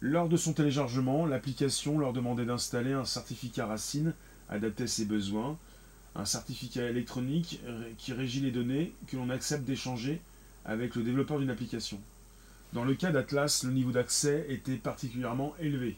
lors 0.01 0.27
de 0.27 0.37
son 0.37 0.53
téléchargement, 0.53 1.25
l'application 1.25 1.97
leur 1.97 2.13
demandait 2.13 2.45
d'installer 2.45 2.93
un 2.93 3.05
certificat 3.05 3.65
racine 3.65 4.13
adapté 4.49 4.83
à 4.83 4.87
ses 4.87 5.05
besoins, 5.05 5.57
un 6.15 6.25
certificat 6.25 6.89
électronique 6.89 7.59
qui 7.97 8.13
régit 8.13 8.41
les 8.41 8.51
données 8.51 8.93
que 9.07 9.15
l'on 9.15 9.29
accepte 9.29 9.63
d'échanger 9.63 10.21
avec 10.65 10.95
le 10.95 11.03
développeur 11.03 11.39
d'une 11.39 11.49
application. 11.49 11.99
Dans 12.73 12.83
le 12.83 12.95
cas 12.95 13.11
d'Atlas, 13.11 13.63
le 13.63 13.71
niveau 13.71 13.91
d'accès 13.91 14.45
était 14.49 14.75
particulièrement 14.75 15.53
élevé. 15.59 15.95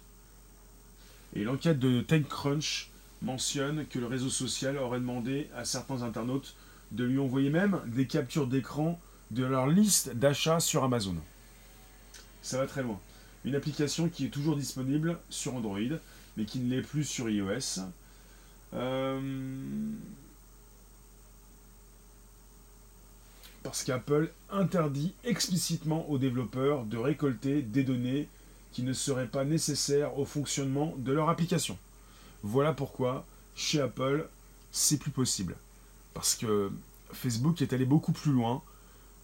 Et 1.34 1.44
l'enquête 1.44 1.80
de 1.80 2.02
TechCrunch 2.02 2.90
mentionne 3.22 3.86
que 3.88 4.00
le 4.00 4.08
réseau 4.08 4.30
social 4.30 4.78
aurait 4.78 5.00
demandé 5.00 5.50
à 5.56 5.66
certains 5.66 6.04
internautes 6.04 6.56
de 6.92 7.04
lui 7.04 7.20
envoyer 7.20 7.50
même 7.50 7.82
des 7.88 8.08
captures 8.08 8.48
d'écran 8.48 9.00
de 9.32 9.44
leur 9.44 9.68
liste 9.68 10.16
d'achats 10.16 10.60
sur 10.60 10.84
Amazon. 10.84 11.16
Ça 12.42 12.58
va 12.58 12.68
très 12.68 12.84
loin. 12.84 13.00
Une 13.44 13.56
application 13.56 14.10
qui 14.10 14.26
est 14.26 14.30
toujours 14.30 14.56
disponible 14.56 15.18
sur 15.30 15.56
Android, 15.56 15.80
mais 16.38 16.46
qui 16.46 16.60
ne 16.60 16.70
l'est 16.70 16.82
plus 16.82 17.04
sur 17.04 17.30
iOS. 17.30 17.82
Euh, 18.74 19.20
parce 23.64 23.84
qu'Apple 23.84 24.32
interdit 24.52 25.14
explicitement 25.24 26.10
aux 26.10 26.18
développeurs 26.18 26.86
de 26.86 26.98
récolter 26.98 27.62
des 27.62 27.84
données 27.84 28.28
qui 28.72 28.84
ne 28.84 28.94
seraient 28.94 29.28
pas 29.28 29.46
nécessaires 29.46 30.20
au 30.20 30.26
fonctionnement 30.26 30.94
de 30.98 31.14
leur 31.14 31.30
application. 31.30 31.78
Voilà 32.44 32.74
pourquoi 32.74 33.26
chez 33.56 33.82
Apple, 33.82 34.28
c'est 34.72 34.98
plus 34.98 35.12
possible. 35.12 35.56
Parce 36.16 36.34
que 36.34 36.72
Facebook 37.14 37.62
est 37.62 37.74
allé 37.74 37.86
beaucoup 37.86 38.12
plus 38.12 38.32
loin 38.32 38.64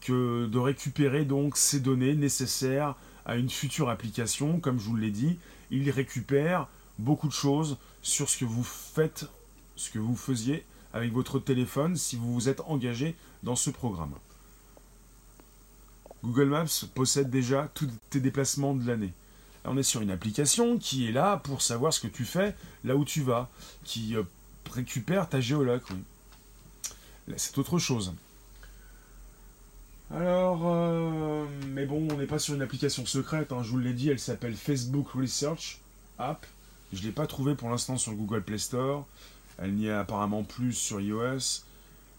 que 0.01 0.45
de 0.45 0.60
récupérer 0.60 1.25
donc 1.25 1.58
ces 1.58 1.80
données 1.80 2.15
nécessaires 2.15 2.95
à 3.25 3.38
une 3.38 3.49
future 3.49 3.89
application. 3.89 4.60
Comme 4.60 4.80
je 4.80 4.86
vous 4.86 4.95
l'ai 4.95 5.10
dit, 5.10 5.39
il 5.71 5.89
récupère 5.89 6.67
beaucoup 6.99 7.27
de 7.27 7.34
choses 7.34 7.77
sur 8.04 8.30
ce 8.30 8.38
que 8.38 8.45
vous 8.45 8.63
faites, 8.63 9.25
ce 9.75 9.89
que 9.89 9.99
vous 9.99 10.15
faisiez 10.15 10.65
avec 10.93 11.13
votre 11.13 11.39
téléphone 11.39 11.95
si 11.95 12.17
vous 12.17 12.34
vous 12.34 12.49
êtes 12.49 12.62
engagé 12.62 13.15
dans 13.41 13.56
ce 13.56 13.69
programme. 13.69 14.13
Google 16.23 16.49
Maps 16.49 16.86
possède 16.93 17.30
déjà 17.30 17.71
tous 17.73 17.89
tes 18.10 18.19
déplacements 18.19 18.75
de 18.75 18.86
l'année. 18.86 19.13
On 19.65 19.77
est 19.77 19.84
sur 19.84 20.01
une 20.01 20.12
application 20.12 20.77
qui 20.77 21.08
est 21.08 21.12
là 21.12 21.38
pour 21.38 21.62
savoir 21.62 21.93
ce 21.93 21.99
que 21.99 22.08
tu 22.08 22.25
fais 22.25 22.56
là 22.84 22.95
où 22.95 23.06
tu 23.06 23.21
vas, 23.21 23.49
qui 23.84 24.15
euh, 24.15 24.23
récupère 24.71 25.30
ta 25.30 25.39
géologue. 25.39 25.82
Là, 27.27 27.36
c'est 27.38 27.57
autre 27.57 27.79
chose. 27.79 28.13
Alors, 30.13 30.62
euh, 30.65 31.45
mais 31.69 31.86
bon, 31.86 32.05
on 32.12 32.17
n'est 32.17 32.25
pas 32.25 32.39
sur 32.39 32.53
une 32.53 32.62
application 32.62 33.05
secrète, 33.05 33.53
hein. 33.53 33.63
je 33.63 33.69
vous 33.69 33.77
l'ai 33.77 33.93
dit, 33.93 34.10
elle 34.10 34.19
s'appelle 34.19 34.55
Facebook 34.55 35.07
Research 35.15 35.79
App. 36.19 36.45
Je 36.91 36.99
ne 36.99 37.05
l'ai 37.05 37.12
pas 37.12 37.27
trouvée 37.27 37.55
pour 37.55 37.69
l'instant 37.69 37.97
sur 37.97 38.13
Google 38.13 38.41
Play 38.41 38.57
Store. 38.57 39.05
Elle 39.57 39.75
n'y 39.75 39.88
est 39.88 39.93
apparemment 39.93 40.43
plus 40.43 40.73
sur 40.73 40.99
iOS. 40.99 41.63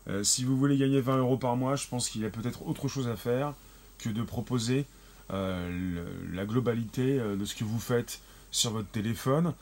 Euh, 0.08 0.24
si 0.24 0.44
vous 0.44 0.56
voulez 0.56 0.78
gagner 0.78 1.02
20 1.02 1.18
euros 1.18 1.36
par 1.36 1.56
mois, 1.56 1.76
je 1.76 1.86
pense 1.86 2.08
qu'il 2.08 2.22
y 2.22 2.24
a 2.24 2.30
peut-être 2.30 2.66
autre 2.66 2.88
chose 2.88 3.08
à 3.08 3.16
faire 3.16 3.52
que 3.98 4.08
de 4.08 4.22
proposer 4.22 4.86
euh, 5.30 6.04
la 6.32 6.46
globalité 6.46 7.18
de 7.18 7.44
ce 7.44 7.54
que 7.54 7.64
vous 7.64 7.78
faites 7.78 8.20
sur 8.50 8.70
votre 8.70 8.88
téléphone. 8.88 9.52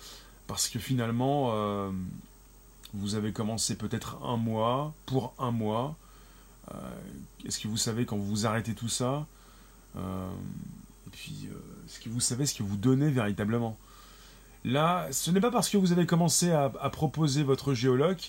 Parce 0.47 0.69
que 0.69 0.79
finalement, 0.79 1.53
vous 2.95 3.15
avez 3.15 3.33
commencé 3.33 3.77
peut-être 3.77 4.19
un 4.25 4.37
mois, 4.37 4.93
pour 5.07 5.35
un 5.39 5.51
mois. 5.51 5.97
Est-ce 7.45 7.59
que 7.59 7.69
vous 7.69 7.77
savez 7.77 8.05
quand 8.05 8.17
vous 8.17 8.47
arrêtez 8.47 8.75
tout 8.75 8.89
ça 8.89 9.27
Et 9.97 11.11
puis, 11.11 11.49
est-ce 11.87 11.99
que 12.01 12.09
vous 12.09 12.21
savez 12.21 12.47
ce 12.47 12.55
que 12.55 12.63
vous 12.63 12.77
donnez 12.77 13.11
véritablement? 13.11 13.77
Là, 14.65 15.09
ce 15.11 15.31
n'est 15.31 15.41
pas 15.41 15.51
parce 15.51 15.69
que 15.69 15.77
vous 15.77 15.93
avez 15.93 16.07
commencé 16.07 16.53
à, 16.53 16.69
proposer 16.91 17.43
votre 17.43 17.75
géologue 17.75 18.21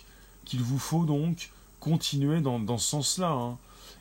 qu'il 0.45 0.62
vous 0.62 0.80
faut 0.80 1.06
donc 1.06 1.52
continuer 1.80 2.41
dans, 2.41 2.60
dans 2.60 2.78
ce 2.78 2.89
sens-là. 2.89 3.30
Hein 3.32 3.58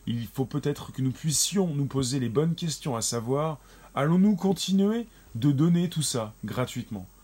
il 0.06 0.26
faut 0.26 0.44
peut-être 0.44 0.92
que 0.92 1.02
nous 1.02 1.12
puissions 1.12 1.68
nous 1.68 1.86
poser 1.86 2.20
les 2.20 2.28
bonnes 2.28 2.54
questions, 2.54 2.96
à 2.96 3.02
savoir, 3.02 3.58
allons-nous 3.94 4.36
continuer 4.36 5.06
de 5.34 5.52
donner 5.52 5.88
tout 5.88 6.02
ça 6.02 6.32
gratuitement? 6.44 7.06
euh, 7.06 7.19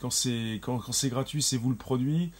Quand 0.00 0.10
c'est 0.10 0.60
gratuit, 1.04 1.42
c'est 1.42 1.56
vous 1.56 1.70
le 1.70 1.76
produit, 1.76 2.30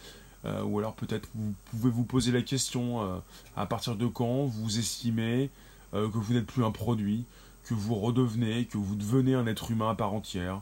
euh, 0.45 0.63
ou 0.63 0.79
alors 0.79 0.93
peut-être 0.93 1.29
vous 1.35 1.53
pouvez 1.69 1.91
vous 1.91 2.03
poser 2.03 2.31
la 2.31 2.41
question 2.41 3.01
euh, 3.01 3.17
à 3.55 3.65
partir 3.65 3.95
de 3.95 4.07
quand 4.07 4.45
vous 4.45 4.79
estimez 4.79 5.49
que 5.93 6.17
vous 6.17 6.33
n'êtes 6.33 6.45
plus 6.45 6.63
un 6.63 6.71
produit, 6.71 7.25
que 7.65 7.73
vous 7.73 7.95
redevenez, 7.95 8.63
que 8.63 8.77
vous 8.77 8.95
devenez 8.95 9.33
un 9.35 9.45
être 9.45 9.71
humain 9.71 9.89
à 9.89 9.95
part 9.95 10.13
entière. 10.13 10.61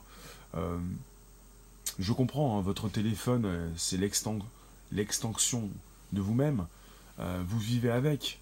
je 2.00 2.12
comprends, 2.12 2.58
hein, 2.58 2.62
votre 2.62 2.88
téléphone, 2.88 3.70
c'est 3.76 3.96
l'extension 3.96 5.68
de 6.12 6.20
vous-même. 6.20 6.66
Euh, 7.20 7.42
vous 7.46 7.58
vivez 7.58 7.90
avec. 7.90 8.38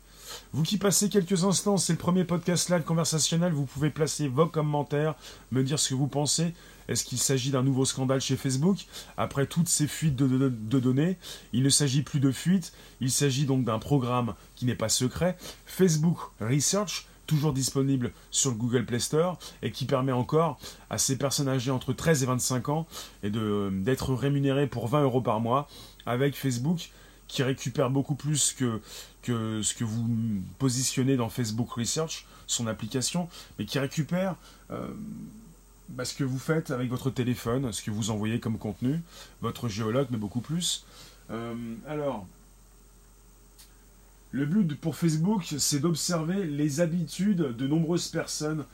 Vous 0.53 0.63
qui 0.63 0.77
passez 0.77 1.09
quelques 1.09 1.45
instants, 1.45 1.79
c'est 1.79 1.95
le 1.95 1.99
premier 1.99 2.25
podcast 2.25 2.69
live 2.69 2.83
conversationnel, 2.83 3.53
vous 3.53 3.65
pouvez 3.65 3.91
placer 3.91 4.29
vos 4.29 4.47
commentaires, 4.47 5.15
me 5.53 5.63
dire 5.63 5.79
ce 5.79 5.91
que 5.91 5.95
vous 5.95 6.07
pensez. 6.07 6.55
Est-ce 6.89 7.05
qu'il 7.05 7.19
s'agit 7.19 7.51
d'un 7.51 7.63
nouveau 7.63 7.85
scandale 7.85 8.21
chez 8.21 8.37
Facebook 8.37 8.87
Après 9.17 9.47
toutes 9.47 9.69
ces 9.69 9.87
fuites 9.87 10.17
de, 10.17 10.49
données, 10.49 11.17
il 11.53 11.63
ne 11.63 11.69
s'agit 11.69 12.03
plus 12.03 12.21
de 12.21 12.33
fuites, 12.33 12.73
il 13.01 13.11
s'agit 13.11 13.45
donc 13.45 13.65
d'un 13.65 13.79
programme 13.79 14.35
qui 14.57 14.65
n'est 14.65 14.75
pas 14.75 14.89
secret, 14.89 15.37
Facebook 15.67 16.19
Research, 16.41 17.07
toujours 17.27 17.53
disponible 17.53 18.13
sur 18.31 18.51
le 18.51 18.57
Google 18.57 18.87
Play 18.87 18.99
Store 18.99 19.39
et 19.63 19.71
qui 19.71 19.85
permet 19.85 20.13
encore 20.13 20.59
à 20.89 20.97
ces 20.97 21.19
personnes 21.19 21.49
âgées 21.49 21.71
entre 21.71 21.93
13 21.93 22.23
et 22.23 22.27
25 22.27 22.71
ans 22.71 22.87
et 23.23 23.31
d'être 23.31 24.15
rémunérées 24.15 24.67
pour 24.67 24.89
20 24.89 25.03
euros 25.03 25.21
par 25.21 25.39
mois 25.41 25.69
avec 26.07 26.35
Facebook 26.35 26.91
qui 27.29 27.43
récupère 27.43 27.91
beaucoup 27.91 28.15
plus 28.15 28.55
que, 28.55 28.81
ce 29.23 29.75
que 29.75 29.85
vous 29.85 30.09
positionnez 30.59 31.17
dans 31.17 31.29
Facebook 31.29 31.71
Research, 31.73 32.27
son 32.47 32.67
application, 32.67 33.29
mais 33.59 33.67
qui 33.67 33.79
récupère 33.79 34.35
euh, 34.71 34.89
bah, 35.89 36.05
ce 36.05 36.15
que 36.15 36.25
vous 36.25 36.39
faites 36.39 36.71
avec 36.71 36.91
votre 36.91 37.11
téléphone, 37.11 37.73
ce 37.73 37.83
que 37.83 37.91
vous 37.91 38.11
envoyez 38.11 38.41
comme 38.41 38.59
contenu, 38.59 39.01
votre 39.41 39.69
géologue, 39.69 40.09
mais 40.11 40.19
beaucoup 40.19 40.41
plus. 40.41 40.85
Euh, 41.31 41.55
alors, 41.87 42.27
le 44.31 44.45
but 44.45 44.79
pour 44.79 44.97
Facebook, 44.97 45.55
c'est 45.59 45.81
d'observer 45.81 46.45
les 46.45 46.81
habitudes 46.81 47.57
de 47.57 47.67
nombreuses 47.67 48.09
personnes, 48.09 48.65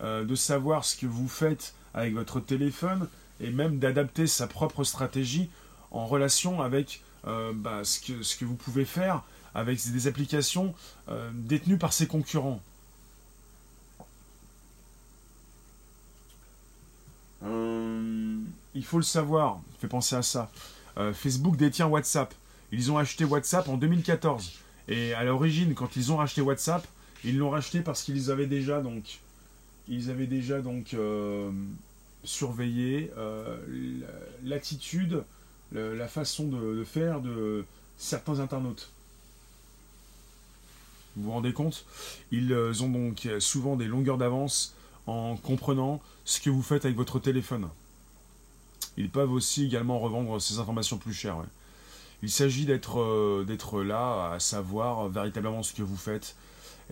euh, 0.00 0.24
de 0.24 0.34
savoir 0.34 0.84
ce 0.84 0.96
que 0.96 1.06
vous 1.06 1.28
faites 1.28 1.74
avec 1.94 2.14
votre 2.14 2.40
téléphone, 2.40 3.08
et 3.40 3.50
même 3.50 3.78
d'adapter 3.78 4.26
sa 4.26 4.46
propre 4.46 4.84
stratégie 4.84 5.50
en 5.90 6.06
relation 6.06 6.62
avec 6.62 7.02
euh, 7.26 7.52
bah, 7.54 7.82
ce, 7.84 8.00
que, 8.00 8.44
vous 8.44 8.54
pouvez 8.56 8.84
faire 8.84 9.22
avec 9.54 9.78
des 9.92 10.06
applications 10.06 10.74
détenues 11.34 11.76
par 11.76 11.92
ses 11.92 12.06
concurrents. 12.06 12.62
Il 18.82 18.84
faut 18.84 18.96
le 18.96 19.04
savoir, 19.04 19.60
fait 19.78 19.86
penser 19.86 20.16
à 20.16 20.22
ça. 20.22 20.50
Facebook 21.14 21.56
détient 21.56 21.86
WhatsApp. 21.86 22.34
Ils 22.72 22.90
ont 22.90 22.98
acheté 22.98 23.24
WhatsApp 23.24 23.68
en 23.68 23.76
2014. 23.76 24.54
Et 24.88 25.14
à 25.14 25.22
l'origine, 25.22 25.74
quand 25.74 25.94
ils 25.94 26.10
ont 26.10 26.16
racheté 26.16 26.40
WhatsApp, 26.40 26.84
ils 27.22 27.38
l'ont 27.38 27.50
racheté 27.50 27.80
parce 27.80 28.02
qu'ils 28.02 28.32
avaient 28.32 28.48
déjà 28.48 28.80
donc, 28.80 29.20
déjà 29.86 30.60
donc 30.60 30.96
surveillé 32.24 33.12
l'attitude 34.42 35.22
la 35.70 36.08
façon 36.08 36.48
de, 36.48 36.82
faire 36.82 37.20
de 37.20 37.64
certains 37.98 38.40
internautes. 38.40 38.90
Vous 41.14 41.24
vous 41.24 41.30
rendez 41.30 41.52
compte? 41.52 41.84
Ils 42.32 42.52
euh, 42.52 42.72
ont 42.80 42.88
donc 42.88 43.28
souvent 43.38 43.76
des 43.76 43.84
longueurs 43.84 44.18
d'avance 44.18 44.74
en 45.06 45.36
comprenant 45.36 46.00
ce 46.24 46.40
que 46.40 46.50
vous 46.50 46.62
faites 46.62 46.84
avec 46.84 46.96
votre 46.96 47.18
téléphone. 47.18 47.68
Ils 48.96 49.10
peuvent 49.10 49.32
aussi 49.32 49.64
également 49.64 49.98
revendre 49.98 50.40
ces 50.40 50.58
informations 50.58 50.98
plus 50.98 51.14
chères. 51.14 51.38
Il 52.22 52.30
s'agit 52.30 52.66
d'être 52.66 53.00
euh, 53.00 53.84
là, 53.84 54.32
à 54.32 54.40
savoir 54.40 55.08
véritablement 55.08 55.62
ce 55.62 55.72
que 55.72 55.82
vous 55.82 55.96
faites. 55.96 56.36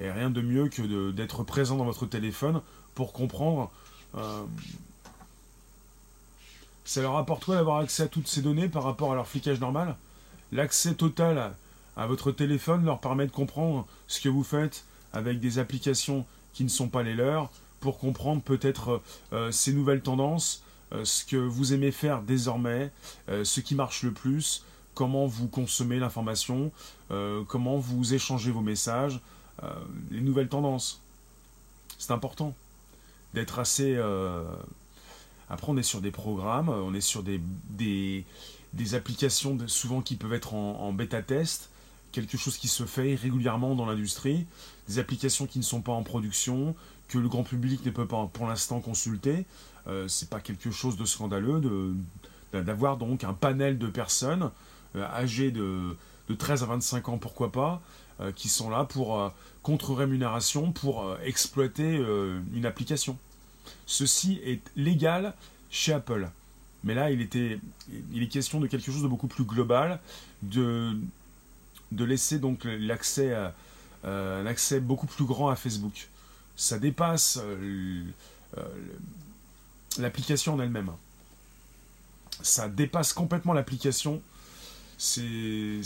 Et 0.01 0.11
rien 0.11 0.31
de 0.31 0.41
mieux 0.41 0.69
que 0.69 1.11
d'être 1.11 1.43
présent 1.45 1.77
dans 1.77 1.85
votre 1.85 2.07
téléphone 2.07 2.63
pour 2.95 3.13
comprendre 3.13 3.71
euh, 4.17 4.43
Ça 6.85 7.03
leur 7.03 7.17
apporte 7.17 7.45
quoi 7.45 7.57
d'avoir 7.57 7.79
accès 7.79 8.05
à 8.05 8.09
toutes 8.09 8.29
ces 8.29 8.43
données 8.43 8.69
par 8.69 8.83
rapport 8.83 9.13
à 9.13 9.15
leur 9.15 9.29
flicage 9.29 9.61
normal? 9.61 9.97
L'accès 10.53 10.95
total 10.95 11.53
à 11.97 12.07
votre 12.07 12.33
téléphone 12.33 12.85
leur 12.85 13.01
permet 13.01 13.27
de 13.27 13.33
comprendre 13.33 13.87
ce 14.09 14.21
que 14.21 14.29
vous 14.29 14.43
faites 14.43 14.85
avec 15.13 15.39
des 15.39 15.59
applications 15.59 16.25
qui 16.53 16.65
ne 16.65 16.69
sont 16.69 16.89
pas 16.89 17.03
les 17.03 17.15
leurs, 17.15 17.51
pour 17.81 17.99
comprendre 17.99 18.43
peut-être 18.43 19.01
euh, 19.33 19.51
ces 19.51 19.73
nouvelles 19.73 20.03
tendances, 20.03 20.63
ce 21.05 21.25
que 21.25 21.37
vous 21.37 21.73
aimez 21.73 21.93
faire 21.93 22.23
désormais, 22.23 22.91
euh, 23.29 23.45
ce 23.45 23.61
qui 23.61 23.75
marche 23.75 24.03
le 24.03 24.13
plus, 24.13 24.65
comment 24.95 25.27
vous 25.27 25.49
consommez 25.49 25.99
l'information, 25.99 26.73
comment 27.49 27.79
vous 27.79 28.13
échangez 28.13 28.51
vos 28.51 28.61
messages, 28.61 29.21
les 30.11 30.21
nouvelles 30.21 30.49
tendances. 30.49 31.01
C'est 31.99 32.13
important 32.13 32.55
d'être 33.33 33.59
assez... 33.59 33.99
Après, 35.49 35.73
on 35.73 35.77
est 35.79 35.83
sur 35.83 36.03
des 36.03 36.11
programmes, 36.11 36.69
on 36.69 36.93
est 36.93 37.01
sur 37.01 37.23
des, 37.23 38.25
applications 38.93 39.57
souvent 39.69 40.03
qui 40.03 40.17
peuvent 40.17 40.35
être 40.35 40.55
en, 40.55 40.81
en 40.81 40.93
bêta-test, 40.93 41.71
quelque 42.13 42.37
chose 42.37 42.59
qui 42.59 42.69
se 42.69 42.85
fait 42.85 43.15
régulièrement 43.15 43.75
dans 43.75 43.87
l'industrie, 43.87 44.47
des 44.89 44.99
applications 44.99 45.47
qui 45.47 45.59
ne 45.59 45.65
sont 45.65 45.81
pas 45.81 45.93
en 45.93 46.03
production, 46.03 46.75
que 47.11 47.19
le 47.19 47.29
grand 47.29 47.43
public 47.43 47.85
ne 47.85 47.91
peut 47.91 48.07
pas 48.07 48.29
pour 48.33 48.47
l'instant 48.47 48.81
consulter. 48.81 49.45
Euh, 49.87 50.09
c'est 50.09 50.29
pas 50.29 50.41
quelque 50.41 50.71
chose 50.71 50.97
de 50.97 51.05
scandaleux 51.05 51.61
d'avoir 52.53 52.97
donc 52.97 53.25
un 53.25 53.33
panel 53.33 53.79
de 53.79 53.87
personnes 53.87 54.51
euh, 54.97 55.05
âgées 55.05 55.51
de, 55.51 55.97
13 56.39 56.63
à 56.63 56.67
25 56.67 57.09
ans, 57.09 57.19
pourquoi 57.19 57.51
pas, 57.51 57.81
euh, 58.21 58.31
qui 58.33 58.49
sont 58.49 58.71
là 58.71 58.85
pour 58.85 59.33
contre 59.63 59.95
rémunération 59.95 60.73
pour 60.73 61.17
exploiter 61.25 62.01
une 62.55 62.67
application. 62.67 63.19
Ceci 63.87 64.41
est 64.45 64.63
légal 64.77 65.35
chez 65.71 65.93
Apple. 65.93 66.29
Mais 66.83 66.95
là, 66.95 67.11
il, 67.11 67.21
était, 67.21 67.61
il 68.13 68.23
est 68.23 68.29
question 68.29 68.59
de 68.59 68.67
quelque 68.67 68.91
chose 68.91 69.03
de 69.03 69.09
beaucoup 69.09 69.27
plus 69.27 69.45
global, 69.45 70.01
de, 70.43 70.97
de 71.93 72.05
laisser 72.05 72.39
donc 72.39 72.65
l'accès 72.65 73.37
un 74.05 74.47
accès 74.47 74.81
beaucoup 74.81 75.07
plus 75.07 75.27
grand 75.27 75.51
à 75.51 75.57
Facebook 75.57 76.09
ça 76.57 76.79
dépasse 76.79 77.41
l'application 79.99 80.55
en 80.55 80.61
elle-même. 80.61 80.91
Ça 82.43 82.69
dépasse 82.69 83.13
complètement 83.13 83.53
l'application. 83.53 84.23
C'est. 84.99 85.81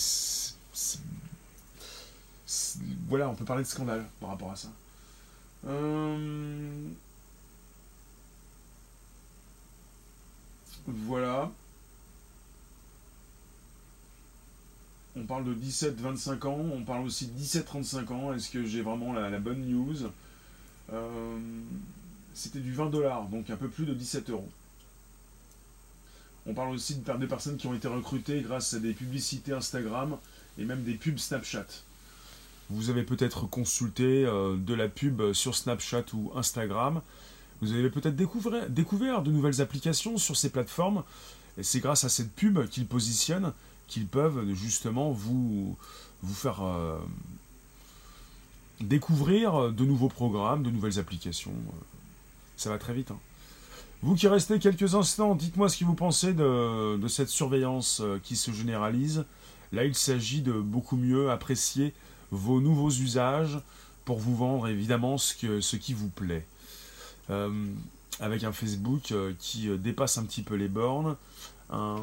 Voilà, 3.09 3.29
on 3.29 3.35
peut 3.35 3.45
parler 3.45 3.63
de 3.63 3.69
scandale 3.69 4.05
par 4.21 4.31
rapport 4.31 4.53
à 4.53 4.57
ça. 4.57 4.69
Euh, 5.67 6.89
voilà. 10.87 11.51
On 15.17 15.23
parle 15.25 15.45
de 15.45 15.55
17-25 15.55 16.47
ans, 16.47 16.59
on 16.75 16.83
parle 16.83 17.05
aussi 17.07 17.29
de 17.29 17.39
17-35 17.39 18.13
ans. 18.13 18.35
Est-ce 18.35 18.51
que 18.51 18.67
j'ai 18.67 18.83
vraiment 18.83 19.13
la 19.13 19.39
bonne 19.39 19.65
news? 19.65 20.11
Euh, 20.93 21.39
c'était 22.35 22.61
du 22.61 22.73
20 22.73 22.91
dollars, 22.91 23.25
donc 23.29 23.49
un 23.51 23.57
peu 23.57 23.69
plus 23.69 23.87
de 23.87 23.95
17 23.95 24.31
euros. 24.31 24.49
On 26.47 26.53
parle 26.53 26.75
aussi 26.75 26.97
de 26.97 27.17
des 27.17 27.27
personnes 27.27 27.57
qui 27.57 27.67
ont 27.67 27.75
été 27.75 27.89
recrutées 27.89 28.43
grâce 28.43 28.75
à 28.75 28.79
des 28.79 28.93
publicités 28.93 29.53
Instagram 29.53 30.19
et 30.59 30.65
même 30.65 30.83
des 30.83 30.95
pubs 30.95 31.19
Snapchat. 31.19 31.67
Vous 32.71 32.91
avez 32.91 33.03
peut-être 33.03 33.47
consulté 33.47 34.27
euh, 34.27 34.57
de 34.57 34.75
la 34.75 34.89
pub 34.89 35.33
sur 35.33 35.55
Snapchat 35.55 36.05
ou 36.13 36.33
Instagram. 36.35 37.01
Vous 37.61 37.73
avez 37.73 37.89
peut-être 37.89 38.17
découvert, 38.17 39.23
de 39.23 39.31
nouvelles 39.31 39.61
applications 39.61 40.19
sur 40.19 40.37
ces 40.37 40.51
plateformes. 40.51 41.03
Et 41.57 41.63
c'est 41.63 41.81
grâce 41.81 42.05
à 42.05 42.09
cette 42.09 42.33
pub 42.33 42.67
qu'ils 42.69 42.87
positionnent 42.87 43.53
qu'ils 43.87 44.07
peuvent 44.07 44.53
justement 44.55 45.13
vous, 45.13 45.77
vous 46.23 46.35
faire 46.35 46.63
euh, 46.63 46.99
découvrir 48.81 49.71
de 49.71 49.85
nouveaux 49.85 50.09
programmes, 50.09 50.63
de 50.63 50.71
nouvelles 50.71 50.99
applications. 50.99 51.53
Ça 52.57 52.71
va 52.71 52.79
très 52.79 52.95
vite. 52.95 53.11
Hein. 53.11 53.19
Vous 54.05 54.15
qui 54.15 54.29
restez 54.29 54.59
quelques 54.59 54.95
instants, 54.95 55.35
dites-moi 55.35 55.71
ce 55.71 55.79
que 55.79 55.85
vous 55.87 55.95
pensez 55.95 56.35
de, 56.35 57.09
cette 57.09 57.31
surveillance 57.31 58.03
euh, 58.03 58.21
qui 58.23 58.37
se 58.37 58.51
généralise. 58.51 59.25
Là, 59.73 59.85
il 59.85 59.95
s'agit 59.95 60.43
de 60.43 60.53
beaucoup 60.53 60.97
mieux 60.97 61.31
apprécier 61.31 61.95
vos 62.31 62.61
nouveaux 62.61 62.91
usages 62.91 63.59
pour 64.05 64.19
vous 64.19 64.37
vendre 64.37 64.69
évidemment 64.69 65.17
ce, 65.17 65.35
qui 65.77 65.95
vous 65.95 66.11
plaît. 66.11 66.47
Euh, 67.31 67.51
avec 68.21 68.45
un 68.45 68.53
Facebook 68.53 69.11
euh, 69.11 69.33
qui 69.39 69.71
dépasse 69.79 70.19
un 70.19 70.25
petit 70.25 70.43
peu 70.43 70.55
les 70.57 70.69
bornes, 70.69 71.17
un, 71.71 71.97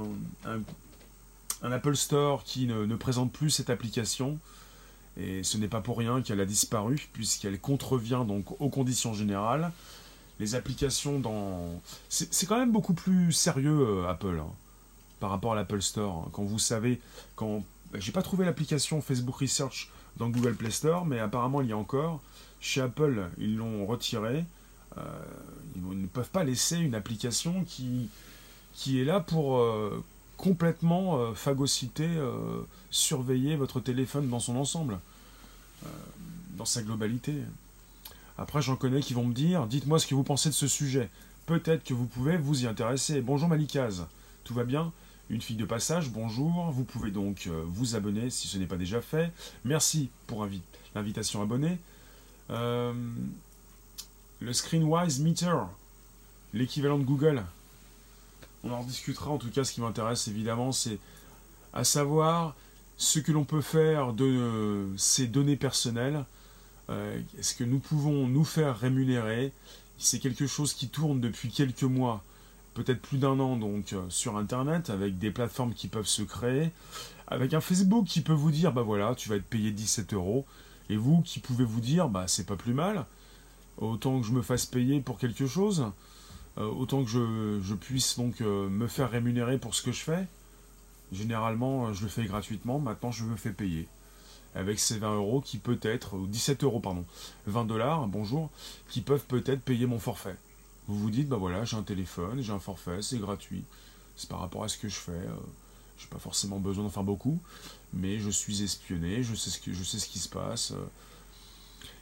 Apple 1.61 1.95
Store 1.95 2.43
qui 2.43 2.65
ne 2.65 2.95
présente 2.95 3.31
plus 3.31 3.51
cette 3.51 3.69
application, 3.69 4.39
et 5.17 5.43
ce 5.43 5.57
n'est 5.59 5.67
pas 5.67 5.81
pour 5.81 5.99
rien 5.99 6.23
qu'elle 6.23 6.39
a 6.39 6.45
disparu, 6.45 7.07
puisqu'elle 7.13 7.59
contrevient 7.59 8.23
donc 8.27 8.59
aux 8.59 8.69
conditions 8.69 9.13
générales. 9.13 9.71
Les 10.41 10.55
applications 10.55 11.19
dans... 11.19 11.79
C'est 12.09 12.47
quand 12.47 12.57
même 12.57 12.71
beaucoup 12.71 12.95
plus 12.95 13.31
sérieux, 13.31 13.79
euh, 13.79 14.09
Apple, 14.09 14.39
hein, 14.41 14.51
par 15.19 15.29
rapport 15.29 15.53
à 15.53 15.55
l'Apple 15.55 15.83
Store. 15.83 16.23
Hein. 16.25 16.29
Quand 16.33 16.41
vous 16.41 16.57
savez, 16.57 16.99
quand... 17.35 17.63
Bah, 17.93 17.99
j'ai 18.01 18.11
pas 18.11 18.23
trouvé 18.23 18.43
l'application 18.43 19.01
Facebook 19.01 19.35
Research 19.35 19.91
dans 20.17 20.29
Google 20.29 20.55
Play 20.55 20.71
Store, 20.71 21.05
mais 21.05 21.19
apparemment 21.19 21.61
il 21.61 21.67
y 21.67 21.73
a 21.73 21.77
encore. 21.77 22.21
Chez 22.59 22.81
Apple, 22.81 23.29
ils 23.37 23.55
l'ont 23.55 23.85
retiré. 23.85 24.43
Euh, 24.97 25.01
ils 25.75 26.01
ne 26.01 26.07
peuvent 26.07 26.31
pas 26.31 26.43
laisser 26.43 26.77
une 26.77 26.95
application 26.95 27.63
qui, 27.63 28.09
qui 28.73 28.99
est 28.99 29.05
là 29.05 29.19
pour 29.19 29.59
euh, 29.59 30.03
complètement 30.37 31.35
phagocyter, 31.35 32.09
surveiller 32.89 33.55
votre 33.55 33.79
téléphone 33.79 34.27
dans 34.27 34.39
son 34.39 34.55
ensemble, 34.55 34.97
dans 36.57 36.65
sa 36.65 36.81
globalité. 36.81 37.35
Après, 38.41 38.59
j'en 38.59 38.75
connais 38.75 39.01
qui 39.01 39.13
vont 39.13 39.23
me 39.23 39.35
dire 39.35 39.67
Dites-moi 39.67 39.99
ce 39.99 40.07
que 40.07 40.15
vous 40.15 40.23
pensez 40.23 40.49
de 40.49 40.55
ce 40.55 40.67
sujet. 40.67 41.11
Peut-être 41.45 41.83
que 41.83 41.93
vous 41.93 42.07
pouvez 42.07 42.37
vous 42.37 42.63
y 42.63 42.67
intéresser. 42.67 43.21
Bonjour 43.21 43.47
Malikaz, 43.47 44.07
tout 44.43 44.55
va 44.55 44.63
bien? 44.63 44.91
Une 45.29 45.41
fille 45.41 45.57
de 45.57 45.65
passage, 45.65 46.09
bonjour. 46.09 46.71
Vous 46.71 46.83
pouvez 46.83 47.11
donc 47.11 47.47
vous 47.67 47.95
abonner 47.95 48.31
si 48.31 48.47
ce 48.47 48.57
n'est 48.57 48.65
pas 48.65 48.77
déjà 48.77 48.99
fait. 48.99 49.31
Merci 49.63 50.09
pour 50.25 50.47
l'invitation 50.95 51.43
abonnée. 51.43 51.77
le 52.49 52.93
Screenwise 54.51 55.19
Meter, 55.19 55.57
l'équivalent 56.55 56.97
de 56.97 57.03
Google, 57.03 57.43
on 58.63 58.71
en 58.71 58.83
discutera. 58.83 59.29
En 59.29 59.37
tout 59.37 59.51
cas, 59.51 59.63
ce 59.63 59.71
qui 59.71 59.81
m'intéresse 59.81 60.27
évidemment, 60.27 60.71
c'est 60.71 60.97
à 61.73 61.83
savoir 61.83 62.55
ce 62.97 63.19
que 63.19 63.31
l'on 63.31 63.43
peut 63.43 63.61
faire 63.61 64.13
de 64.13 64.89
ces 64.97 65.27
données 65.27 65.57
personnelles. 65.57 66.25
Euh, 66.89 67.19
est-ce 67.37 67.55
que 67.55 67.63
nous 67.63 67.79
pouvons 67.79 68.27
nous 68.27 68.43
faire 68.43 68.77
rémunérer? 68.77 69.51
C'est 69.97 70.19
quelque 70.19 70.47
chose 70.47 70.73
qui 70.73 70.89
tourne 70.89 71.21
depuis 71.21 71.49
quelques 71.49 71.83
mois, 71.83 72.23
peut-être 72.73 73.01
plus 73.01 73.17
d'un 73.17 73.39
an 73.39 73.55
donc 73.55 73.93
euh, 73.93 74.01
sur 74.09 74.37
Internet, 74.37 74.89
avec 74.89 75.17
des 75.17 75.31
plateformes 75.31 75.73
qui 75.73 75.87
peuvent 75.87 76.07
se 76.07 76.23
créer, 76.23 76.71
avec 77.27 77.53
un 77.53 77.61
Facebook 77.61 78.05
qui 78.05 78.21
peut 78.21 78.33
vous 78.33 78.51
dire 78.51 78.73
bah 78.73 78.81
voilà, 78.81 79.15
tu 79.15 79.29
vas 79.29 79.35
être 79.35 79.45
payé 79.45 79.71
17 79.71 80.13
euros, 80.13 80.45
et 80.89 80.97
vous 80.97 81.21
qui 81.21 81.39
pouvez 81.39 81.65
vous 81.65 81.81
dire 81.81 82.09
bah 82.09 82.25
c'est 82.27 82.45
pas 82.45 82.55
plus 82.55 82.73
mal, 82.73 83.05
autant 83.77 84.19
que 84.19 84.27
je 84.27 84.31
me 84.33 84.41
fasse 84.41 84.65
payer 84.65 85.01
pour 85.01 85.17
quelque 85.17 85.47
chose. 85.47 85.85
Euh, 86.57 86.65
autant 86.65 87.05
que 87.05 87.09
je, 87.09 87.73
puisse 87.75 88.17
donc 88.17 88.41
me 88.41 88.87
faire 88.87 89.09
rémunérer 89.09 89.57
pour 89.57 89.73
ce 89.73 89.81
que 89.81 89.93
je 89.93 90.01
fais. 90.01 90.27
Généralement, 91.13 91.93
je 91.93 92.03
le 92.03 92.09
fais 92.09 92.25
gratuitement. 92.25 92.77
Maintenant, 92.79 93.11
je 93.11 93.23
me 93.23 93.37
fais 93.37 93.51
payer 93.51 93.87
avec 94.55 94.79
ces 94.79 94.97
20 94.97 95.15
euros 95.15 95.41
qui 95.41 95.57
peut-être, 95.57 96.15
ou 96.15 96.27
17 96.27 96.63
euros 96.63 96.79
pardon, 96.79 97.05
20 97.47 97.65
dollars, 97.65 98.07
bonjour, 98.07 98.49
qui 98.89 99.01
peuvent 99.01 99.25
peut-être 99.25 99.61
payer 99.61 99.85
mon 99.85 99.99
forfait. 99.99 100.35
Vous 100.87 100.97
vous 100.97 101.11
dites, 101.11 101.27
bah 101.27 101.37
voilà, 101.37 101.63
j'ai 101.63 101.77
un 101.77 101.83
téléphone, 101.83 102.41
j'ai 102.41 102.51
un 102.51 102.59
forfait, 102.59 103.01
c'est 103.01 103.19
gratuit. 103.19 103.63
C'est 104.15 104.29
par 104.29 104.39
rapport 104.39 104.63
à 104.63 104.67
ce 104.67 104.77
que 104.77 104.89
je 104.89 104.95
fais. 104.95 105.21
Je 105.97 106.03
n'ai 106.03 106.09
pas 106.09 106.19
forcément 106.19 106.59
besoin 106.59 106.83
d'en 106.83 106.89
faire 106.89 107.03
beaucoup, 107.03 107.39
mais 107.93 108.19
je 108.19 108.29
suis 108.29 108.63
espionné, 108.63 109.23
je 109.23 109.35
sais 109.35 109.49
ce, 109.51 109.59
que, 109.59 109.73
je 109.73 109.83
sais 109.83 109.99
ce 109.99 110.07
qui 110.07 110.19
se 110.19 110.29
passe. 110.29 110.73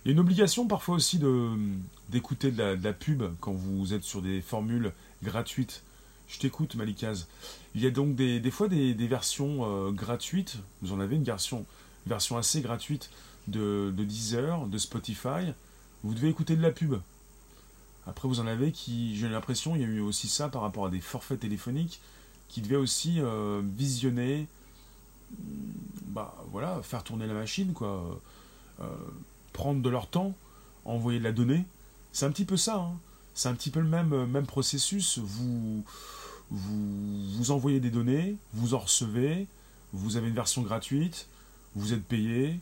Il 0.04 0.08
y 0.08 0.12
a 0.12 0.14
une 0.14 0.20
obligation 0.20 0.66
parfois 0.66 0.96
aussi 0.96 1.20
d'écouter 2.08 2.52
de, 2.52 2.78
la 2.82 2.94
pub 2.94 3.24
quand 3.42 3.52
vous 3.52 3.94
êtes 3.94 4.04
sur 4.04 4.22
des 4.22 4.42
formules 4.42 4.94
gratuites. 5.24 5.84
Je 6.28 6.40
t'écoute, 6.40 6.76
Malikaz. 6.76 7.28
Il 7.76 7.82
y 7.82 7.88
a 7.88 7.92
donc 7.92 8.16
des, 8.16 8.52
fois 8.52 8.68
des, 8.68 8.94
versions 9.08 9.66
euh, 9.66 9.92
gratuites. 9.92 10.58
Vous 10.82 10.94
en 10.94 11.00
avez 11.00 11.16
une 11.16 11.24
version, 11.24 11.66
version 12.10 12.38
assez 12.38 12.62
gratuite 12.62 13.10
de, 13.48 13.94
de 13.96 14.04
Deezer, 14.04 14.68
de 14.68 14.78
Spotify. 14.78 15.54
Vous 16.04 16.14
devez 16.14 16.30
écouter 16.30 16.56
de 16.56 16.62
la 16.62 16.72
pub. 16.72 16.96
Après, 18.08 18.28
vous 18.28 18.40
en 18.40 18.48
avez 18.48 18.72
qui, 18.72 19.16
j'ai 19.16 19.30
l'impression, 19.30 19.76
il 19.76 19.82
y 19.82 19.86
a 19.86 19.88
eu 19.88 20.00
aussi 20.00 20.28
ça 20.28 20.50
par 20.50 20.62
rapport 20.62 20.86
à 20.86 20.90
des 20.90 21.00
forfaits 21.00 21.40
téléphoniques 21.40 22.02
qui 22.48 22.62
devaient 22.62 22.76
aussi 22.76 23.20
euh, 23.20 23.62
visionner, 23.64 24.48
bah 26.08 26.36
voilà, 26.52 26.82
faire 26.82 27.04
tourner 27.04 27.28
la 27.28 27.34
machine, 27.34 27.74
quoi. 27.74 28.20
Euh, 28.82 28.86
prendre 29.54 29.82
de 29.82 29.90
leur 29.90 30.08
temps, 30.08 30.34
envoyer 30.86 31.20
de 31.20 31.24
la 31.24 31.32
donnée. 31.32 31.66
C'est 32.12 32.26
un 32.26 32.32
petit 32.32 32.46
peu 32.46 32.58
ça. 32.58 32.78
Hein. 32.78 32.98
C'est 33.36 33.50
un 33.50 33.54
petit 33.54 33.70
peu 33.70 33.80
le 33.80 33.88
même, 33.88 34.26
même 34.26 34.46
processus. 34.48 35.20
Vous, 35.20 35.84
vous, 36.50 37.32
vous 37.38 37.52
envoyez 37.52 37.80
des 37.80 37.92
données, 37.92 38.38
vous 38.54 38.74
en 38.74 38.80
recevez, 38.80 39.48
vous 39.94 40.18
avez 40.18 40.30
une 40.30 40.36
version 40.36 40.62
gratuite, 40.62 41.28
vous 41.76 41.94
êtes 41.94 42.04
payé. 42.04 42.60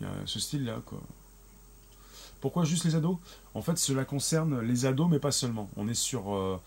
Il 0.00 0.06
y 0.06 0.08
a 0.08 0.12
ce 0.26 0.40
style-là, 0.40 0.80
quoi. 0.86 1.00
Pourquoi 2.40 2.64
juste 2.64 2.84
les 2.84 2.94
ados? 2.94 3.18
En 3.54 3.60
fait, 3.60 3.76
cela 3.76 4.04
concerne 4.04 4.60
les 4.60 4.86
ados, 4.86 5.08
mais 5.10 5.18
pas 5.18 5.32
seulement. 5.32 5.68
On 5.76 5.88
est 5.88 5.94
sur 5.94 6.34
euh, 6.34 6.58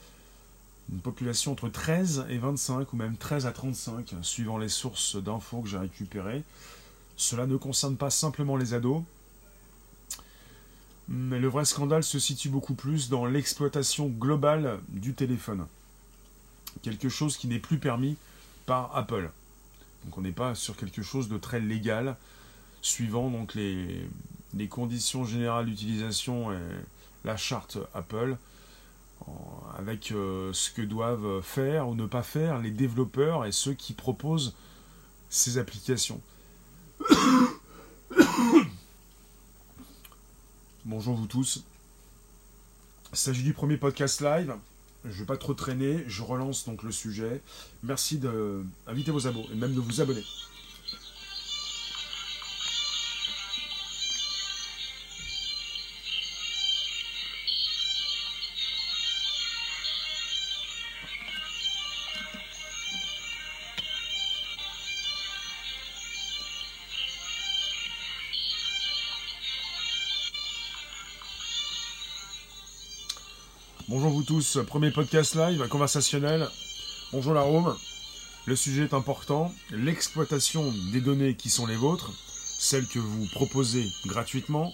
une 0.92 1.00
population 1.00 1.52
entre 1.52 1.70
13 1.70 2.28
et 2.30 2.38
25, 2.38 2.94
ou 2.94 2.96
même 2.96 3.18
13 3.18 3.48
à 3.48 3.52
35, 3.52 4.14
suivant 4.22 4.58
les 4.58 4.70
sources 4.70 5.16
d'infos 5.16 5.62
que 5.62 5.70
j'ai 5.70 5.80
récupérées. 5.80 6.44
Cela 7.18 7.48
ne 7.48 7.58
concerne 7.58 7.96
pas 7.96 8.12
simplement 8.12 8.56
les 8.56 8.74
ados, 8.74 9.02
mais 11.08 11.40
le 11.40 11.48
vrai 11.48 11.66
scandale 11.66 12.04
se 12.04 12.20
situe 12.20 12.50
beaucoup 12.50 12.76
plus 12.76 13.10
dans 13.10 13.26
l'exploitation 13.26 14.08
globale 14.08 14.80
du 14.90 15.14
téléphone. 15.14 15.66
Quelque 16.82 17.10
chose 17.10 17.38
qui 17.38 17.48
n'est 17.48 17.60
plus 17.60 17.78
permis 17.78 18.16
par 18.66 18.96
Apple. 18.96 19.30
Donc 20.04 20.18
on 20.18 20.22
n'est 20.22 20.32
pas 20.32 20.56
sur 20.56 20.76
quelque 20.76 21.02
chose 21.02 21.30
de 21.30 21.38
très 21.38 21.60
légal, 21.60 22.16
suivant 22.82 23.30
donc 23.30 23.54
les, 23.56 24.08
conditions 24.70 25.26
générales 25.26 25.66
d'utilisation 25.66 26.52
et 26.54 26.60
la 27.26 27.38
charte 27.38 27.78
Apple, 27.94 28.38
avec 29.78 30.12
euh, 30.12 30.52
ce 30.54 30.72
que 30.72 30.82
doivent 30.82 31.42
faire 31.42 31.88
ou 31.88 31.96
ne 31.96 32.06
pas 32.06 32.24
faire 32.24 32.60
les 32.60 32.72
développeurs 32.72 33.46
et 33.46 33.52
ceux 33.52 33.74
qui 33.74 33.94
proposent 33.94 34.54
ces 35.30 35.58
applications. 35.58 36.22
Bonjour 40.86 41.16
vous 41.16 41.28
tous. 41.28 41.64
Il 43.12 43.18
s'agit 43.18 43.44
du 43.44 43.54
premier 43.54 43.78
podcast 43.78 44.22
live. 44.22 44.54
Je 45.04 45.10
ne 45.10 45.14
vais 45.14 45.26
pas 45.26 45.38
trop 45.38 45.54
traîner, 45.54 46.04
je 46.08 46.22
relance 46.22 46.66
donc 46.66 46.84
le 46.84 46.92
sujet. 46.92 47.42
Merci 47.84 48.20
d'inviter 48.20 49.12
vos 49.12 49.28
abos 49.28 49.46
et 49.52 49.56
même 49.56 49.74
de 49.74 49.82
vous 49.82 50.02
abonner. 50.02 50.24
Bonjour 73.96 74.10
vous 74.10 74.24
tous, 74.24 74.58
premier 74.66 74.90
podcast 74.90 75.36
live, 75.36 75.68
conversationnel. 75.68 76.48
Bonjour 77.12 77.36
la 77.36 77.42
Rome. 77.42 77.76
Le 78.48 78.56
sujet 78.56 78.86
est 78.86 78.94
important, 78.96 79.54
l'exploitation 79.70 80.74
des 80.92 81.00
données 81.00 81.36
qui 81.36 81.52
sont 81.52 81.68
les 81.68 81.76
vôtres, 81.76 82.12
celles 82.58 82.88
que 82.88 82.98
vous 82.98 83.28
proposez 83.34 83.88
gratuitement 84.08 84.74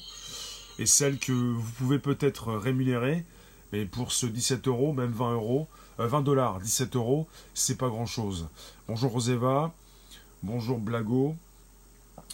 et 0.78 0.86
celles 0.86 1.20
que 1.20 1.34
vous 1.34 1.70
pouvez 1.74 2.00
peut-être 2.00 2.54
rémunérer. 2.54 3.26
Mais 3.74 3.84
pour 3.84 4.14
ce 4.14 4.26
17 4.26 4.70
euros, 4.70 4.94
même 4.94 5.12
20 5.12 5.34
euros, 5.34 5.68
20 5.98 6.20
euh, 6.20 6.22
dollars, 6.22 6.62
17 6.62 6.96
euros, 6.96 7.28
c'est 7.54 7.78
pas 7.78 7.90
grand 7.90 8.06
chose. 8.06 8.48
Bonjour 8.88 9.12
Roseva, 9.12 9.74
bonjour 10.44 10.78
Blago, 10.78 11.36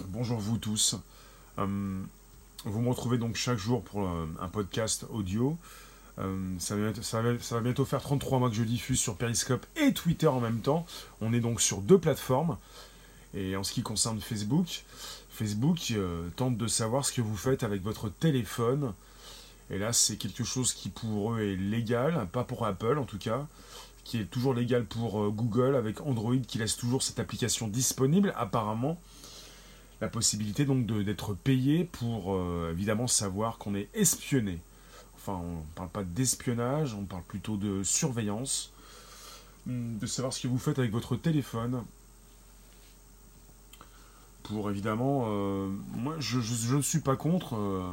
bonjour 0.10 0.38
vous 0.38 0.60
tous. 0.60 0.98
Euh, 1.58 2.00
vous 2.63 2.82
me 2.82 2.89
retrouvez 2.89 3.17
donc 3.17 3.38
chaque 3.38 3.58
jour 3.58 3.82
pour 3.82 4.08
euh, 4.08 4.28
un 4.39 4.50
podcast 4.50 5.08
audio. 5.10 5.58
Euh, 6.19 6.56
ça, 6.60 6.75
va, 6.75 7.62
bientôt 7.62 7.86
faire 7.86 8.01
33 8.01 8.39
mois 8.39 8.49
que 8.49 8.56
je 8.56 8.63
diffuse 8.63 8.99
sur 8.99 9.17
Periscope 9.17 9.65
et 9.75 9.93
Twitter 9.93 10.28
en 10.28 10.39
même 10.39 10.62
temps. 10.62 10.86
On 11.21 11.34
est 11.34 11.39
donc 11.39 11.62
sur 11.62 11.82
deux 11.82 11.97
plateformes. 11.97 12.58
Et 13.34 13.56
en 13.56 13.63
ce 13.63 13.73
qui 13.73 13.84
concerne 13.84 14.19
Facebook, 14.21 14.84
Facebook 15.30 15.80
euh, 15.91 16.30
tente 16.38 16.58
de 16.58 16.67
savoir 16.67 17.06
ce 17.06 17.12
que 17.12 17.21
vous 17.21 17.36
faites 17.36 17.63
avec 17.63 17.82
votre 17.82 18.10
téléphone. 18.10 18.93
Et 19.69 19.78
là, 19.78 19.91
c'est 19.91 20.15
quelque 20.15 20.43
chose 20.43 20.73
qui 20.73 20.89
pour 20.89 21.34
eux 21.34 21.41
est 21.41 21.56
légal, 21.56 22.28
pas 22.32 22.43
pour 22.43 22.65
Apple 22.65 22.97
en 22.97 23.04
tout 23.04 23.17
cas, 23.17 23.45
qui 24.06 24.19
est 24.19 24.25
toujours 24.25 24.54
légal 24.54 24.86
pour 24.86 25.21
euh, 25.21 25.30
Google 25.30 25.75
avec 25.75 25.99
Android 26.01 26.38
qui 26.47 26.60
laisse 26.60 26.78
toujours 26.78 27.04
cette 27.04 27.19
application 27.19 27.67
disponible 27.67 28.34
apparemment. 28.38 29.01
La 30.01 30.08
possibilité 30.08 30.65
donc 30.65 30.86
d'être 30.86 31.34
payé 31.34 31.86
pour 31.86 32.38
évidemment 32.69 33.08
savoir 33.08 33.58
qu'on 33.58 33.75
est 33.75 33.88
espionné. 33.93 34.60
Enfin, 35.27 35.41
on 35.43 35.55
ne 35.57 35.73
parle 35.73 35.89
pas 35.89 36.03
d'espionnage, 36.03 36.93
on 36.93 37.03
parle 37.03 37.23
plutôt 37.23 37.57
de 37.57 37.81
surveillance, 37.81 38.71
hmm, 39.65 39.97
de 39.97 40.05
savoir 40.05 40.31
ce 40.31 40.41
que 40.41 40.47
vous 40.47 40.59
faites 40.59 40.77
avec 40.77 40.91
votre 40.91 41.15
téléphone. 41.15 41.83
Pour 44.43 44.69
évidemment, 44.69 45.23
euh, 45.25 45.67
moi 45.95 46.13
je, 46.19 46.75
ne 46.75 46.81
suis 46.83 46.99
pas 46.99 47.15
contre 47.15 47.55
euh, 47.55 47.91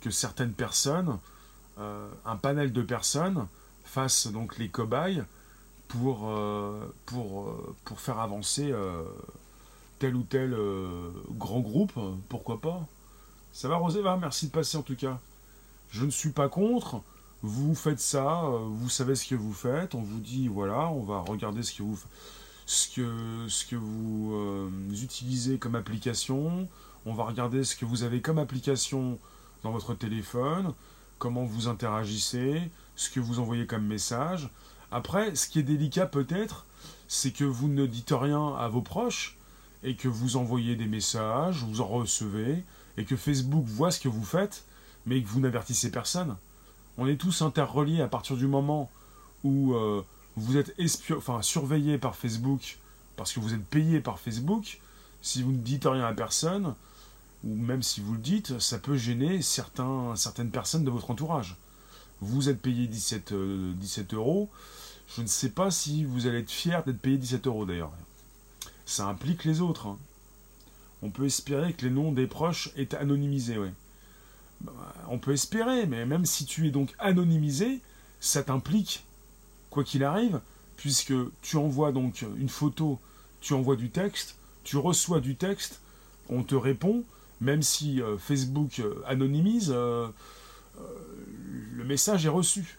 que 0.00 0.08
certaines 0.08 0.54
personnes, 0.54 1.18
euh, 1.78 2.08
un 2.24 2.36
panel 2.36 2.72
de 2.72 2.80
personnes, 2.80 3.46
fassent 3.84 4.28
donc 4.28 4.56
les 4.56 4.70
cobayes 4.70 5.22
pour, 5.88 6.32
faire 7.96 8.20
avancer 8.20 8.72
tel 9.98 10.16
ou 10.16 10.22
tel 10.22 10.56
grand 11.30 11.60
groupe, 11.60 11.92
pourquoi 12.30 12.58
pas. 12.58 12.86
Ça 13.52 13.68
va 13.68 13.76
Rosé 13.76 14.00
va, 14.00 14.16
merci 14.16 14.46
de 14.46 14.52
passer 14.52 14.78
en 14.78 14.82
tout 14.82 14.96
cas 14.96 15.20
je 15.90 16.04
ne 16.04 16.10
suis 16.10 16.30
pas 16.30 16.48
contre. 16.48 17.02
Vous 17.42 17.74
faites 17.74 18.00
ça, 18.00 18.44
euh, 18.44 18.66
vous 18.68 18.88
savez 18.88 19.14
ce 19.14 19.26
que 19.28 19.34
vous 19.34 19.52
faites. 19.52 19.94
On 19.94 20.02
vous 20.02 20.20
dit 20.20 20.48
voilà, 20.48 20.88
on 20.88 21.02
va 21.02 21.20
regarder 21.20 21.62
ce 21.62 21.72
que 21.72 21.82
vous, 23.76 24.32
euh, 24.34 24.68
utilisez 24.92 25.58
comme 25.58 25.76
application. 25.76 26.68
On 27.06 27.14
va 27.14 27.24
regarder 27.24 27.62
ce 27.64 27.76
que 27.76 27.84
vous 27.84 28.02
avez 28.02 28.20
comme 28.20 28.38
application 28.38 29.18
dans 29.62 29.70
votre 29.70 29.94
téléphone, 29.94 30.74
comment 31.18 31.44
vous 31.44 31.68
interagissez, 31.68 32.70
ce 32.96 33.08
que 33.10 33.20
vous 33.20 33.38
envoyez 33.38 33.66
comme 33.66 33.86
message. 33.86 34.50
Après, 34.90 35.34
ce 35.34 35.48
qui 35.48 35.60
est 35.60 35.64
délicat 35.64 36.06
peut-être, 36.06 36.66
c'est 37.06 37.30
que 37.30 37.44
vous 37.44 37.68
ne 37.68 37.86
dites 37.86 38.12
rien 38.12 38.54
à 38.56 38.68
vos 38.68 38.82
proches 38.82 39.38
et 39.84 39.94
que 39.94 40.08
vous 40.08 40.36
envoyez 40.36 40.76
des 40.76 40.86
messages, 40.86 41.62
vous 41.62 41.80
en 41.80 41.86
recevez, 41.86 42.64
et 42.96 43.04
que 43.04 43.16
Facebook 43.16 43.64
voit 43.64 43.90
ce 43.92 44.00
que 44.00 44.08
vous 44.08 44.24
faites 44.24 44.64
mais 45.08 45.22
que 45.22 45.28
vous 45.28 45.40
n'avertissez 45.40 45.90
personne. 45.90 46.36
On 46.98 47.06
est 47.06 47.16
tous 47.16 47.42
interreliés 47.42 48.02
à 48.02 48.08
partir 48.08 48.36
du 48.36 48.46
moment 48.46 48.90
où 49.42 49.74
euh, 49.74 50.02
vous 50.36 50.56
êtes 50.56 50.74
enfin, 51.16 51.42
surveillé 51.42 51.98
par 51.98 52.14
Facebook 52.14 52.78
parce 53.16 53.32
que 53.32 53.40
vous 53.40 53.54
êtes 53.54 53.64
payé 53.64 54.00
par 54.00 54.20
Facebook. 54.20 54.80
Si 55.22 55.42
vous 55.42 55.52
ne 55.52 55.58
dites 55.58 55.84
rien 55.84 56.04
à 56.04 56.12
personne, 56.12 56.74
ou 57.44 57.54
même 57.54 57.82
si 57.82 58.00
vous 58.00 58.12
le 58.12 58.18
dites, 58.18 58.58
ça 58.58 58.78
peut 58.78 58.96
gêner 58.96 59.42
certains, 59.42 60.14
certaines 60.14 60.50
personnes 60.50 60.84
de 60.84 60.90
votre 60.90 61.10
entourage. 61.10 61.56
Vous 62.20 62.48
êtes 62.48 62.60
payé 62.60 62.86
17, 62.86 63.32
17 63.32 64.12
euh, 64.12 64.16
euros. 64.16 64.50
Je 65.16 65.22
ne 65.22 65.26
sais 65.26 65.48
pas 65.48 65.70
si 65.70 66.04
vous 66.04 66.26
allez 66.26 66.40
être 66.40 66.50
fier 66.50 66.84
d'être 66.84 67.00
payé 67.00 67.16
17 67.16 67.46
euros 67.46 67.64
d'ailleurs. 67.64 67.92
Ça 68.86 69.06
implique 69.06 69.44
les 69.44 69.60
autres. 69.60 69.86
Hein. 69.86 69.98
On 71.02 71.10
peut 71.10 71.26
espérer 71.26 71.72
que 71.72 71.86
les 71.86 71.92
noms 71.92 72.12
des 72.12 72.26
proches 72.26 72.70
aient 72.76 72.94
anonymisés, 72.94 73.58
ouais. 73.58 73.72
Bah, 74.60 74.72
on 75.08 75.18
peut 75.18 75.32
espérer, 75.32 75.86
mais 75.86 76.04
même 76.04 76.26
si 76.26 76.44
tu 76.44 76.66
es 76.66 76.70
donc 76.70 76.94
anonymisé, 76.98 77.80
ça 78.20 78.42
t'implique, 78.42 79.04
quoi 79.70 79.84
qu'il 79.84 80.04
arrive, 80.04 80.40
puisque 80.76 81.14
tu 81.42 81.56
envoies 81.56 81.92
donc 81.92 82.24
une 82.36 82.48
photo, 82.48 82.98
tu 83.40 83.54
envoies 83.54 83.76
du 83.76 83.90
texte, 83.90 84.36
tu 84.64 84.76
reçois 84.76 85.20
du 85.20 85.36
texte, 85.36 85.80
on 86.28 86.42
te 86.42 86.54
répond, 86.54 87.04
même 87.40 87.62
si 87.62 88.02
euh, 88.02 88.18
Facebook 88.18 88.80
euh, 88.80 89.02
anonymise, 89.06 89.72
euh, 89.74 90.08
le 91.72 91.84
message 91.84 92.26
est 92.26 92.30
reçu. 92.30 92.78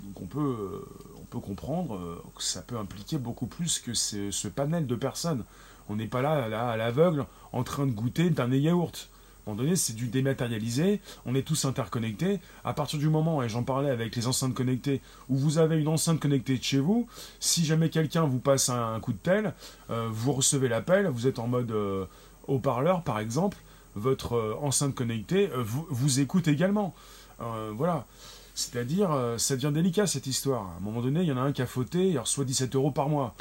Donc 0.00 0.22
on 0.22 0.26
peut, 0.26 0.84
on 1.20 1.24
peut 1.24 1.38
comprendre 1.38 2.22
que 2.34 2.42
ça 2.42 2.62
peut 2.62 2.78
impliquer 2.78 3.18
beaucoup 3.18 3.46
plus 3.46 3.78
que 3.78 3.94
ce, 3.94 4.48
panel 4.48 4.86
de 4.86 4.96
personnes. 4.96 5.44
On 5.88 5.96
n'est 5.96 6.06
pas 6.06 6.22
là, 6.22 6.48
là 6.48 6.70
à 6.70 6.76
l'aveugle 6.76 7.26
en 7.52 7.62
train 7.62 7.86
de 7.86 7.92
goûter 7.92 8.30
d'un 8.30 8.50
yaourt 8.50 9.08
un 9.46 9.52
moment 9.52 9.62
donné, 9.62 9.76
c'est 9.76 9.92
du 9.92 10.08
dématérialisé, 10.08 11.00
on 11.26 11.34
est 11.34 11.42
tous 11.42 11.64
interconnectés. 11.66 12.40
À 12.64 12.72
partir 12.72 12.98
du 12.98 13.08
moment, 13.08 13.42
et 13.42 13.48
j'en 13.48 13.62
parlais 13.62 13.90
avec 13.90 14.16
les 14.16 14.26
enceintes 14.26 14.54
connectées, 14.54 15.02
où 15.28 15.36
vous 15.36 15.58
avez 15.58 15.78
une 15.78 15.88
enceinte 15.88 16.18
connectée 16.18 16.56
de 16.56 16.62
chez 16.62 16.78
vous, 16.78 17.06
si 17.40 17.64
jamais 17.64 17.90
quelqu'un 17.90 18.24
vous 18.24 18.38
passe 18.38 18.70
un, 18.70 18.98
coup 19.00 19.12
de 19.12 19.18
tel, 19.18 19.52
euh, 19.90 20.08
vous 20.10 20.32
recevez 20.32 20.68
l'appel, 20.68 21.06
vous 21.08 21.26
êtes 21.26 21.38
en 21.38 21.46
mode 21.46 21.70
euh, 21.72 22.06
haut-parleur 22.48 23.02
par 23.02 23.18
exemple, 23.18 23.58
votre 23.94 24.34
euh, 24.34 24.56
enceinte 24.62 24.94
connectée 24.94 25.50
vous, 25.54 25.86
vous, 25.90 26.20
écoute 26.20 26.48
également. 26.48 26.94
voilà. 27.38 28.06
C'est-à-dire, 28.56 29.10
ça 29.36 29.56
devient 29.56 29.72
délicat 29.74 30.06
cette 30.06 30.28
histoire. 30.28 30.62
À 30.62 30.76
un 30.76 30.80
moment 30.80 31.00
donné, 31.00 31.22
il 31.22 31.26
y 31.26 31.32
en 31.32 31.36
a 31.36 31.40
un 31.40 31.50
qui 31.50 31.60
a 31.60 31.66
fauté, 31.66 32.10
il 32.10 32.18
reçoit 32.18 32.44
17 32.44 32.76
euros 32.76 32.92
par 32.92 33.08
mois. 33.08 33.34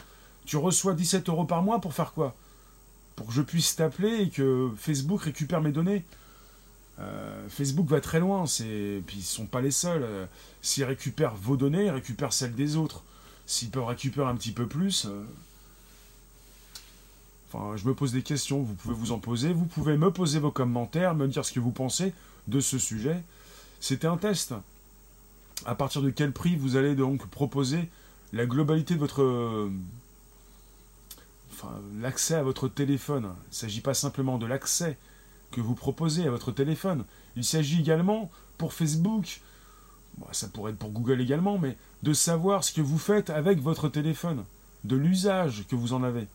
Tu 0.45 0.57
reçois 0.57 0.93
17 0.95 1.29
euros 1.29 1.45
par 1.45 1.61
mois 1.61 1.79
pour 1.79 1.93
faire 1.93 2.13
quoi? 2.13 2.33
Pour 3.15 3.27
que 3.27 3.33
je 3.33 3.41
puisse 3.41 3.75
t'appeler 3.75 4.21
et 4.21 4.29
que 4.29 4.69
Facebook 4.77 5.21
récupère 5.21 5.61
mes 5.61 5.71
données. 5.71 6.03
Euh, 6.99 7.47
Facebook 7.49 7.87
va 7.87 8.01
très 8.01 8.19
loin, 8.19 8.45
c'est 8.45 9.01
puis 9.05 9.17
ils 9.17 9.23
sont 9.23 9.45
pas 9.45 9.61
les 9.61 9.71
seuls. 9.71 10.03
Euh, 10.03 10.25
s'ils 10.61 10.83
récupèrent 10.83 11.35
vos 11.35 11.57
données, 11.57 11.85
ils 11.85 11.91
récupèrent 11.91 12.33
celles 12.33 12.55
des 12.55 12.75
autres. 12.75 13.03
s'ils 13.45 13.69
peuvent 13.69 13.85
récupérer 13.85 14.29
un 14.29 14.35
petit 14.35 14.51
peu 14.51 14.67
plus. 14.67 15.07
Enfin, 17.51 17.75
je 17.77 17.87
me 17.87 17.93
pose 17.93 18.11
des 18.11 18.23
questions, 18.23 18.61
vous 18.63 18.73
pouvez 18.73 18.95
vous 18.95 19.11
en 19.11 19.19
poser, 19.19 19.53
vous 19.53 19.65
pouvez 19.65 19.97
me 19.97 20.11
poser 20.11 20.39
vos 20.39 20.49
commentaires, 20.49 21.13
me 21.13 21.27
dire 21.27 21.45
ce 21.45 21.51
que 21.51 21.59
vous 21.59 21.71
pensez 21.71 22.13
de 22.47 22.59
ce 22.59 22.79
sujet. 22.79 23.21
C'était 23.79 24.07
un 24.07 24.17
test. 24.17 24.53
À 25.65 25.75
partir 25.75 26.01
de 26.01 26.09
quel 26.09 26.31
prix 26.31 26.55
vous 26.55 26.77
allez 26.77 26.95
donc 26.95 27.27
proposer 27.27 27.89
la 28.31 28.45
globalité 28.45 28.95
de 28.95 28.99
votre... 28.99 29.69
L'accès 31.99 32.35
à 32.35 32.43
votre 32.43 32.67
téléphone. 32.67 33.33
Il 33.45 33.49
ne 33.49 33.55
s'agit 33.55 33.81
pas 33.81 33.93
simplement 33.93 34.37
de 34.37 34.45
l'accès 34.45 34.97
que 35.51 35.61
vous 35.61 35.75
proposez 35.75 36.27
à 36.27 36.31
votre 36.31 36.51
téléphone. 36.51 37.05
Il 37.35 37.43
s'agit 37.43 37.79
également 37.79 38.29
pour 38.57 38.73
Facebook, 38.73 39.41
ça 40.31 40.47
pourrait 40.47 40.71
être 40.71 40.77
pour 40.77 40.91
Google 40.91 41.21
également, 41.21 41.57
mais 41.57 41.77
de 42.01 42.13
savoir 42.13 42.63
ce 42.63 42.71
que 42.71 42.81
vous 42.81 42.97
faites 42.97 43.29
avec 43.29 43.59
votre 43.59 43.89
téléphone, 43.89 44.43
de 44.83 44.95
l'usage 44.95 45.65
que 45.67 45.75
vous 45.75 45.93
en 45.93 46.03
avez. 46.03 46.27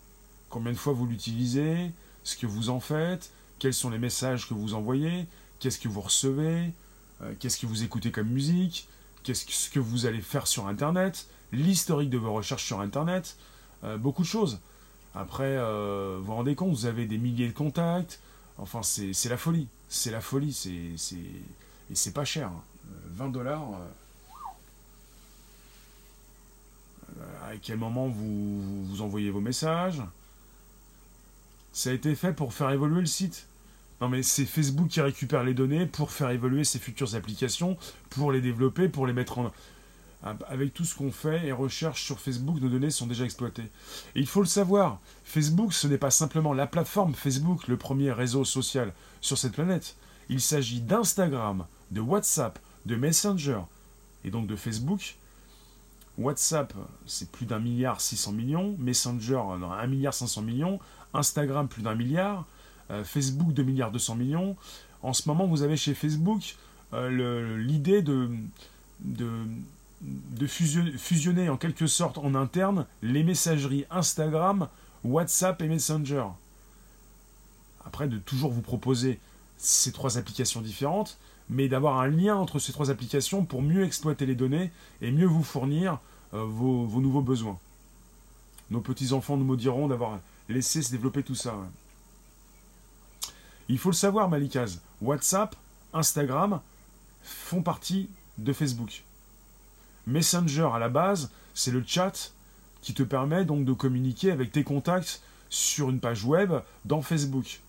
Combien 0.51 0.73
de 0.73 0.77
fois 0.79 0.93
vous 0.93 1.07
l'utilisez, 1.07 1.91
ce 2.25 2.37
que 2.37 2.47
vous 2.47 2.71
en 2.71 2.81
faites, 2.81 3.31
quels 3.59 3.75
sont 3.75 3.91
les 3.91 3.99
messages 3.99 4.49
que 4.49 4.55
vous 4.55 4.75
envoyez, 4.75 5.27
qu'est-ce 5.59 5.79
que 5.79 5.89
vous 5.89 6.01
recevez, 6.01 6.73
euh, 7.23 7.35
qu'est-ce 7.39 7.59
que 7.59 7.67
vous 7.67 7.83
écoutez 7.83 8.11
comme 8.11 8.29
musique, 8.29 8.89
qu'est-ce 9.23 9.71
que 9.71 9.81
vous 9.81 10.07
allez 10.07 10.21
faire 10.21 10.47
sur 10.47 10.67
Internet, 10.67 11.27
l'historique 11.53 12.11
de 12.11 12.19
vos 12.19 12.33
recherches 12.33 12.65
sur 12.65 12.81
Internet, 12.81 13.37
euh, 13.85 13.99
beaucoup 13.99 14.23
de 14.23 14.29
choses. 14.29 14.59
Après, 15.19 15.57
euh, 15.57 16.19
vous 16.21 16.27
vous 16.27 16.35
rendez 16.35 16.55
compte, 16.55 16.71
vous 16.71 16.87
avez 16.87 17.05
des 17.05 17.19
milliers 17.19 17.49
de 17.49 17.53
contacts, 17.53 18.21
enfin 18.57 18.85
c'est 18.85 19.29
la 19.29 19.37
folie, 19.37 19.67
c'est 19.89 20.13
la 20.13 20.21
folie, 20.21 20.53
c'est 20.53 20.71
et 21.91 21.95
c'est 21.95 22.13
pas 22.13 22.25
cher. 22.25 22.53
20 23.11 23.25
hein. 23.25 23.29
dollars. 23.29 23.65
à 27.19 27.57
quel 27.61 27.79
moment 27.79 28.07
vous, 28.07 28.85
vous 28.85 29.03
envoyez 29.03 29.31
vos 29.31 29.41
messages 29.41 30.03
Ça 31.73 31.91
a 31.91 31.95
été 31.95 32.15
fait 32.15 32.33
pour 32.33 32.55
faire 32.55 32.71
évoluer 32.71 33.01
le 33.01 33.07
site. 33.07 33.47
Non 34.01 34.09
mais 34.09 34.23
c'est 34.23 34.45
Facebook 34.45 34.87
qui 34.87 35.01
récupère 35.01 35.43
les 35.43 35.55
données 35.55 35.87
pour 35.87 36.13
faire 36.13 36.31
évoluer 36.31 36.63
ses 36.63 36.79
futures 36.79 37.17
applications, 37.17 37.77
pour 38.11 38.31
les 38.31 38.41
développer, 38.41 38.89
pour 38.89 39.09
les 39.09 39.13
mettre 39.13 39.39
en... 39.39 39.51
Avec 40.23 40.75
tout 40.75 40.85
ce 40.85 40.97
qu'on 40.97 41.13
fait 41.13 41.47
et 41.47 41.53
recherche 41.53 42.03
sur 42.05 42.19
Facebook, 42.19 42.61
nos 42.61 42.69
données 42.69 42.91
sont 42.91 43.07
déjà 43.07 43.25
exploitées. 43.25 43.71
Et 44.17 44.21
il 44.21 44.27
faut 44.27 44.41
le 44.41 44.47
savoir, 44.47 44.99
Facebook, 45.25 45.73
ce 45.73 45.87
n'est 45.87 45.99
pas 45.99 46.11
simplement 46.11 46.53
la 46.53 46.67
plateforme 46.67 47.15
Facebook, 47.15 47.69
le 47.69 47.77
premier 47.77 48.11
réseau 48.11 48.45
social 48.45 48.93
sur 49.21 49.39
cette 49.39 49.53
planète. 49.53 49.95
Il 50.29 50.41
s'agit 50.41 50.81
d'Instagram, 50.81 51.67
de 51.93 52.01
WhatsApp, 52.01 52.59
de 52.85 52.97
Messenger 52.97 53.61
et 54.25 54.31
donc 54.31 54.49
de 54.49 54.57
Facebook. 54.57 55.17
WhatsApp, 56.19 56.75
c'est 57.07 57.31
plus 57.31 57.47
d'un 57.47 57.61
milliard 57.61 58.01
600 58.01 58.33
millions. 58.33 58.77
Messenger, 58.79 59.41
un 59.81 59.87
milliard 59.87 60.15
500 60.15 60.43
millions. 60.43 60.81
Instagram, 61.15 61.69
plus 61.69 61.83
d'un 61.83 61.95
milliard. 61.95 62.45
Euh, 62.91 63.05
Facebook 63.05 63.53
2 63.53 63.63
milliards 63.63 63.93
200 63.93 64.17
millions. 64.17 64.57
En 65.03 65.13
ce 65.13 65.29
moment, 65.29 65.47
vous 65.47 65.63
avez 65.63 65.77
chez 65.77 65.95
Facebook 65.95 66.57
euh, 66.93 67.57
l'idée 67.59 68.03
de, 68.03 68.29
fusionner, 70.47 71.49
en 71.49 71.57
quelque 71.57 71.87
sorte 71.87 72.19
en 72.19 72.35
interne 72.35 72.87
les 73.03 73.23
messageries 73.23 73.85
Instagram, 73.91 74.69
WhatsApp 75.05 75.61
et 75.63 75.69
Messenger. 75.69 76.25
Après, 77.85 78.09
de 78.09 78.19
toujours 78.19 78.53
vous 78.53 78.63
proposer 78.63 79.19
ces 79.57 79.93
trois 79.93 80.19
applications 80.19 80.61
différentes, 80.61 81.19
mais 81.51 81.69
d'avoir 81.69 82.01
un 82.01 82.09
lien 82.09 82.37
entre 82.37 82.59
ces 82.59 82.73
trois 82.73 82.91
applications 82.91 83.45
pour 83.45 83.63
mieux 83.63 83.85
exploiter 83.85 84.27
les 84.27 84.35
données 84.35 84.71
et 85.01 85.11
mieux 85.11 85.27
vous 85.27 85.43
fournir 85.43 85.99
euh, 86.35 86.45
vos, 86.45 87.01
nouveaux 87.01 87.23
besoins. 87.23 87.59
Nos 88.71 88.81
petits-enfants 88.81 89.37
nous 89.37 89.47
maudiront 89.47 89.89
d'avoir 89.89 90.21
laissé 90.49 90.83
se 90.83 90.91
développer 90.91 91.23
tout 91.23 91.35
ça. 91.35 91.55
Il 93.69 93.79
faut 93.79 93.91
le 93.91 93.95
savoir, 93.95 94.29
Malikaz, 94.29 94.81
WhatsApp, 95.01 95.57
Instagram 95.93 96.61
font 97.23 97.63
partie 97.63 98.09
de 98.37 98.53
Facebook. 98.53 99.03
Messenger, 100.09 100.71
à 100.75 100.79
la 100.79 100.89
base, 100.89 101.31
c'est 101.53 101.71
le 101.71 101.85
chat 101.87 102.33
qui 102.81 102.95
te 102.95 103.03
permet 103.03 103.45
donc 103.45 103.65
de 103.65 103.73
communiquer 103.75 104.31
avec 104.31 104.51
tes 104.51 104.65
contacts 104.65 105.21
sur 105.51 105.91
une 105.91 106.01
page 106.01 106.25
web 106.25 106.53
dans 106.87 107.03
Facebook. 107.03 107.61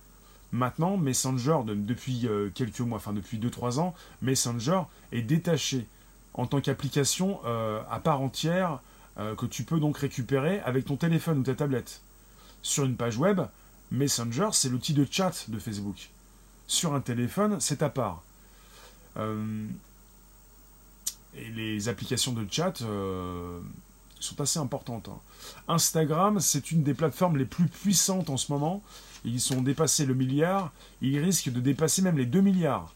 Maintenant, 0.53 0.95
Messenger, 0.95 1.59
depuis 1.65 2.27
euh, 2.27 2.49
quelques 2.53 2.79
mois, 2.79 2.97
enfin 2.97 3.13
depuis 3.13 3.37
2-3 3.37 3.79
ans, 3.79 3.93
Messenger 4.21 4.81
est 5.11 5.21
détaché 5.21 5.85
en 6.33 6.47
tant 6.47 6.61
qu'application 6.61 7.41
euh, 7.45 7.81
à 7.91 7.99
part 7.99 8.21
entière 8.21 8.79
euh, 9.19 9.35
que 9.35 9.45
tu 9.45 9.63
peux 9.63 9.79
donc 9.79 9.97
récupérer 9.97 10.61
avec 10.61 10.85
ton 10.85 10.95
téléphone 10.95 11.39
ou 11.39 11.43
ta 11.43 11.55
tablette. 11.55 12.01
Sur 12.61 12.85
une 12.85 12.95
page 12.95 13.17
web, 13.17 13.41
Messenger, 13.91 14.49
c'est 14.53 14.69
l'outil 14.69 14.93
de 14.93 15.05
chat 15.09 15.45
de 15.49 15.59
Facebook. 15.59 16.09
Sur 16.67 16.93
un 16.93 17.01
téléphone, 17.01 17.59
c'est 17.59 17.83
à 17.83 17.89
part. 17.89 18.23
Et 21.35 21.49
les 21.49 21.89
applications 21.89 22.33
de 22.33 22.45
chat 22.49 22.81
euh, 22.81 23.59
sont 24.19 24.39
assez 24.41 24.59
importantes. 24.59 25.09
Hein. 25.09 25.19
Instagram, 25.67 26.39
c'est 26.39 26.71
une 26.71 26.83
des 26.83 26.93
plateformes 26.93 27.37
les 27.37 27.45
plus 27.45 27.67
puissantes 27.67 28.29
en 28.29 28.37
ce 28.37 28.51
moment. 28.51 28.81
Ils 29.25 29.41
sont 29.41 29.61
dépassés 29.61 30.05
le 30.05 30.13
milliard. 30.13 30.71
Ils 31.01 31.19
risquent 31.19 31.51
de 31.51 31.59
dépasser 31.59 32.01
même 32.01 32.17
les 32.17 32.25
2 32.25 32.41
milliards. 32.41 32.93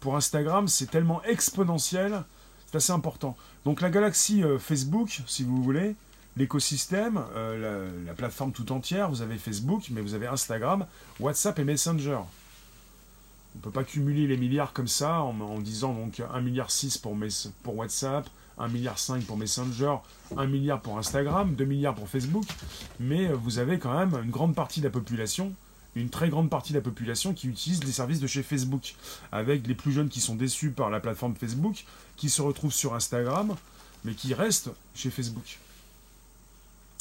Pour 0.00 0.16
Instagram, 0.16 0.68
c'est 0.68 0.90
tellement 0.90 1.22
exponentiel, 1.24 2.22
c'est 2.66 2.76
assez 2.76 2.92
important. 2.92 3.36
Donc 3.64 3.80
la 3.80 3.90
galaxie 3.90 4.44
euh, 4.44 4.58
Facebook, 4.58 5.22
si 5.26 5.42
vous 5.42 5.62
voulez, 5.62 5.96
l'écosystème, 6.36 7.20
euh, 7.34 7.90
la, 8.06 8.14
plateforme 8.14 8.52
tout 8.52 8.70
entière, 8.70 9.10
vous 9.10 9.22
avez 9.22 9.36
Facebook, 9.36 9.88
mais 9.90 10.00
vous 10.00 10.14
avez 10.14 10.28
Instagram, 10.28 10.86
WhatsApp 11.18 11.58
et 11.58 11.64
Messenger. 11.64 12.20
On 13.58 13.60
ne 13.60 13.64
peut 13.64 13.72
pas 13.72 13.82
cumuler 13.82 14.28
les 14.28 14.36
milliards 14.36 14.72
comme 14.72 14.86
ça 14.86 15.20
en, 15.20 15.58
disant 15.58 15.92
donc 15.92 16.20
1,6 16.20 16.42
milliard 16.44 16.68
pour, 17.02 17.16
pour 17.64 17.76
WhatsApp, 17.76 18.30
1,5 18.56 18.70
milliard 18.70 18.96
pour 19.26 19.36
Messenger, 19.36 19.96
1 20.36 20.46
milliard 20.46 20.80
pour 20.80 20.96
Instagram, 20.96 21.56
2 21.56 21.64
milliards 21.64 21.96
pour 21.96 22.08
Facebook, 22.08 22.44
mais 23.00 23.26
vous 23.32 23.58
avez 23.58 23.80
quand 23.80 23.98
même 23.98 24.16
une 24.22 24.30
grande 24.30 24.54
partie 24.54 24.78
de 24.78 24.84
la 24.84 24.92
population, 24.92 25.52
une 25.96 26.08
très 26.08 26.28
grande 26.28 26.50
partie 26.50 26.72
de 26.72 26.78
la 26.78 26.84
population 26.84 27.34
qui 27.34 27.48
utilise 27.48 27.82
les 27.82 27.90
services 27.90 28.20
de 28.20 28.28
chez 28.28 28.44
Facebook, 28.44 28.94
avec 29.32 29.66
les 29.66 29.74
plus 29.74 29.90
jeunes 29.90 30.08
qui 30.08 30.20
sont 30.20 30.36
déçus 30.36 30.70
par 30.70 30.88
la 30.88 31.00
plateforme 31.00 31.34
Facebook, 31.34 31.84
qui 32.16 32.30
se 32.30 32.40
retrouvent 32.40 32.72
sur 32.72 32.94
Instagram, 32.94 33.56
mais 34.04 34.12
qui 34.12 34.34
restent 34.34 34.70
chez 34.94 35.10
Facebook. 35.10 35.58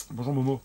Bonjour 0.10 0.34
Momo. 0.34 0.60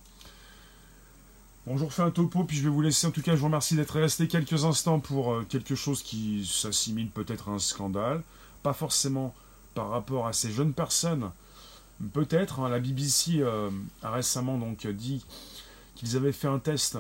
Bonjour, 1.65 1.91
je 1.91 1.95
fais 1.95 2.03
un 2.03 2.11
topo, 2.11 2.43
puis 2.43 2.57
je 2.57 2.65
vais 2.65 2.69
vous 2.69 2.81
laisser. 2.81 3.07
En 3.07 3.13
tout 3.13 3.23
cas, 3.23 3.37
je 3.37 3.41
vous 3.41 3.47
remercie 3.47 3.77
d'être 3.77 4.01
resté 4.01 4.27
quelques 4.27 4.65
instants 4.65 4.99
pour 4.99 5.33
euh, 5.33 5.47
quelque 5.49 5.77
chose 5.77 6.03
qui 6.03 6.45
s'assimile 6.45 7.09
peut-être 7.09 7.51
à 7.51 7.53
un 7.53 7.61
scandale. 7.61 8.25
Pas 8.65 8.73
forcément 8.73 9.33
par 9.77 9.91
rapport 9.91 10.27
à 10.27 10.33
ces 10.33 10.51
jeunes 10.51 10.73
personnes. 10.73 11.31
Peut-être, 12.13 12.59
hein, 12.59 12.69
la 12.69 12.81
BBC 12.81 13.37
euh, 13.39 13.71
a 14.03 14.11
récemment 14.11 14.59
donc 14.59 14.89
dit 14.89 15.25
qu'ils 15.95 16.17
avaient 16.17 16.33
fait 16.33 16.49
un 16.49 16.59
test, 16.59 16.99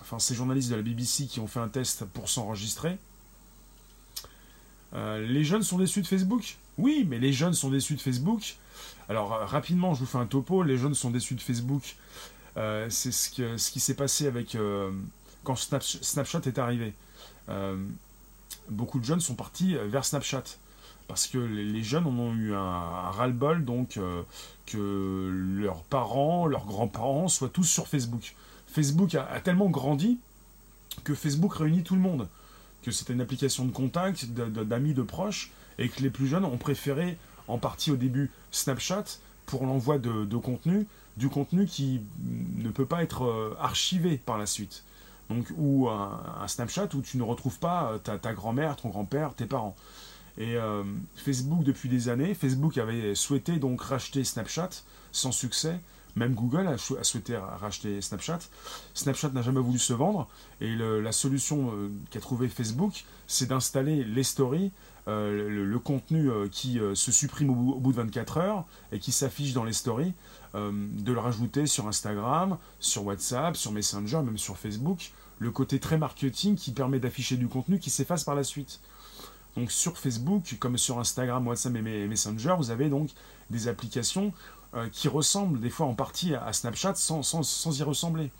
enfin 0.00 0.20
ces 0.20 0.36
journalistes 0.36 0.70
de 0.70 0.76
la 0.76 0.82
BBC 0.82 1.26
qui 1.26 1.40
ont 1.40 1.48
fait 1.48 1.58
un 1.58 1.68
test 1.68 2.04
pour 2.04 2.28
s'enregistrer. 2.28 2.98
Euh, 4.92 5.26
les 5.26 5.42
jeunes 5.42 5.64
sont 5.64 5.78
déçus 5.78 6.02
de 6.02 6.06
Facebook? 6.06 6.56
Oui, 6.78 7.04
mais 7.08 7.18
les 7.18 7.32
jeunes 7.32 7.54
sont 7.54 7.70
déçus 7.70 7.96
de 7.96 8.00
Facebook 8.00 8.54
alors 9.08 9.30
rapidement, 9.48 9.94
je 9.94 10.00
vous 10.00 10.06
fais 10.06 10.18
un 10.18 10.26
topo. 10.26 10.62
Les 10.62 10.78
jeunes 10.78 10.94
sont 10.94 11.10
déçus 11.10 11.34
de 11.34 11.40
Facebook. 11.40 11.96
Euh, 12.56 12.86
c'est 12.88 13.12
ce, 13.12 13.30
qui 13.30 13.80
s'est 13.80 13.94
passé 13.94 14.26
avec 14.26 14.54
euh, 14.54 14.90
quand 15.42 15.56
Snapchat 15.56 16.40
est 16.46 16.58
arrivé. 16.58 16.94
beaucoup 18.68 18.98
de 18.98 19.04
jeunes 19.04 19.20
sont 19.20 19.34
partis 19.34 19.74
vers 19.74 20.04
Snapchat 20.04 20.44
parce 21.08 21.26
que 21.26 21.36
les, 21.36 21.82
jeunes 21.82 22.06
en 22.06 22.18
ont 22.18 22.34
eu 22.34 22.54
un, 22.54 23.10
ras-le-bol 23.10 23.64
donc 23.64 23.98
que 24.66 25.58
leurs 25.60 25.82
parents, 25.82 26.46
leurs 26.46 26.64
grands-parents 26.64 27.28
soient 27.28 27.50
tous 27.50 27.64
sur 27.64 27.88
Facebook. 27.88 28.34
Facebook 28.74 29.14
a, 29.14 29.40
tellement 29.40 29.68
grandi 29.68 30.18
que 31.04 31.14
Facebook 31.14 31.54
réunit 31.54 31.82
tout 31.82 31.94
le 31.94 32.00
monde, 32.00 32.28
que 32.82 32.90
c'était 32.90 33.12
une 33.12 33.20
application 33.20 33.64
de 33.64 33.70
contact, 33.70 34.26
d'amis, 34.26 34.94
de 34.94 35.02
proches, 35.02 35.52
et 35.78 35.88
que 35.88 36.02
les 36.02 36.10
plus 36.10 36.26
jeunes 36.26 36.44
ont 36.44 36.56
préféré 36.56 37.16
en 37.46 37.58
partie 37.58 37.90
au 37.90 37.96
début 37.96 38.30
Snapchat 38.50 39.04
pour 39.46 39.64
l'envoi 39.66 39.98
de, 39.98 40.36
contenu, 40.36 40.86
du 41.16 41.28
contenu 41.28 41.66
qui 41.66 42.02
ne 42.56 42.70
peut 42.70 42.86
pas 42.86 43.02
être 43.02 43.24
euh, 43.24 43.56
archivé 43.60 44.18
par 44.18 44.38
la 44.38 44.46
suite. 44.46 44.84
Donc, 45.30 45.46
ou 45.56 45.88
un, 45.88 46.46
Snapchat 46.46 46.88
où 46.94 47.00
tu 47.00 47.16
ne 47.16 47.22
retrouves 47.22 47.58
pas 47.58 47.92
euh, 47.92 47.98
ta, 47.98 48.34
grand-mère, 48.34 48.76
ton 48.76 48.90
grand-père, 48.90 49.34
tes 49.34 49.46
parents. 49.46 49.74
Et 50.36 50.56
euh, 50.56 50.82
Facebook, 51.16 51.62
depuis 51.62 51.88
des 51.88 52.08
années, 52.08 52.34
Facebook 52.34 52.76
avait 52.78 53.14
souhaité 53.14 53.58
donc 53.58 53.80
racheter 53.80 54.24
Snapchat 54.24 54.70
sans 55.12 55.32
succès. 55.32 55.78
Même 56.16 56.34
Google 56.34 56.66
a, 56.66 56.76
souhaité 56.78 57.36
racheter 57.36 58.00
Snapchat. 58.00 58.40
Snapchat 58.92 59.30
n'a 59.30 59.42
jamais 59.42 59.60
voulu 59.60 59.78
se 59.78 59.92
vendre. 59.92 60.28
Et 60.60 60.74
la 60.76 61.10
solution 61.10 61.72
qu'a 62.10 62.20
trouvé 62.20 62.48
Facebook, 62.48 63.04
c'est 63.26 63.48
d'installer 63.48 64.04
les 64.04 64.22
stories 64.22 64.70
le, 65.08 65.76
contenu 65.78 66.30
qui 66.52 66.78
se 66.94 67.10
supprime 67.10 67.50
au 67.50 67.80
bout, 67.80 67.90
de 67.90 67.96
24 67.96 68.38
heures 68.38 68.64
et 68.92 69.00
qui 69.00 69.10
s'affiche 69.10 69.54
dans 69.54 69.64
les 69.64 69.72
stories 69.72 70.14
de 70.54 71.12
le 71.12 71.18
rajouter 71.18 71.66
sur 71.66 71.88
Instagram, 71.88 72.58
sur 72.78 73.04
WhatsApp, 73.04 73.56
sur 73.56 73.72
Messenger, 73.72 74.22
même 74.22 74.38
sur 74.38 74.56
Facebook. 74.56 75.10
Le 75.40 75.50
côté 75.50 75.80
très 75.80 75.98
marketing 75.98 76.54
qui 76.54 76.70
permet 76.70 77.00
d'afficher 77.00 77.36
du 77.36 77.48
contenu 77.48 77.80
qui 77.80 77.90
s'efface 77.90 78.22
par 78.22 78.36
la 78.36 78.44
suite. 78.44 78.80
Donc 79.56 79.70
sur 79.70 79.96
Facebook, 79.98 80.56
comme 80.58 80.78
sur 80.78 80.98
Instagram, 80.98 81.46
WhatsApp 81.46 81.76
et 81.76 82.06
Messenger, 82.08 82.54
vous 82.58 82.70
avez 82.70 82.88
donc 82.88 83.10
des 83.50 83.68
applications 83.68 84.32
euh, 84.74 84.88
qui 84.90 85.08
ressemblent 85.08 85.60
des 85.60 85.70
fois 85.70 85.86
en 85.86 85.94
partie 85.94 86.34
à 86.34 86.52
Snapchat 86.52 86.94
sans, 86.96 87.78
y 87.78 87.82
ressembler. 87.82 88.30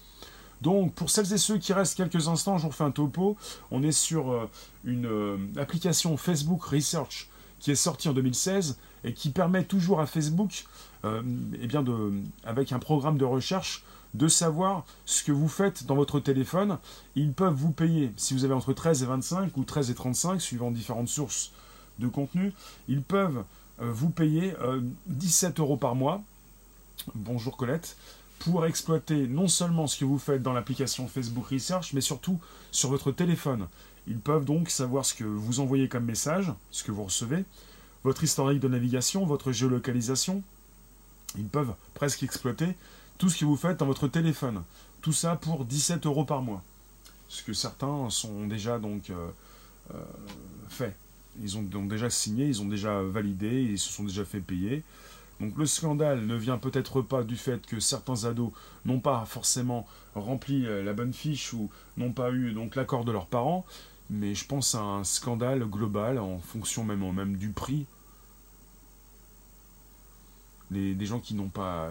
Donc 0.63 0.93
pour 0.95 1.11
celles 1.11 1.33
et 1.33 1.39
ceux 1.39 1.59
qui 1.59 1.73
restent 1.73 1.97
quelques 1.97 2.27
instants, 2.27 2.59
je 2.59 2.65
vous 2.65 2.71
refais 2.71 2.85
un 2.85 2.91
topo. 2.91 3.37
On 3.71 3.83
est 3.83 3.93
sur 3.93 4.33
euh, 4.33 4.51
une 4.85 5.07
euh, 5.07 5.37
application 5.57 6.17
Facebook 6.17 6.65
Research 6.65 7.29
qui 7.65 7.71
est 7.71 7.77
sortie 7.77 8.11
en 8.11 8.13
2016 8.13 8.77
et 9.05 9.15
qui 9.15 9.31
permet 9.31 9.65
toujours 9.65 9.99
à 9.99 10.07
Facebook, 10.07 10.67
eh 11.03 11.67
bien 11.67 11.83
de, 11.83 12.13
avec 12.45 12.73
un 12.73 12.79
programme 12.79 13.17
de 13.17 13.25
recherche, 13.25 13.85
de 14.13 14.29
savoir 14.29 14.85
ce 15.07 15.25
que 15.25 15.33
vous 15.33 15.49
faites 15.49 15.87
dans 15.87 15.95
votre 15.95 16.21
téléphone. 16.21 16.77
Ils 17.17 17.33
peuvent 17.33 17.55
vous 17.55 17.73
payer, 17.73 18.13
si 18.19 18.35
vous 18.35 18.45
avez 18.45 18.53
entre 18.53 18.75
13 18.75 19.03
et 19.03 19.07
25 19.07 19.57
ou 19.57 19.65
13 19.65 19.91
et 19.91 19.95
35, 19.95 20.41
suivant 20.43 20.71
différentes 20.71 21.09
sources 21.09 21.53
de 21.99 22.07
contenu, 22.07 22.53
ils 22.87 23.01
peuvent 23.01 23.45
euh, 23.81 23.91
vous 23.91 24.11
payer 24.11 24.53
17 25.07 25.59
euh, 25.59 25.63
euros 25.63 25.79
par 25.79 25.95
mois. 25.95 26.23
Bonjour 27.15 27.57
Colette 27.57 27.97
pour 28.41 28.67
exploiter 28.67 29.27
non 29.27 29.49
seulement 29.49 29.87
ce 29.87 29.99
que 29.99 30.05
vous 30.05 30.19
faites 30.19 30.43
dans 30.43 30.53
l'application 30.53 31.09
Facebook 31.09 31.47
Research, 31.47 31.95
mais 31.95 32.03
surtout 32.03 32.39
sur 32.73 32.91
votre 32.91 33.11
téléphone. 33.11 33.69
Ils 34.07 34.19
peuvent 34.19 34.45
donc 34.45 34.71
savoir 34.71 35.05
ce 35.05 35.15
que 35.15 35.25
vous 35.25 35.61
envoyez 35.61 35.89
comme 35.89 36.05
message, 36.05 36.53
ce 36.71 36.85
que 36.85 36.93
vous 36.93 37.05
recevez, 37.05 37.45
votre 38.05 38.23
historique 38.23 38.61
de 38.61 38.69
navigation, 38.69 39.25
votre 39.25 39.51
géolocalisation. 39.51 40.43
Ils 41.37 41.47
peuvent 41.49 41.75
presque 41.95 42.23
exploiter 42.23 42.77
tout 43.19 43.29
ce 43.29 43.39
que 43.39 43.45
vous 43.45 43.57
faites 43.57 43.79
dans 43.79 43.87
votre 43.87 44.09
téléphone. 44.09 44.63
Tout 45.01 45.13
ça 45.13 45.37
pour 45.37 45.65
17 45.65 46.07
euros 46.07 46.25
par 46.25 46.43
mois. 46.43 46.63
Ce 47.29 47.43
que 47.43 47.53
certains 47.53 48.11
sont 48.11 48.47
déjà 48.47 48.79
donc 48.79 49.11
euh, 49.11 49.29
euh, 49.95 49.99
fait. 50.69 50.95
Ils 51.43 51.59
ont, 51.59 51.63
déjà 51.63 52.11
signé, 52.11 52.47
ils 52.47 52.63
ont 52.63 52.67
déjà 52.67 53.03
validé, 53.03 53.63
ils 53.63 53.79
se 53.79 53.91
sont 53.91 54.05
déjà 54.05 54.25
fait 54.25 54.41
payer. 54.41 54.85
Donc 55.41 55.57
le 55.59 55.67
scandale 55.67 56.27
ne 56.27 56.37
vient 56.37 56.59
peut-être 56.59 57.03
pas 57.03 57.25
du 57.25 57.37
fait 57.37 57.67
que 57.67 57.81
certains 57.81 58.25
ados 58.25 58.53
n'ont 58.85 59.01
pas 59.01 59.25
forcément 59.25 59.87
rempli 60.15 60.65
euh, 60.65 60.85
la 60.85 60.93
bonne 60.93 61.13
fiche 61.13 61.53
ou 61.53 61.71
n'ont 61.97 62.13
pas 62.13 62.31
eu 62.31 62.53
donc 62.53 62.77
l'accord 62.77 63.05
de 63.05 63.11
leurs 63.11 63.27
parents, 63.27 63.67
mais 64.11 64.35
je 64.35 64.47
pense 64.47 64.75
à 64.75 64.81
un 64.81 65.05
scandale 65.05 65.65
global 65.65 66.19
en 66.19 66.39
fonction 66.39 66.85
même, 66.85 67.37
du 67.37 67.51
prix. 67.51 67.87
Les, 70.71 70.95
des 70.95 71.07
gens 71.07 71.21
qui 71.21 71.35
n'ont 71.35 71.49
pas, 71.49 71.91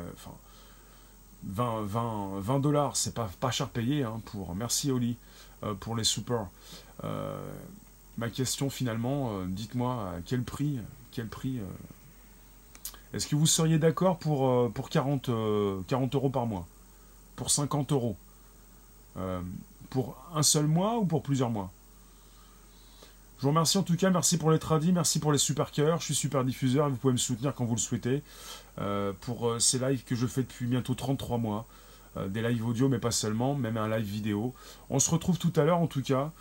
20, 1.45 1.83
20, 1.83 2.39
20 2.39 2.59
dollars, 2.59 2.95
c'est 2.95 3.13
pas, 3.13 3.51
cher 3.51 3.69
payé 3.69 4.03
hein. 4.03 4.21
Merci 4.55 4.91
Oli 4.91 5.17
euh, 5.63 5.73
pour 5.73 5.95
les 5.95 6.03
super. 6.03 6.47
Euh, 7.03 7.51
ma 8.17 8.29
question 8.29 8.69
finalement, 8.69 9.31
euh, 9.31 9.45
dites-moi 9.47 10.13
quel 10.25 10.43
prix, 10.43 10.79
quel 11.11 11.27
prix. 11.27 11.59
Est-ce 13.13 13.27
que 13.27 13.35
vous 13.35 13.45
seriez 13.45 13.77
d'accord 13.77 14.17
pour, 14.17 14.71
pour 14.71 14.89
40, 14.89 15.29
40 15.87 16.15
euros 16.15 16.29
par 16.29 16.45
mois? 16.45 16.65
Pour 17.35 17.51
50 17.51 17.91
euros? 17.91 18.17
Pour 19.91 20.17
un 20.33 20.41
seul 20.41 20.65
mois 20.65 20.97
ou 20.97 21.05
pour 21.05 21.21
plusieurs 21.21 21.51
mois? 21.51 21.71
Je 23.43 23.45
vous 23.45 23.51
remercie 23.51 23.77
en 23.77 23.83
tout 23.83 23.97
cas, 23.97 24.09
merci 24.09 24.37
pour 24.37 24.51
les 24.51 24.57
tradis, 24.57 24.93
merci 24.93 25.19
pour 25.19 25.33
les 25.33 25.37
super 25.37 25.71
cœurs. 25.71 25.99
Je 25.99 26.05
suis 26.05 26.15
super 26.15 26.45
diffuseur 26.45 26.87
et 26.87 26.89
vous 26.89 26.95
pouvez 26.95 27.11
me 27.11 27.17
soutenir 27.17 27.53
quand 27.53 27.65
vous 27.65 27.75
le 27.75 27.79
souhaitez 27.81 28.23
euh, 28.79 29.11
pour 29.19 29.49
euh, 29.49 29.59
ces 29.59 29.79
lives 29.79 30.05
que 30.05 30.15
je 30.15 30.25
fais 30.27 30.43
depuis 30.43 30.65
bientôt 30.65 30.95
33 30.95 31.39
mois. 31.39 31.67
Euh, 32.15 32.29
des 32.29 32.41
lives 32.41 32.65
audio, 32.65 32.87
mais 32.87 32.99
pas 32.99 33.11
seulement, 33.11 33.53
même 33.53 33.75
un 33.75 33.89
live 33.89 34.05
vidéo. 34.05 34.53
On 34.89 34.97
se 34.97 35.09
retrouve 35.09 35.39
tout 35.39 35.51
à 35.57 35.65
l'heure 35.65 35.79
en 35.79 35.87
tout 35.87 36.01
cas. 36.01 36.31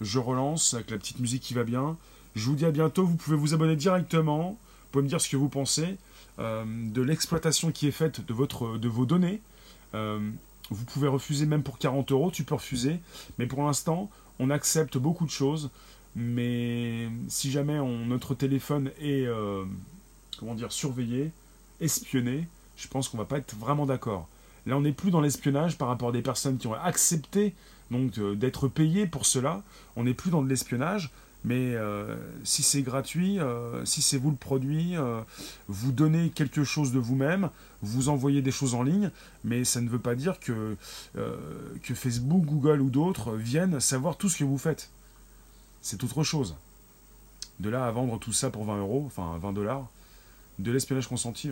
Je 0.00 0.18
relance 0.18 0.74
avec 0.74 0.90
la 0.90 0.98
petite 0.98 1.20
musique 1.20 1.44
qui 1.44 1.54
va 1.54 1.62
bien. 1.62 1.96
Je 2.34 2.44
vous 2.46 2.56
dis 2.56 2.64
à 2.64 2.72
bientôt. 2.72 3.06
Vous 3.06 3.14
pouvez 3.14 3.36
vous 3.36 3.54
abonner 3.54 3.76
directement. 3.76 4.48
Vous 4.48 4.88
pouvez 4.90 5.04
me 5.04 5.08
dire 5.08 5.20
ce 5.20 5.28
que 5.28 5.36
vous 5.36 5.48
pensez 5.48 5.96
de 6.38 7.02
l'exploitation 7.02 7.70
qui 7.70 7.86
est 7.86 7.92
faite 7.92 8.26
de, 8.26 8.32
vos 8.88 9.06
données. 9.06 9.40
vous 9.92 10.84
pouvez 10.86 11.06
refuser 11.06 11.46
même 11.46 11.62
pour 11.62 11.78
40 11.78 12.10
euros. 12.10 12.32
Tu 12.32 12.42
peux 12.42 12.56
refuser. 12.56 12.98
Mais 13.38 13.46
pour 13.46 13.62
l'instant, 13.62 14.10
on 14.40 14.50
accepte 14.50 14.98
beaucoup 14.98 15.24
de 15.24 15.30
choses. 15.30 15.70
Mais 16.16 17.08
si 17.28 17.50
jamais 17.50 17.78
notre 18.06 18.34
téléphone 18.34 18.90
est 19.00 19.26
euh, 19.26 19.64
comment 20.38 20.54
dire, 20.54 20.72
surveillé, 20.72 21.30
espionné, 21.80 22.48
je 22.76 22.88
pense 22.88 23.08
qu'on 23.08 23.18
va 23.18 23.24
pas 23.24 23.38
être 23.38 23.54
vraiment 23.56 23.86
d'accord. 23.86 24.28
Là, 24.66 24.76
on 24.76 24.80
n'est 24.80 24.92
plus 24.92 25.10
dans 25.10 25.20
l'espionnage 25.20 25.78
par 25.78 25.88
rapport 25.88 26.08
à 26.10 26.12
des 26.12 26.22
personnes 26.22 26.58
qui 26.58 26.66
ont 26.66 26.74
accepté 26.74 27.54
donc 27.90 28.18
euh, 28.18 28.34
d'être 28.34 28.68
payées 28.68 29.06
pour 29.06 29.26
cela. 29.26 29.62
On 29.96 30.04
n'est 30.04 30.14
plus 30.14 30.30
dans 30.30 30.42
de 30.42 30.48
l'espionnage. 30.48 31.10
Mais 31.44 31.76
euh, 31.76 32.16
si 32.42 32.64
c'est 32.64 32.82
gratuit, 32.82 33.38
si 33.84 34.02
c'est 34.02 34.18
vous 34.18 34.32
le 34.32 34.36
produit, 34.36 34.96
vous 35.68 35.92
donnez 35.92 36.30
quelque 36.30 36.64
chose 36.64 36.90
de 36.90 36.98
vous-même, 36.98 37.50
vous 37.80 38.08
envoyez 38.08 38.42
des 38.42 38.50
choses 38.50 38.74
en 38.74 38.82
ligne, 38.82 39.12
mais 39.44 39.62
ça 39.62 39.80
ne 39.80 39.88
veut 39.88 40.00
pas 40.00 40.16
dire 40.16 40.40
que, 40.40 40.76
que 41.14 41.94
Facebook, 41.94 42.44
Google 42.44 42.80
ou 42.80 42.90
d'autres 42.90 43.36
viennent 43.36 43.78
savoir 43.78 44.16
tout 44.16 44.28
ce 44.28 44.36
que 44.36 44.44
vous 44.44 44.58
faites 44.58 44.90
c'est 45.82 46.02
autre 46.04 46.22
chose. 46.24 46.56
De 47.60 47.68
là 47.68 47.86
à 47.86 47.90
vendre 47.90 48.18
tout 48.18 48.32
ça 48.32 48.50
pour 48.50 48.64
20 48.64 48.78
euros, 48.78 49.04
enfin 49.06 49.38
20 49.38 49.52
dollars, 49.52 49.86
de 50.58 50.70
l'espionnage 50.70 51.08
consenti. 51.08 51.50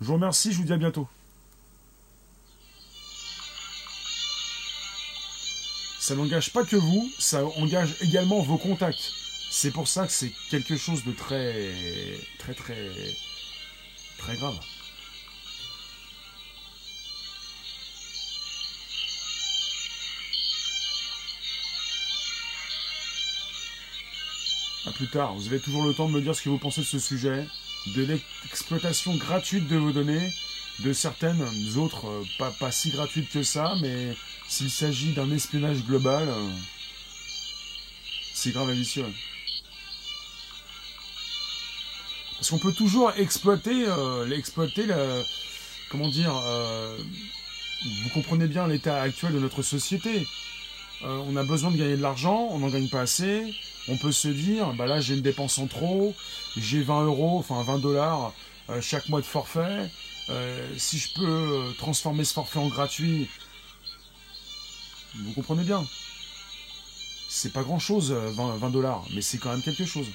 Je 0.00 0.06
vous 0.06 0.14
remercie, 0.14 0.52
je 0.52 0.58
vous 0.58 0.64
dis 0.64 0.72
à 0.72 0.76
bientôt. 0.76 1.08
Ça 5.98 6.14
n'engage 6.14 6.52
pas 6.52 6.64
que 6.64 6.76
vous, 6.76 7.10
ça 7.18 7.44
engage 7.56 7.96
également 8.02 8.40
vos 8.42 8.58
contacts. 8.58 9.12
C'est 9.50 9.70
pour 9.70 9.88
ça 9.88 10.06
que 10.06 10.12
c'est 10.12 10.32
quelque 10.50 10.76
chose 10.76 11.04
de 11.04 11.12
très, 11.12 11.72
très, 12.38 12.54
très, 12.54 12.90
très 14.18 14.36
grave. 14.36 14.58
Plus 24.94 25.08
tard. 25.08 25.34
Vous 25.34 25.46
avez 25.46 25.60
toujours 25.60 25.84
le 25.84 25.92
temps 25.92 26.08
de 26.08 26.14
me 26.14 26.20
dire 26.20 26.34
ce 26.34 26.42
que 26.42 26.48
vous 26.48 26.58
pensez 26.58 26.80
de 26.80 26.86
ce 26.86 26.98
sujet, 26.98 27.46
de 27.94 28.04
l'exploitation 28.04 29.14
gratuite 29.16 29.68
de 29.68 29.76
vos 29.76 29.92
données, 29.92 30.32
de 30.80 30.92
certaines 30.92 31.44
autres 31.76 32.06
euh, 32.06 32.48
pas, 32.58 32.70
si 32.70 32.90
gratuites 32.90 33.30
que 33.30 33.42
ça, 33.42 33.74
mais 33.80 34.16
s'il 34.48 34.70
s'agit 34.70 35.12
d'un 35.12 35.30
espionnage 35.30 35.84
global, 35.84 36.28
euh, 36.28 36.48
c'est 38.34 38.52
grave 38.52 38.70
et 38.70 38.74
vicieux. 38.74 39.06
Parce 42.36 42.50
qu'on 42.50 42.58
peut 42.58 42.72
toujours 42.72 43.12
exploiter, 43.16 43.86
euh, 43.88 44.30
exploiter 44.30 44.86
comment 45.90 46.08
dire, 46.08 46.32
vous 46.32 48.08
comprenez 48.10 48.48
bien 48.48 48.66
l'état 48.66 49.00
actuel 49.00 49.32
de 49.32 49.38
notre 49.38 49.62
société. 49.62 50.26
on 51.02 51.36
a 51.36 51.44
besoin 51.44 51.70
de 51.70 51.76
gagner 51.76 51.96
de 51.96 52.02
l'argent, 52.02 52.48
on 52.50 52.58
n'en 52.58 52.68
gagne 52.68 52.88
pas 52.88 53.02
assez 53.02 53.54
on 53.88 53.96
peut 53.96 54.12
se 54.12 54.28
dire, 54.28 54.72
bah 54.74 54.86
là 54.86 55.00
j'ai 55.00 55.14
une 55.14 55.22
dépense 55.22 55.58
en 55.58 55.66
trop, 55.66 56.14
j'ai 56.56 56.82
20 56.82 57.04
euros, 57.04 57.38
enfin 57.38 57.62
20 57.62 57.78
dollars 57.78 58.32
euh, 58.70 58.80
chaque 58.80 59.08
mois 59.08 59.20
de 59.20 59.26
forfait. 59.26 59.90
Euh, 60.30 60.74
si 60.78 60.98
je 60.98 61.12
peux 61.14 61.26
euh, 61.26 61.72
transformer 61.76 62.24
ce 62.24 62.32
forfait 62.32 62.58
en 62.58 62.68
gratuit, 62.68 63.28
vous 65.14 65.32
comprenez 65.32 65.64
bien. 65.64 65.84
C'est 67.28 67.52
pas 67.52 67.62
grand 67.62 67.78
chose, 67.78 68.12
20 68.12 68.70
dollars, 68.70 69.04
mais 69.12 69.20
c'est 69.20 69.38
quand 69.38 69.50
même 69.50 69.62
quelque 69.62 69.84
chose 69.84 70.06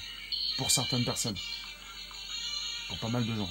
pour 0.56 0.70
certaines 0.70 1.04
personnes, 1.04 1.36
pour 2.88 2.98
pas 2.98 3.08
mal 3.08 3.26
de 3.26 3.34
gens. 3.36 3.50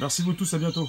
Merci 0.00 0.22
vous 0.22 0.32
tous, 0.32 0.52
à 0.54 0.58
bientôt. 0.58 0.88